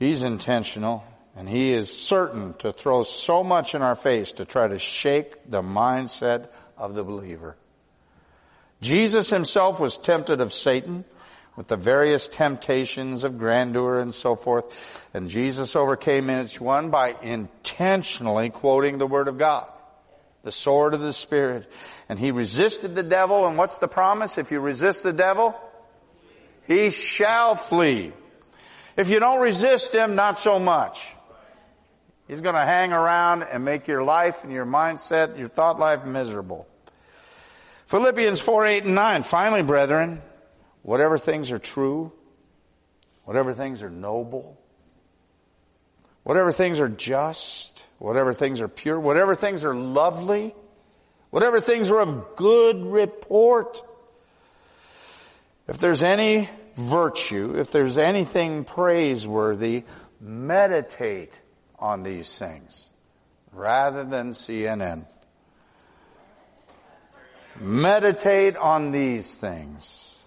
He's 0.00 0.24
intentional 0.24 1.04
and 1.36 1.48
he 1.48 1.72
is 1.72 1.92
certain 1.92 2.54
to 2.54 2.72
throw 2.72 3.02
so 3.02 3.44
much 3.44 3.74
in 3.74 3.82
our 3.82 3.94
face 3.94 4.32
to 4.32 4.44
try 4.44 4.66
to 4.66 4.78
shake 4.78 5.50
the 5.50 5.62
mindset 5.62 6.48
of 6.76 6.94
the 6.94 7.04
believer. 7.04 7.56
Jesus 8.80 9.30
himself 9.30 9.80
was 9.80 9.96
tempted 9.96 10.40
of 10.40 10.52
Satan 10.52 11.04
with 11.56 11.68
the 11.68 11.76
various 11.76 12.28
temptations 12.28 13.24
of 13.24 13.38
grandeur 13.38 14.00
and 14.00 14.12
so 14.12 14.36
forth. 14.36 14.66
And 15.14 15.30
Jesus 15.30 15.74
overcame 15.74 16.30
each 16.30 16.60
one 16.60 16.90
by 16.90 17.14
intentionally 17.22 18.50
quoting 18.50 18.98
the 18.98 19.06
Word 19.06 19.28
of 19.28 19.38
God, 19.38 19.66
the 20.42 20.52
sword 20.52 20.92
of 20.92 21.00
the 21.00 21.14
Spirit. 21.14 21.70
And 22.08 22.18
he 22.18 22.30
resisted 22.30 22.94
the 22.94 23.02
devil. 23.02 23.46
And 23.46 23.56
what's 23.56 23.78
the 23.78 23.88
promise? 23.88 24.36
If 24.36 24.52
you 24.52 24.60
resist 24.60 25.02
the 25.02 25.14
devil, 25.14 25.58
he 26.66 26.90
shall 26.90 27.54
flee. 27.54 28.12
If 28.96 29.10
you 29.10 29.20
don't 29.20 29.40
resist 29.40 29.94
him, 29.94 30.14
not 30.14 30.38
so 30.38 30.58
much. 30.58 31.00
He's 32.28 32.40
going 32.40 32.54
to 32.56 32.64
hang 32.64 32.92
around 32.92 33.44
and 33.44 33.64
make 33.64 33.86
your 33.86 34.02
life 34.02 34.42
and 34.42 34.52
your 34.52 34.66
mindset, 34.66 35.38
your 35.38 35.48
thought 35.48 35.78
life 35.78 36.04
miserable. 36.04 36.66
Philippians 37.86 38.40
4, 38.40 38.66
8, 38.66 38.84
and 38.84 38.94
9. 38.96 39.22
Finally, 39.22 39.62
brethren, 39.62 40.20
whatever 40.82 41.18
things 41.18 41.52
are 41.52 41.60
true, 41.60 42.12
whatever 43.24 43.52
things 43.52 43.82
are 43.84 43.90
noble, 43.90 44.60
whatever 46.24 46.50
things 46.50 46.80
are 46.80 46.88
just, 46.88 47.84
whatever 47.98 48.34
things 48.34 48.60
are 48.60 48.68
pure, 48.68 48.98
whatever 48.98 49.36
things 49.36 49.64
are 49.64 49.74
lovely, 49.74 50.52
whatever 51.30 51.60
things 51.60 51.92
are 51.92 52.00
of 52.00 52.34
good 52.34 52.84
report, 52.84 53.80
if 55.68 55.78
there's 55.78 56.02
any 56.02 56.48
virtue, 56.74 57.56
if 57.56 57.70
there's 57.70 57.98
anything 57.98 58.64
praiseworthy, 58.64 59.84
meditate 60.20 61.40
on 61.78 62.02
these 62.02 62.38
things 62.38 62.90
rather 63.52 64.04
than 64.04 64.32
CNN. 64.32 65.06
Meditate 67.58 68.56
on 68.56 68.92
these 68.92 69.34
things 69.36 70.18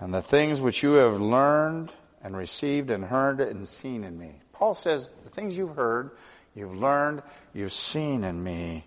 and 0.00 0.12
the 0.12 0.22
things 0.22 0.60
which 0.60 0.82
you 0.82 0.94
have 0.94 1.20
learned 1.20 1.92
and 2.22 2.36
received 2.36 2.90
and 2.90 3.04
heard 3.04 3.40
and 3.40 3.68
seen 3.68 4.04
in 4.04 4.18
me. 4.18 4.32
Paul 4.52 4.74
says 4.74 5.10
the 5.24 5.30
things 5.30 5.56
you've 5.56 5.76
heard, 5.76 6.12
you've 6.54 6.76
learned, 6.76 7.22
you've 7.52 7.72
seen 7.72 8.24
in 8.24 8.42
me, 8.42 8.84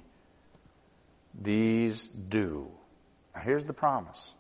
these 1.40 2.06
do. 2.08 2.72
Now 3.36 3.42
here's 3.42 3.66
the 3.66 3.74
promise. 3.74 4.34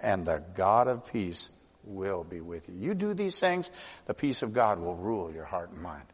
And 0.00 0.26
the 0.26 0.42
God 0.54 0.88
of 0.88 1.10
peace 1.10 1.48
will 1.88 2.24
be 2.24 2.40
with 2.40 2.68
you. 2.68 2.74
You 2.76 2.94
do 2.94 3.14
these 3.14 3.40
things, 3.40 3.70
the 4.06 4.14
peace 4.14 4.42
of 4.42 4.52
God 4.52 4.78
will 4.78 4.94
rule 4.94 5.32
your 5.32 5.44
heart 5.44 5.70
and 5.70 5.82
mind. 5.82 6.04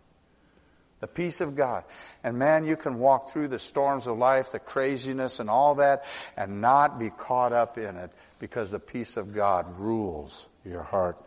The 1.00 1.08
peace 1.08 1.40
of 1.42 1.54
God. 1.54 1.84
And 2.22 2.38
man, 2.38 2.64
you 2.64 2.76
can 2.76 2.98
walk 2.98 3.30
through 3.30 3.48
the 3.48 3.58
storms 3.58 4.06
of 4.06 4.16
life, 4.16 4.52
the 4.52 4.58
craziness 4.58 5.38
and 5.38 5.50
all 5.50 5.74
that, 5.74 6.04
and 6.36 6.60
not 6.60 6.98
be 6.98 7.10
caught 7.10 7.52
up 7.52 7.76
in 7.76 7.96
it 7.96 8.10
because 8.38 8.70
the 8.70 8.78
peace 8.78 9.16
of 9.16 9.34
God 9.34 9.78
rules 9.78 10.46
your 10.64 10.82
heart. 10.82 11.18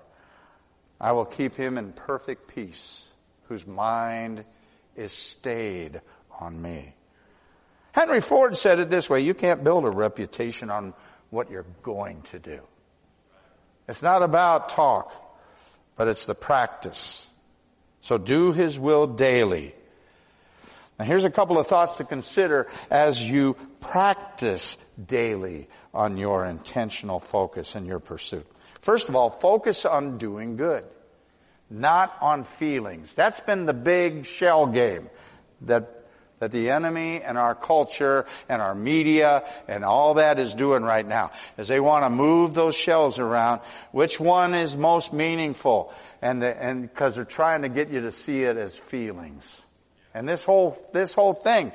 I 0.99 1.11
will 1.11 1.25
keep 1.25 1.53
him 1.53 1.77
in 1.77 1.93
perfect 1.93 2.47
peace, 2.47 3.07
whose 3.49 3.67
mind 3.67 4.43
is 4.95 5.11
stayed 5.11 6.01
on 6.39 6.59
me. 6.59 6.95
Henry 7.91 8.19
Ford 8.19 8.57
said 8.57 8.79
it 8.79 8.89
this 8.89 9.09
way, 9.09 9.21
you 9.21 9.33
can't 9.33 9.63
build 9.63 9.85
a 9.85 9.89
reputation 9.89 10.69
on 10.69 10.93
what 11.29 11.51
you're 11.51 11.65
going 11.83 12.21
to 12.23 12.39
do. 12.39 12.61
It's 13.87 14.01
not 14.01 14.21
about 14.21 14.69
talk, 14.69 15.13
but 15.95 16.07
it's 16.07 16.25
the 16.25 16.35
practice. 16.35 17.27
So 18.01 18.17
do 18.17 18.51
His 18.51 18.77
will 18.77 19.07
daily. 19.07 19.73
Now 20.99 21.05
here's 21.05 21.23
a 21.23 21.29
couple 21.29 21.59
of 21.59 21.67
thoughts 21.67 21.97
to 21.97 22.03
consider 22.03 22.67
as 22.89 23.21
you 23.21 23.55
practice 23.79 24.77
daily 25.03 25.67
on 25.93 26.17
your 26.17 26.45
intentional 26.45 27.19
focus 27.19 27.75
and 27.75 27.85
your 27.85 27.99
pursuit. 27.99 28.45
First 28.81 29.09
of 29.09 29.15
all, 29.15 29.29
focus 29.29 29.85
on 29.85 30.17
doing 30.17 30.57
good, 30.57 30.85
not 31.69 32.15
on 32.21 32.43
feelings. 32.43 33.13
That's 33.13 33.39
been 33.39 33.65
the 33.65 33.73
big 33.73 34.25
shell 34.25 34.67
game 34.67 35.09
that 35.61 35.96
that 36.39 36.51
the 36.51 36.69
enemy 36.69 37.21
and 37.21 37.37
our 37.37 37.55
culture 37.55 38.25
and 38.47 38.61
our 38.61 38.75
media 38.75 39.43
and 39.67 39.83
all 39.83 40.15
that 40.15 40.39
is 40.39 40.53
doing 40.53 40.83
right 40.83 41.05
now 41.05 41.31
is 41.57 41.67
they 41.67 41.79
want 41.79 42.05
to 42.05 42.09
move 42.09 42.53
those 42.53 42.75
shells 42.75 43.19
around. 43.19 43.61
Which 43.91 44.19
one 44.19 44.53
is 44.53 44.75
most 44.75 45.13
meaningful? 45.13 45.93
And 46.21 46.43
and 46.43 46.81
because 46.83 47.15
they're 47.15 47.25
trying 47.25 47.63
to 47.63 47.69
get 47.69 47.89
you 47.89 48.01
to 48.01 48.11
see 48.11 48.43
it 48.43 48.57
as 48.57 48.77
feelings. 48.77 49.61
And 50.13 50.27
this 50.27 50.43
whole 50.43 50.77
this 50.93 51.13
whole 51.13 51.33
thing 51.33 51.71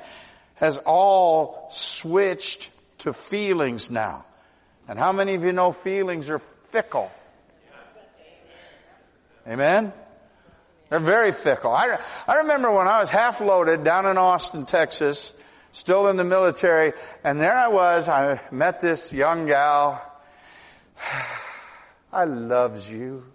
has 0.55 0.77
all 0.77 1.67
switched 1.71 2.69
to 2.99 3.13
feelings 3.13 3.89
now. 3.89 4.25
And 4.87 4.99
how 4.99 5.11
many 5.11 5.35
of 5.35 5.43
you 5.43 5.51
know 5.51 5.71
feelings 5.71 6.29
are 6.29 6.39
fickle? 6.39 7.11
Amen 9.45 9.91
they're 10.93 10.99
very 10.99 11.31
fickle. 11.31 11.71
I, 11.71 11.97
I 12.27 12.37
remember 12.41 12.71
when 12.71 12.87
I 12.87 12.99
was 12.99 13.09
half 13.09 13.41
loaded 13.41 13.83
down 13.83 14.05
in 14.05 14.19
Austin, 14.19 14.67
Texas, 14.67 15.33
still 15.71 16.07
in 16.07 16.17
the 16.17 16.23
military, 16.23 16.93
and 17.23 17.41
there 17.41 17.55
I 17.55 17.69
was, 17.69 18.07
I 18.07 18.39
met 18.51 18.79
this 18.79 19.11
young 19.11 19.47
gal. 19.47 19.99
I 22.13 22.25
loves 22.25 22.87
you. 22.87 23.25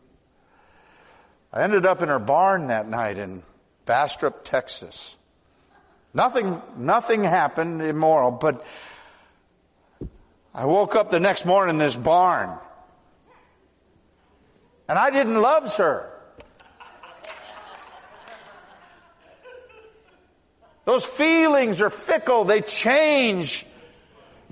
I 1.52 1.64
ended 1.64 1.84
up 1.84 2.00
in 2.00 2.10
her 2.10 2.20
barn 2.20 2.68
that 2.68 2.88
night 2.88 3.18
in 3.18 3.42
Bastrop, 3.86 4.44
Texas. 4.44 5.16
Nothing, 6.14 6.62
nothing 6.76 7.24
happened 7.24 7.82
immoral, 7.82 8.30
but 8.30 8.64
I 10.54 10.66
woke 10.66 10.94
up 10.94 11.10
the 11.10 11.18
next 11.18 11.44
morning 11.44 11.74
in 11.74 11.78
this 11.80 11.96
barn. 11.96 12.56
And 14.88 14.96
I 14.96 15.10
didn't 15.10 15.42
love 15.42 15.74
her. 15.74 16.12
Those 20.88 21.04
feelings 21.04 21.82
are 21.82 21.90
fickle. 21.90 22.44
They 22.44 22.62
change. 22.62 23.66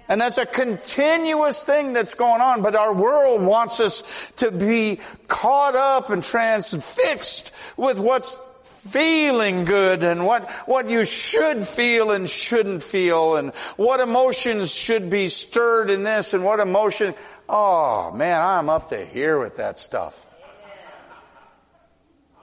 And 0.07 0.21
that's 0.21 0.37
a 0.37 0.45
continuous 0.45 1.63
thing 1.63 1.95
that's 1.95 2.13
going 2.13 2.43
on. 2.43 2.61
But 2.61 2.77
our 2.77 2.93
world 2.93 3.41
wants 3.41 3.81
us 3.81 4.03
to 4.37 4.51
be 4.51 5.01
caught 5.29 5.75
up 5.75 6.11
and 6.11 6.23
transfixed 6.23 7.53
with 7.79 7.99
what's 7.99 8.39
feeling 8.91 9.65
good 9.65 10.05
and 10.05 10.27
what, 10.27 10.51
what 10.67 10.91
you 10.91 11.07
should 11.07 11.67
feel 11.67 12.11
and 12.11 12.29
shouldn't 12.29 12.83
feel 12.83 13.37
and 13.37 13.55
what 13.79 14.01
emotions 14.01 14.71
should 14.71 15.09
be 15.09 15.31
stirred 15.31 15.89
in 15.89 16.03
this 16.03 16.35
and 16.35 16.45
what 16.45 16.61
emotion. 16.61 17.15
Oh 17.49 18.13
man, 18.13 18.43
I'm 18.43 18.69
up 18.69 18.91
to 18.91 19.07
here 19.07 19.39
with 19.39 19.57
that 19.57 19.79
stuff. 19.79 20.23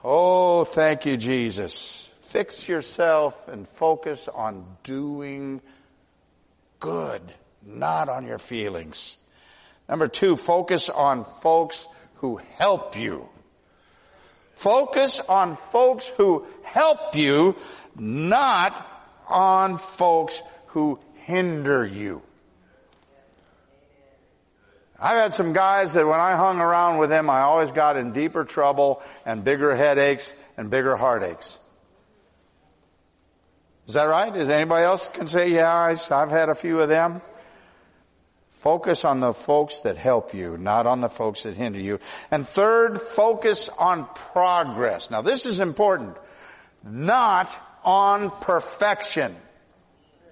Oh, 0.02 0.64
thank 0.64 1.06
you, 1.06 1.16
Jesus. 1.16 2.03
Fix 2.34 2.68
yourself 2.68 3.46
and 3.46 3.68
focus 3.68 4.26
on 4.26 4.66
doing 4.82 5.60
good, 6.80 7.22
not 7.64 8.08
on 8.08 8.26
your 8.26 8.38
feelings. 8.38 9.16
Number 9.88 10.08
two, 10.08 10.34
focus 10.34 10.90
on 10.90 11.26
folks 11.42 11.86
who 12.14 12.40
help 12.58 12.98
you. 12.98 13.28
Focus 14.56 15.20
on 15.20 15.54
folks 15.54 16.08
who 16.08 16.44
help 16.64 17.14
you, 17.14 17.54
not 17.96 18.84
on 19.28 19.78
folks 19.78 20.42
who 20.66 20.98
hinder 21.26 21.86
you. 21.86 22.20
I've 24.98 25.18
had 25.18 25.32
some 25.32 25.52
guys 25.52 25.92
that 25.92 26.04
when 26.04 26.18
I 26.18 26.34
hung 26.34 26.58
around 26.58 26.98
with 26.98 27.10
them, 27.10 27.30
I 27.30 27.42
always 27.42 27.70
got 27.70 27.96
in 27.96 28.12
deeper 28.12 28.42
trouble 28.44 29.04
and 29.24 29.44
bigger 29.44 29.76
headaches 29.76 30.34
and 30.56 30.68
bigger 30.68 30.96
heartaches. 30.96 31.60
Is 33.86 33.94
that 33.94 34.04
right? 34.04 34.34
Is 34.34 34.48
anybody 34.48 34.84
else 34.84 35.08
can 35.08 35.28
say, 35.28 35.50
yeah, 35.50 35.94
I've 36.10 36.30
had 36.30 36.48
a 36.48 36.54
few 36.54 36.80
of 36.80 36.88
them? 36.88 37.20
Focus 38.64 39.04
on 39.04 39.20
the 39.20 39.34
folks 39.34 39.82
that 39.82 39.98
help 39.98 40.32
you, 40.32 40.56
not 40.56 40.86
on 40.86 41.02
the 41.02 41.10
folks 41.10 41.42
that 41.42 41.54
hinder 41.54 41.78
you. 41.78 41.98
And 42.30 42.48
third, 42.48 42.98
focus 42.98 43.68
on 43.68 44.06
progress. 44.32 45.10
Now 45.10 45.20
this 45.20 45.44
is 45.44 45.60
important. 45.60 46.16
Not 46.82 47.54
on 47.84 48.30
perfection. 48.30 49.36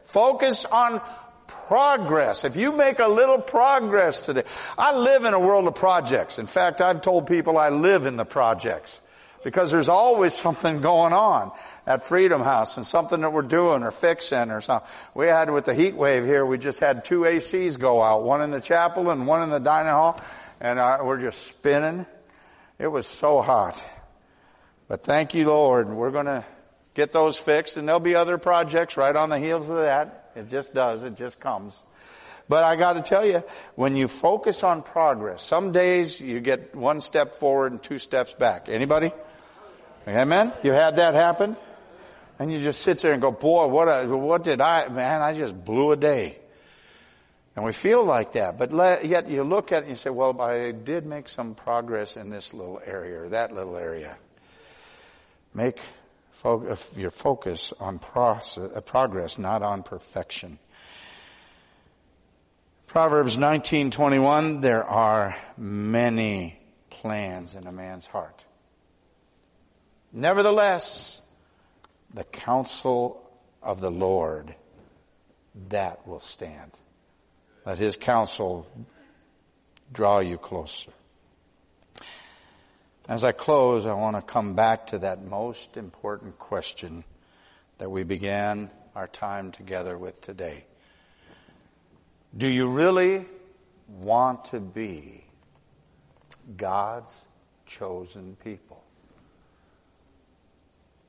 Focus 0.05 0.65
on 0.65 1.03
progress. 1.47 2.45
If 2.45 2.57
you 2.57 2.73
make 2.73 3.01
a 3.01 3.09
little 3.09 3.39
progress 3.39 4.23
today, 4.23 4.45
I 4.79 4.97
live 4.97 5.27
in 5.27 5.35
a 5.35 5.41
world 5.41 5.67
of 5.67 5.75
projects. 5.75 6.39
In 6.39 6.47
fact, 6.47 6.81
I've 6.81 7.03
told 7.03 7.27
people 7.27 7.59
I 7.59 7.69
live 7.69 8.07
in 8.07 8.17
the 8.17 8.25
projects 8.25 8.99
because 9.45 9.71
there's 9.71 9.91
always 9.91 10.33
something 10.33 10.81
going 10.81 11.13
on 11.13 11.53
at 11.87 12.05
Freedom 12.05 12.43
House 12.43 12.77
and 12.77 12.87
something 12.87 13.21
that 13.21 13.33
we're 13.33 13.43
doing 13.43 13.83
or 13.83 13.91
fixing 13.91 14.51
or 14.51 14.61
something. 14.61 14.89
We 15.15 15.27
had 15.27 15.51
with 15.51 15.65
the 15.65 15.75
heat 15.75 15.97
wave 15.97 16.25
here, 16.25 16.47
we 16.47 16.59
just 16.59 16.79
had 16.79 17.05
two 17.05 17.21
ACs 17.21 17.79
go 17.79 18.01
out, 18.03 18.23
one 18.23 18.43
in 18.43 18.51
the 18.51 18.61
chapel 18.61 19.11
and 19.11 19.27
one 19.27 19.43
in 19.43 19.51
the 19.51 19.59
dining 19.59 19.93
hall, 19.93 20.21
and 20.61 20.79
we're 21.07 21.21
just 21.21 21.47
spinning. 21.47 22.07
It 22.79 22.87
was 22.87 23.07
so 23.07 23.43
hot. 23.43 23.83
But 24.89 25.05
thank 25.05 25.35
you, 25.35 25.45
Lord. 25.45 25.89
We're 25.89 26.11
going 26.11 26.27
to 26.27 26.45
get 26.95 27.13
those 27.13 27.39
fixed, 27.39 27.77
and 27.77 27.89
there'll 27.89 28.01
be 28.01 28.15
other 28.15 28.39
projects 28.39 28.97
right 28.97 29.15
on 29.15 29.31
the 29.31 29.39
heels 29.39 29.69
of 29.69 29.77
that. 29.77 30.31
It 30.37 30.51
just 30.51 30.75
does. 30.75 31.03
It 31.03 31.17
just 31.17 31.41
comes. 31.41 31.81
But 32.49 32.65
I 32.65 32.77
got 32.77 32.95
to 32.95 33.03
tell 33.03 33.25
you, 33.25 33.43
when 33.77 33.97
you 33.97 34.09
focus 34.09 34.63
on 34.63 34.83
progress, 34.83 35.43
some 35.43 35.73
days 35.73 36.21
you 36.21 36.41
get 36.41 36.75
one 36.75 37.01
step 37.01 37.35
forward 37.35 37.73
and 37.73 37.83
two 37.83 37.99
steps 37.99 38.35
back. 38.35 38.69
Anybody? 38.69 39.13
Amen? 40.07 40.53
You 40.63 40.73
had 40.73 40.97
that 40.97 41.15
happen? 41.15 41.57
And 42.39 42.53
you 42.53 42.59
just 42.59 42.81
sit 42.81 42.99
there 43.01 43.13
and 43.13 43.23
go, 43.23 43.31
boy, 43.31 43.67
what, 43.67 44.09
what 44.09 44.45
did 44.45 44.61
I, 44.61 44.89
man, 44.89 45.23
I 45.23 45.37
just 45.37 45.65
blew 45.65 45.93
a 45.93 45.97
day. 45.97 46.39
And 47.55 47.65
we 47.65 47.73
feel 47.73 48.03
like 48.05 48.33
that, 48.33 48.57
but 48.57 48.73
let, 48.73 49.05
yet 49.05 49.29
you 49.29 49.45
look 49.45 49.73
at 49.73 49.79
it 49.79 49.81
and 49.83 49.91
you 49.91 49.97
say, 49.97 50.09
well, 50.09 50.41
I 50.41 50.73
did 50.73 51.05
make 51.05 51.29
some 51.29 51.55
progress 51.55 52.17
in 52.17 52.31
this 52.31 52.55
little 52.55 52.81
area 52.85 53.23
or 53.23 53.29
that 53.29 53.53
little 53.53 53.77
area. 53.77 54.17
Make 55.55 55.79
fo- 56.31 56.77
your 56.97 57.11
focus 57.11 57.73
on 57.79 57.99
process, 57.99 58.71
uh, 58.75 58.81
progress, 58.81 59.39
not 59.39 59.63
on 59.63 59.83
perfection. 59.83 60.59
Proverbs 62.87 63.39
19:21 63.39 64.61
there 64.61 64.85
are 64.85 65.35
many 65.57 66.59
plans 66.91 67.55
in 67.55 67.67
a 67.67 67.73
man's 67.73 68.07
heart. 68.07 68.45
Nevertheless, 70.13 71.22
the 72.15 72.25
counsel 72.25 73.23
of 73.63 73.81
the 73.81 73.91
Lord, 73.91 74.55
that 75.69 76.07
will 76.07 76.21
stand. 76.21 76.73
Let 77.65 77.79
his 77.79 77.97
counsel 77.97 78.67
draw 79.93 80.19
you 80.19 80.39
closer. 80.39 80.91
As 83.09 83.25
I 83.25 83.33
close, 83.33 83.85
I 83.85 83.95
want 83.95 84.17
to 84.17 84.23
come 84.23 84.55
back 84.55 84.89
to 84.89 84.99
that 85.01 85.25
most 85.25 85.77
important 85.77 86.39
question 86.39 87.05
that 87.79 87.91
we 87.91 88.05
began 88.05 88.71
our 88.95 89.09
time 89.09 89.51
together 89.51 89.99
with 89.99 90.21
today. 90.21 90.65
Do 92.37 92.47
you 92.47 92.69
really 92.69 93.27
want 93.89 94.47
to 94.47 94.61
be 94.61 95.25
God's 96.57 97.13
chosen 97.67 98.37
people? 98.43 98.72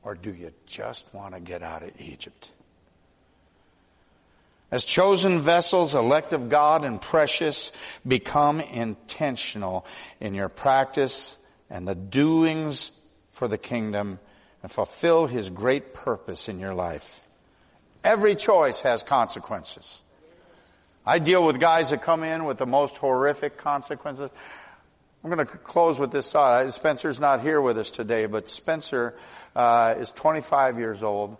Or 0.03 0.15
do 0.15 0.33
you 0.33 0.51
just 0.65 1.05
want 1.13 1.33
to 1.33 1.39
get 1.39 1.63
out 1.63 1.83
of 1.83 1.99
Egypt? 1.99 2.51
As 4.71 4.83
chosen 4.83 5.39
vessels, 5.39 5.93
elect 5.93 6.33
of 6.33 6.49
God 6.49 6.83
and 6.83 6.99
precious, 6.99 7.71
become 8.07 8.59
intentional 8.59 9.85
in 10.19 10.33
your 10.33 10.49
practice 10.49 11.37
and 11.69 11.87
the 11.87 11.95
doings 11.95 12.91
for 13.31 13.47
the 13.47 13.57
kingdom 13.57 14.19
and 14.63 14.71
fulfill 14.71 15.27
His 15.27 15.49
great 15.49 15.93
purpose 15.93 16.49
in 16.49 16.59
your 16.59 16.73
life. 16.73 17.21
Every 18.03 18.35
choice 18.35 18.81
has 18.81 19.03
consequences. 19.03 20.01
I 21.05 21.19
deal 21.19 21.43
with 21.43 21.59
guys 21.59 21.91
that 21.91 22.01
come 22.01 22.23
in 22.23 22.45
with 22.45 22.57
the 22.57 22.65
most 22.65 22.97
horrific 22.97 23.57
consequences. 23.57 24.31
I'm 25.23 25.29
going 25.29 25.45
to 25.45 25.57
close 25.57 25.99
with 25.99 26.11
this 26.11 26.29
thought. 26.29 26.73
Spencer's 26.73 27.17
not 27.17 27.39
here 27.39 27.61
with 27.61 27.77
us 27.77 27.89
today, 27.91 28.25
but 28.25 28.49
Spencer 28.49 29.15
uh, 29.55 29.95
is 29.97 30.11
25 30.11 30.77
years 30.77 31.01
old. 31.01 31.37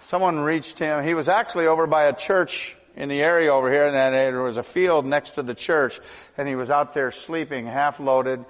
Someone 0.00 0.40
reached 0.40 0.78
him. 0.78 1.02
He 1.02 1.14
was 1.14 1.30
actually 1.30 1.66
over 1.66 1.86
by 1.86 2.04
a 2.04 2.12
church 2.14 2.76
in 2.94 3.08
the 3.08 3.22
area 3.22 3.52
over 3.52 3.72
here, 3.72 3.86
and 3.86 3.94
there 3.94 4.42
was 4.42 4.58
a 4.58 4.62
field 4.62 5.06
next 5.06 5.36
to 5.36 5.42
the 5.42 5.54
church, 5.54 5.98
and 6.36 6.46
he 6.46 6.56
was 6.56 6.70
out 6.70 6.92
there 6.92 7.10
sleeping, 7.10 7.66
half 7.66 8.00
loaded, 8.00 8.44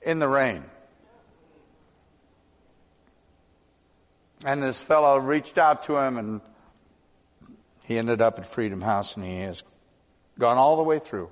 in 0.00 0.20
the 0.20 0.28
rain. 0.28 0.62
And 4.44 4.62
this 4.62 4.80
fellow 4.80 5.16
reached 5.16 5.58
out 5.58 5.84
to 5.84 5.96
him 5.96 6.18
and 6.18 6.40
he 7.86 7.96
ended 7.96 8.20
up 8.20 8.38
at 8.38 8.46
Freedom 8.46 8.82
House 8.82 9.16
and 9.16 9.24
he 9.24 9.40
has 9.40 9.62
gone 10.38 10.58
all 10.58 10.76
the 10.76 10.82
way 10.82 10.98
through. 10.98 11.30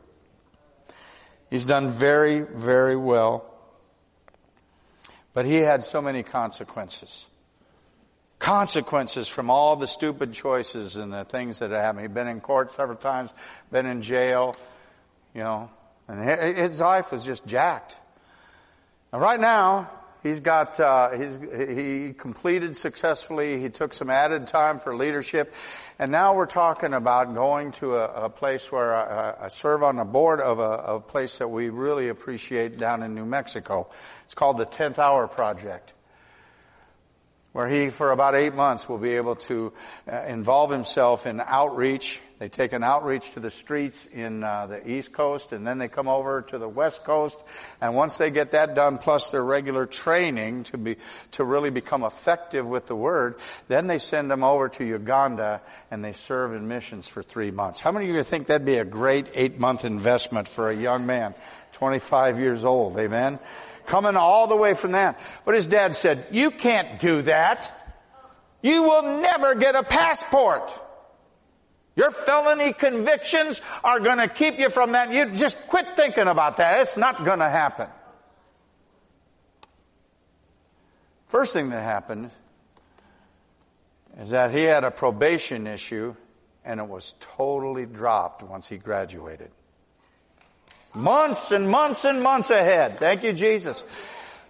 He's 1.53 1.67
done 1.67 1.91
very, 1.91 2.41
very 2.41 2.97
well. 2.97 3.45
But 5.35 5.45
he 5.45 5.57
had 5.57 5.85
so 5.85 6.01
many 6.01 6.23
consequences. 6.23 7.27
Consequences 8.39 9.29
from 9.29 9.51
all 9.51 9.77
the 9.77 9.87
stupid 9.87 10.33
choices 10.33 10.97
and 10.97 11.13
the 11.13 11.27
things 11.27 11.59
that 11.59 11.71
happened. 11.71 12.01
He'd 12.05 12.15
been 12.15 12.27
in 12.27 12.41
court 12.41 12.73
several 12.73 12.97
times, 12.97 13.35
been 13.71 13.85
in 13.85 14.01
jail, 14.01 14.57
you 15.35 15.43
know, 15.43 15.69
and 16.09 16.57
his 16.57 16.81
life 16.81 17.13
was 17.13 17.23
just 17.23 17.45
jacked. 17.45 17.99
Now 19.13 19.19
right 19.19 19.39
now, 19.39 19.91
He's 20.23 20.39
got, 20.39 20.79
uh, 20.79 21.11
he's, 21.11 21.39
he 21.69 22.13
completed 22.13 22.77
successfully. 22.77 23.61
He 23.61 23.71
took 23.71 23.93
some 23.93 24.09
added 24.09 24.47
time 24.47 24.79
for 24.79 24.95
leadership. 24.95 25.53
And 25.99 26.13
now 26.13 26.35
we're 26.35 26.47
talking 26.47 26.95
about 26.95 27.35
going 27.35 27.73
to 27.73 27.97
a, 27.97 28.27
a 28.27 28.31
place 28.31 28.71
where 28.71 28.95
I, 28.95 29.47
I, 29.47 29.49
serve 29.49 29.83
on 29.83 29.97
the 29.97 30.05
board 30.05 30.41
of 30.41 30.59
a, 30.61 30.95
a 30.95 31.01
place 31.01 31.39
that 31.39 31.49
we 31.49 31.71
really 31.71 32.09
appreciate 32.09 32.79
down 32.79 33.03
in 33.03 33.15
New 33.15 33.27
Mexico. 33.27 33.89
It's 34.25 34.35
called 34.35 34.59
the 34.59 34.67
10th 34.67 34.99
Hour 34.99 35.27
Project 35.27 35.93
where 37.53 37.69
he, 37.69 37.91
for 37.91 38.13
about 38.13 38.35
eight 38.35 38.55
months, 38.55 38.89
will 38.89 38.99
be 38.99 39.17
able 39.17 39.37
to 39.37 39.73
uh, 40.11 40.23
involve 40.23 40.71
himself 40.71 41.27
in 41.27 41.41
outreach. 41.41 42.19
They 42.43 42.49
take 42.49 42.73
an 42.73 42.83
outreach 42.83 43.35
to 43.35 43.41
the 43.41 43.53
streets 43.53 44.05
in 44.05 44.43
uh, 44.43 44.67
the 44.67 44.91
East 44.91 45.13
Coast, 45.13 45.53
and 45.53 45.65
then 45.65 45.79
they 45.79 45.87
come 45.87 46.09
over 46.09 46.43
to 46.43 46.59
the 46.59 46.69
West 46.69 47.05
Coast. 47.05 47.39
And 47.81 47.95
once 47.95 48.19
they 48.19 48.33
get 48.33 48.51
that 48.51 48.75
done, 48.75 48.99
plus 48.99 49.31
their 49.31 49.45
regular 49.45 49.87
training 49.87 50.65
to 50.65 50.77
be 50.77 50.97
to 51.31 51.45
really 51.45 51.71
become 51.71 52.03
effective 52.03 52.67
with 52.67 52.87
the 52.87 52.97
Word, 52.97 53.37
then 53.69 53.87
they 53.87 53.99
send 53.99 54.29
them 54.29 54.43
over 54.43 54.69
to 54.71 54.85
Uganda 54.85 55.61
and 55.93 56.05
they 56.05 56.15
serve 56.15 56.53
in 56.53 56.67
missions 56.67 57.07
for 57.07 57.23
three 57.23 57.53
months. 57.53 57.79
How 57.79 57.93
many 57.93 58.11
of 58.11 58.17
you 58.17 58.25
think 58.25 58.49
that'd 58.49 58.67
be 58.67 58.79
a 58.79 58.85
great 58.85 59.29
eight-month 59.35 59.85
investment 59.85 60.49
for 60.49 60.69
a 60.69 60.77
young 60.77 61.07
man, 61.07 61.37
25 61.75 62.41
years 62.41 62.65
old? 62.65 62.99
Amen 62.99 63.39
coming 63.87 64.17
all 64.17 64.49
the 64.49 64.57
way 64.57 64.75
from 64.75 64.93
that. 64.93 65.21
But 65.45 65.55
his 65.55 65.67
dad 65.67 65.95
said, 65.95 66.27
you 66.33 66.51
can't 66.51 67.01
do 67.01 67.23
that. 67.23 67.69
You 68.63 68.83
will 68.83 69.21
never 69.21 69.55
get 69.55 69.75
a 69.75 69.83
passport. 69.83 70.73
Your 71.95 72.11
felony 72.11 72.73
convictions 72.73 73.61
are 73.85 74.01
going 74.01 74.19
to 74.19 74.29
keep 74.29 74.59
you 74.59 74.71
from 74.71 74.93
that. 74.93 75.11
You 75.13 75.27
just 75.27 75.69
quit 75.69 75.87
thinking 75.95 76.27
about 76.27 76.57
that. 76.57 76.81
It's 76.81 76.97
not 76.97 77.25
going 77.25 77.41
to 77.41 77.49
happen. 77.49 77.89
First 81.29 81.53
thing 81.53 81.71
that 81.71 81.83
happened 81.83 82.31
is 84.21 84.31
that 84.31 84.53
he 84.53 84.63
had 84.63 84.85
a 84.85 84.91
probation 84.91 85.67
issue 85.67 86.15
and 86.65 86.81
it 86.81 86.87
was 86.87 87.15
totally 87.37 87.87
dropped 87.87 88.43
once 88.43 88.69
he 88.69 88.79
graduated. 88.79 89.51
Months 90.95 91.51
and 91.51 91.69
months 91.69 92.05
and 92.05 92.23
months 92.23 92.51
ahead. 92.51 92.99
Thank 92.99 93.23
you, 93.23 93.33
Jesus. 93.33 93.85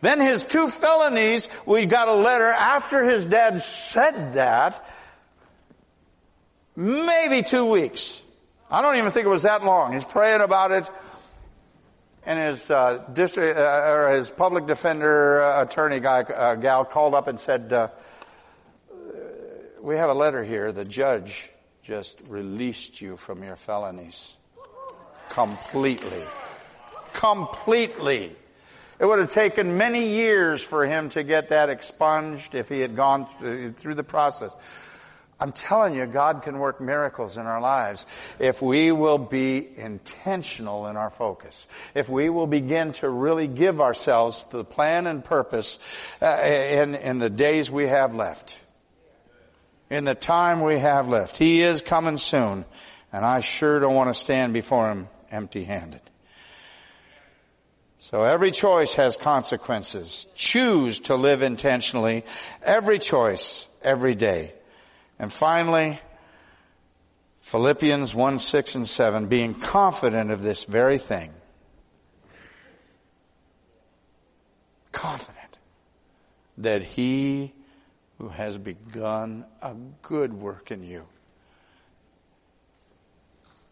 Then 0.01 0.21
his 0.21 0.45
two 0.45 0.69
felonies, 0.69 1.49
we 1.65 1.87
got 1.87 2.09
a 2.09 2.15
letter 2.15 2.49
after 2.49 3.09
his 3.09 3.27
dad 3.27 3.63
said 3.63 4.35
that, 4.35 4.85
maybe 6.77 7.43
two 7.43 7.67
weeks. 7.67 8.23
I 8.71 8.83
don't 8.83 8.97
even 8.97 9.11
think 9.13 9.27
it 9.27 9.31
was 9.31 9.43
that 9.43 9.65
long. 9.65 9.93
He's 9.93 10.05
praying 10.05 10.41
about 10.41 10.73
it, 10.73 10.91
and 12.25 12.39
his 12.39 12.71
uh, 12.71 13.05
district 13.13 13.59
uh, 13.59 13.63
or 13.63 14.11
his 14.13 14.31
public 14.31 14.67
defender 14.67 15.43
uh, 15.43 15.63
attorney 15.63 16.01
guy 16.01 16.23
uh, 16.23 16.55
gal 16.55 16.85
called 16.85 17.15
up 17.15 17.29
and 17.29 17.39
said, 17.39 17.73
uh, 17.73 17.89
"We 19.81 19.97
have 19.97 20.11
a 20.11 20.15
letter 20.15 20.43
here. 20.43 20.73
The 20.73 20.85
judge 20.85 21.51
just 21.83 22.19
released 22.29 23.01
you 23.01 23.17
from 23.17 23.43
your 23.43 23.57
felonies." 23.57 24.37
completely. 25.33 26.23
Completely. 27.15 28.37
It 28.99 29.07
would 29.07 29.19
have 29.19 29.31
taken 29.31 29.79
many 29.79 30.11
years 30.11 30.63
for 30.63 30.87
him 30.87 31.09
to 31.11 31.23
get 31.25 31.49
that 31.49 31.71
expunged 31.71 32.55
if 32.55 32.69
he 32.69 32.81
had 32.81 32.95
gone 32.95 33.27
through 33.77 33.95
the 33.95 34.05
process. 34.05 34.55
I'm 35.43 35.51
telling 35.51 35.97
you, 35.97 36.07
God 36.07 36.45
can 36.45 36.61
work 36.61 36.81
miracles 36.81 37.37
in 37.37 37.47
our 37.47 37.61
lives 37.61 38.07
if 38.39 38.63
we 38.63 38.93
will 38.93 39.19
be 39.19 39.69
intentional 39.77 40.87
in 40.87 40.97
our 40.97 41.11
focus. 41.11 41.67
If 41.97 42.09
we 42.09 42.31
will 42.31 42.47
begin 42.47 42.93
to 42.95 43.11
really 43.11 43.49
give 43.49 43.81
ourselves 43.81 44.45
to 44.51 44.59
the 44.59 44.65
plan 44.65 45.09
and 45.09 45.25
purpose 45.25 45.81
uh, 46.23 46.27
in, 46.45 46.95
in 46.95 47.19
the 47.19 47.29
days 47.29 47.73
we 47.73 47.89
have 47.89 48.15
left. 48.15 48.57
In 49.91 50.05
the 50.05 50.15
time 50.15 50.61
we 50.61 50.79
have 50.79 51.09
left. 51.09 51.37
He 51.39 51.63
is 51.63 51.83
coming 51.83 52.19
soon, 52.19 52.65
and 53.13 53.25
I 53.25 53.41
sure 53.41 53.81
don't 53.81 53.97
want 53.97 54.15
to 54.15 54.21
stand 54.21 54.53
before 54.53 54.91
Him 54.93 55.09
empty 55.33 55.65
handed. 55.65 56.03
So 57.99 58.23
every 58.23 58.53
choice 58.53 58.95
has 58.95 59.17
consequences. 59.17 60.29
Choose 60.37 61.01
to 61.01 61.17
live 61.17 61.43
intentionally. 61.43 62.25
Every 62.63 63.01
choice, 63.01 63.67
every 63.83 64.15
day. 64.15 64.53
And 65.23 65.33
finally, 65.33 65.99
Philippians 67.41 68.15
1, 68.15 68.39
6 68.39 68.75
and 68.75 68.87
7, 68.87 69.29
being 69.29 69.55
confident 69.55 70.31
of 70.31 70.43
this 70.43 70.65
very 70.65 70.99
thing. 70.99 71.33
Confident 74.93 75.59
that 76.59 76.83
he 76.83 77.55
who 78.19 78.29
has 78.29 78.59
begun 78.59 79.47
a 79.63 79.75
good 80.03 80.35
work 80.35 80.71
in 80.71 80.85
you 80.85 81.07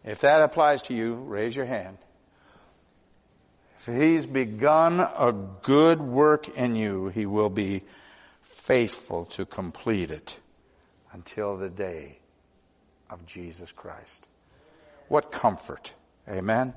if 0.03 0.21
that 0.21 0.41
applies 0.41 0.81
to 0.83 0.93
you, 0.93 1.13
raise 1.13 1.55
your 1.55 1.65
hand. 1.65 1.97
If 3.77 3.85
he's 3.85 4.25
begun 4.25 4.99
a 4.99 5.33
good 5.61 6.01
work 6.01 6.49
in 6.49 6.75
you, 6.75 7.09
he 7.09 7.25
will 7.25 7.49
be 7.49 7.83
faithful 8.41 9.25
to 9.25 9.45
complete 9.45 10.11
it 10.11 10.40
until 11.13 11.57
the 11.57 11.69
day 11.69 12.19
of 13.09 13.25
Jesus 13.25 13.71
Christ. 13.71 14.25
What 15.07 15.31
comfort. 15.31 15.93
Amen. 16.29 16.73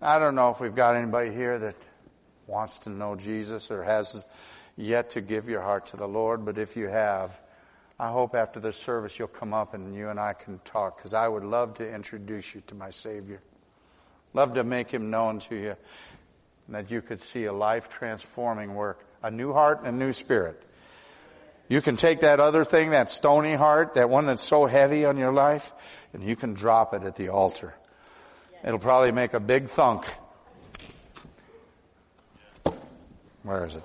I 0.00 0.18
don't 0.18 0.34
know 0.34 0.50
if 0.50 0.60
we've 0.60 0.74
got 0.74 0.96
anybody 0.96 1.32
here 1.32 1.58
that 1.58 1.76
wants 2.46 2.78
to 2.80 2.90
know 2.90 3.16
Jesus 3.16 3.70
or 3.70 3.82
has 3.82 4.24
yet 4.76 5.10
to 5.10 5.20
give 5.20 5.48
your 5.48 5.62
heart 5.62 5.86
to 5.86 5.96
the 5.96 6.06
Lord, 6.06 6.44
but 6.44 6.58
if 6.58 6.76
you 6.76 6.86
have, 6.88 7.30
I 7.98 8.10
hope 8.10 8.34
after 8.34 8.60
the 8.60 8.72
service 8.72 9.18
you'll 9.18 9.28
come 9.28 9.54
up 9.54 9.72
and 9.72 9.94
you 9.94 10.10
and 10.10 10.20
I 10.20 10.34
can 10.34 10.60
talk 10.64 10.98
because 10.98 11.14
I 11.14 11.26
would 11.26 11.44
love 11.44 11.74
to 11.74 11.94
introduce 11.94 12.54
you 12.54 12.62
to 12.66 12.74
my 12.74 12.90
Savior. 12.90 13.40
Love 14.34 14.52
to 14.54 14.64
make 14.64 14.90
Him 14.90 15.10
known 15.10 15.38
to 15.40 15.56
you 15.56 15.76
and 16.66 16.76
that 16.76 16.90
you 16.90 17.00
could 17.00 17.22
see 17.22 17.44
a 17.44 17.52
life 17.52 17.88
transforming 17.88 18.74
work, 18.74 19.04
a 19.22 19.30
new 19.30 19.52
heart 19.52 19.80
and 19.84 19.88
a 19.88 20.04
new 20.04 20.12
spirit. 20.12 20.62
You 21.68 21.80
can 21.80 21.96
take 21.96 22.20
that 22.20 22.38
other 22.38 22.64
thing, 22.64 22.90
that 22.90 23.10
stony 23.10 23.54
heart, 23.54 23.94
that 23.94 24.08
one 24.08 24.26
that's 24.26 24.42
so 24.42 24.66
heavy 24.66 25.04
on 25.04 25.16
your 25.16 25.32
life, 25.32 25.72
and 26.12 26.22
you 26.22 26.36
can 26.36 26.54
drop 26.54 26.94
it 26.94 27.02
at 27.02 27.16
the 27.16 27.28
altar. 27.30 27.74
It'll 28.64 28.78
probably 28.78 29.12
make 29.12 29.34
a 29.34 29.40
big 29.40 29.68
thunk 29.68 30.06
Where 33.46 33.64
is 33.64 33.76
it? 33.76 33.84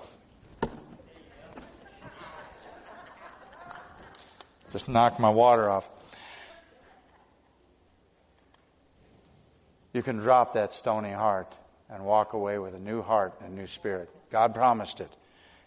Just 4.72 4.90
knocked 4.90 5.20
my 5.20 5.30
water 5.30 5.70
off. 5.70 5.88
You 9.94 10.02
can 10.02 10.18
drop 10.18 10.54
that 10.54 10.74
stony 10.74 11.12
heart 11.12 11.56
and 11.92 12.04
walk 12.04 12.34
away 12.34 12.58
with 12.58 12.74
a 12.74 12.80
new 12.80 13.04
heart 13.04 13.36
and 13.40 13.54
a 13.54 13.56
new 13.56 13.68
spirit. 13.68 14.10
God 14.32 14.56
promised 14.56 15.00
it, 15.00 15.12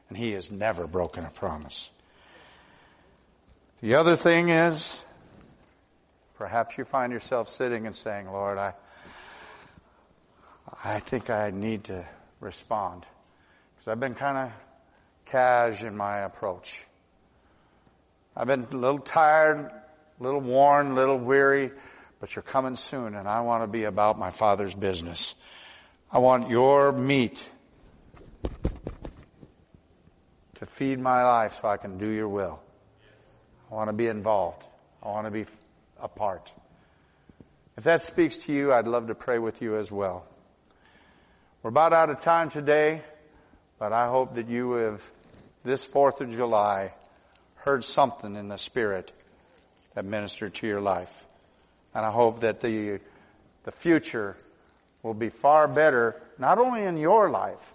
and 0.08 0.18
He 0.18 0.32
has 0.32 0.50
never 0.50 0.88
broken 0.88 1.24
a 1.24 1.30
promise. 1.30 1.90
The 3.84 3.96
other 3.96 4.16
thing 4.16 4.48
is, 4.48 5.04
perhaps 6.38 6.78
you 6.78 6.86
find 6.86 7.12
yourself 7.12 7.50
sitting 7.50 7.84
and 7.84 7.94
saying, 7.94 8.32
Lord, 8.32 8.56
I, 8.56 8.72
I 10.82 11.00
think 11.00 11.28
I 11.28 11.50
need 11.50 11.84
to 11.84 12.06
respond. 12.40 13.04
Because 13.76 13.92
I've 13.92 14.00
been 14.00 14.14
kind 14.14 14.38
of 14.38 14.52
cash 15.26 15.82
in 15.82 15.98
my 15.98 16.20
approach. 16.20 16.82
I've 18.34 18.46
been 18.46 18.66
a 18.72 18.74
little 18.74 19.00
tired, 19.00 19.58
a 19.58 20.22
little 20.22 20.40
worn, 20.40 20.92
a 20.92 20.94
little 20.94 21.18
weary, 21.18 21.70
but 22.20 22.34
you're 22.34 22.42
coming 22.42 22.76
soon 22.76 23.14
and 23.14 23.28
I 23.28 23.42
want 23.42 23.64
to 23.64 23.66
be 23.66 23.84
about 23.84 24.18
my 24.18 24.30
Father's 24.30 24.72
business. 24.72 25.34
I 26.10 26.20
want 26.20 26.48
your 26.48 26.90
meat 26.90 27.44
to 30.54 30.64
feed 30.64 30.98
my 30.98 31.22
life 31.22 31.58
so 31.60 31.68
I 31.68 31.76
can 31.76 31.98
do 31.98 32.08
your 32.08 32.30
will. 32.30 32.62
I 33.70 33.74
want 33.74 33.88
to 33.88 33.92
be 33.92 34.06
involved. 34.06 34.62
I 35.02 35.08
want 35.08 35.26
to 35.26 35.30
be 35.30 35.46
a 36.00 36.08
part. 36.08 36.52
If 37.76 37.84
that 37.84 38.02
speaks 38.02 38.36
to 38.38 38.52
you, 38.52 38.72
I'd 38.72 38.86
love 38.86 39.08
to 39.08 39.14
pray 39.14 39.38
with 39.38 39.60
you 39.60 39.76
as 39.76 39.90
well. 39.90 40.24
We're 41.62 41.70
about 41.70 41.92
out 41.92 42.10
of 42.10 42.20
time 42.20 42.50
today, 42.50 43.02
but 43.78 43.92
I 43.92 44.08
hope 44.08 44.34
that 44.34 44.48
you 44.48 44.72
have, 44.72 45.02
this 45.64 45.86
4th 45.86 46.20
of 46.20 46.30
July, 46.30 46.92
heard 47.56 47.84
something 47.84 48.36
in 48.36 48.48
the 48.48 48.58
Spirit 48.58 49.12
that 49.94 50.04
ministered 50.04 50.54
to 50.54 50.66
your 50.66 50.80
life. 50.80 51.24
And 51.94 52.04
I 52.04 52.10
hope 52.10 52.40
that 52.40 52.60
the, 52.60 53.00
the 53.64 53.72
future 53.72 54.36
will 55.02 55.14
be 55.14 55.30
far 55.30 55.66
better, 55.66 56.20
not 56.38 56.58
only 56.58 56.84
in 56.84 56.96
your 56.96 57.30
life, 57.30 57.74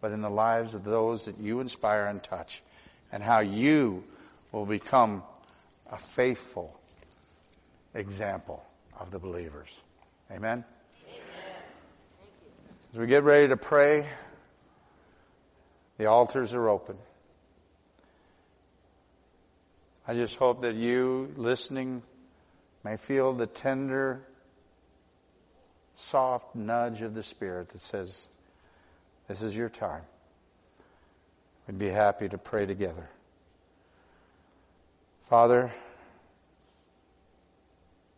but 0.00 0.12
in 0.12 0.20
the 0.20 0.30
lives 0.30 0.74
of 0.74 0.84
those 0.84 1.24
that 1.24 1.38
you 1.38 1.60
inspire 1.60 2.06
and 2.06 2.22
touch, 2.22 2.62
and 3.12 3.22
how 3.22 3.40
you 3.40 4.04
will 4.52 4.66
become 4.66 5.22
a 5.90 5.98
faithful 5.98 6.78
example 7.94 8.64
of 8.98 9.10
the 9.10 9.18
believers. 9.18 9.68
Amen? 10.30 10.64
Amen. 11.04 11.62
As 12.92 12.98
we 12.98 13.06
get 13.06 13.24
ready 13.24 13.48
to 13.48 13.56
pray, 13.56 14.06
the 15.98 16.06
altars 16.06 16.54
are 16.54 16.68
open. 16.68 16.96
I 20.06 20.14
just 20.14 20.36
hope 20.36 20.62
that 20.62 20.74
you 20.74 21.32
listening 21.36 22.02
may 22.82 22.96
feel 22.96 23.32
the 23.32 23.46
tender, 23.46 24.22
soft 25.94 26.54
nudge 26.54 27.02
of 27.02 27.14
the 27.14 27.22
Spirit 27.22 27.68
that 27.70 27.80
says, 27.80 28.26
This 29.28 29.42
is 29.42 29.56
your 29.56 29.68
time. 29.68 30.02
We'd 31.66 31.78
be 31.78 31.88
happy 31.88 32.28
to 32.28 32.38
pray 32.38 32.66
together. 32.66 33.08
Father, 35.30 35.70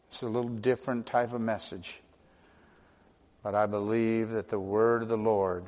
it's 0.09 0.23
a 0.23 0.27
little 0.27 0.49
different 0.49 1.05
type 1.05 1.35
of 1.35 1.43
message, 1.43 2.01
but 3.43 3.55
I 3.55 3.67
believe 3.67 4.31
that 4.31 4.49
the 4.49 4.59
word 4.59 5.03
of 5.03 5.09
the 5.09 5.19
Lord 5.19 5.65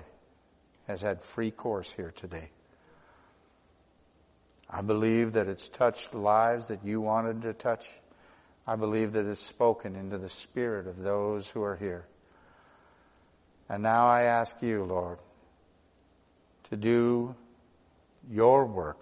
has 0.88 1.02
had 1.02 1.20
free 1.20 1.50
course 1.50 1.92
here 1.92 2.14
today. 2.16 2.48
I 4.70 4.80
believe 4.80 5.34
that 5.34 5.46
it's 5.46 5.68
touched 5.68 6.14
lives 6.14 6.68
that 6.68 6.82
you 6.82 7.02
wanted 7.02 7.42
to 7.42 7.52
touch. 7.52 7.90
I 8.66 8.76
believe 8.76 9.12
that 9.12 9.26
it's 9.26 9.42
spoken 9.42 9.96
into 9.96 10.16
the 10.16 10.30
spirit 10.30 10.86
of 10.86 10.96
those 10.96 11.50
who 11.50 11.62
are 11.62 11.76
here. 11.76 12.06
And 13.68 13.82
now 13.82 14.06
I 14.06 14.22
ask 14.22 14.62
you, 14.62 14.82
Lord, 14.84 15.18
to 16.70 16.76
do 16.78 17.34
your 18.30 18.64
work 18.64 18.98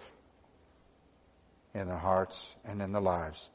in 1.73 1.87
the 1.87 1.97
hearts 1.97 2.55
and 2.65 2.81
in 2.81 2.91
the 2.91 3.01
lives. 3.01 3.49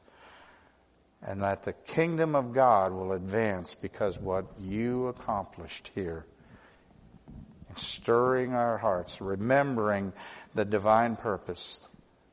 And 1.23 1.43
that 1.43 1.65
the 1.65 1.73
kingdom 1.73 2.35
of 2.35 2.53
God 2.53 2.93
will 2.93 3.13
advance 3.13 3.75
because 3.75 4.19
what 4.19 4.47
you 4.61 5.09
accomplished 5.09 5.91
here 5.95 6.25
stirring 7.75 8.55
our 8.55 8.79
hearts, 8.79 9.21
remembering 9.21 10.13
the 10.55 10.65
divine 10.65 11.17
purpose 11.17 11.89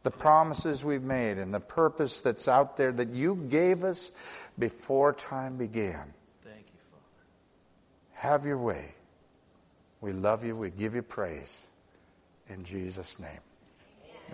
the 0.05 0.11
promises 0.11 0.85
we've 0.85 1.01
made 1.01 1.39
and 1.39 1.51
the 1.51 1.59
purpose 1.59 2.21
that's 2.21 2.47
out 2.47 2.77
there 2.77 2.91
that 2.91 3.09
you 3.09 3.35
gave 3.49 3.83
us 3.83 4.11
before 4.57 5.11
time 5.11 5.57
began. 5.57 6.13
Thank 6.43 6.67
you, 6.67 6.79
Father. 6.91 7.03
Have 8.13 8.45
your 8.45 8.59
way. 8.59 8.93
We 10.01 10.13
love 10.13 10.45
you. 10.45 10.55
We 10.55 10.69
give 10.69 10.93
you 10.93 11.01
praise. 11.01 11.65
In 12.49 12.63
Jesus' 12.63 13.17
name. 13.19 13.39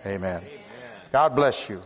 Amen. 0.04 0.42
Amen. 0.42 0.91
God 1.12 1.36
bless 1.36 1.68
you. 1.68 1.78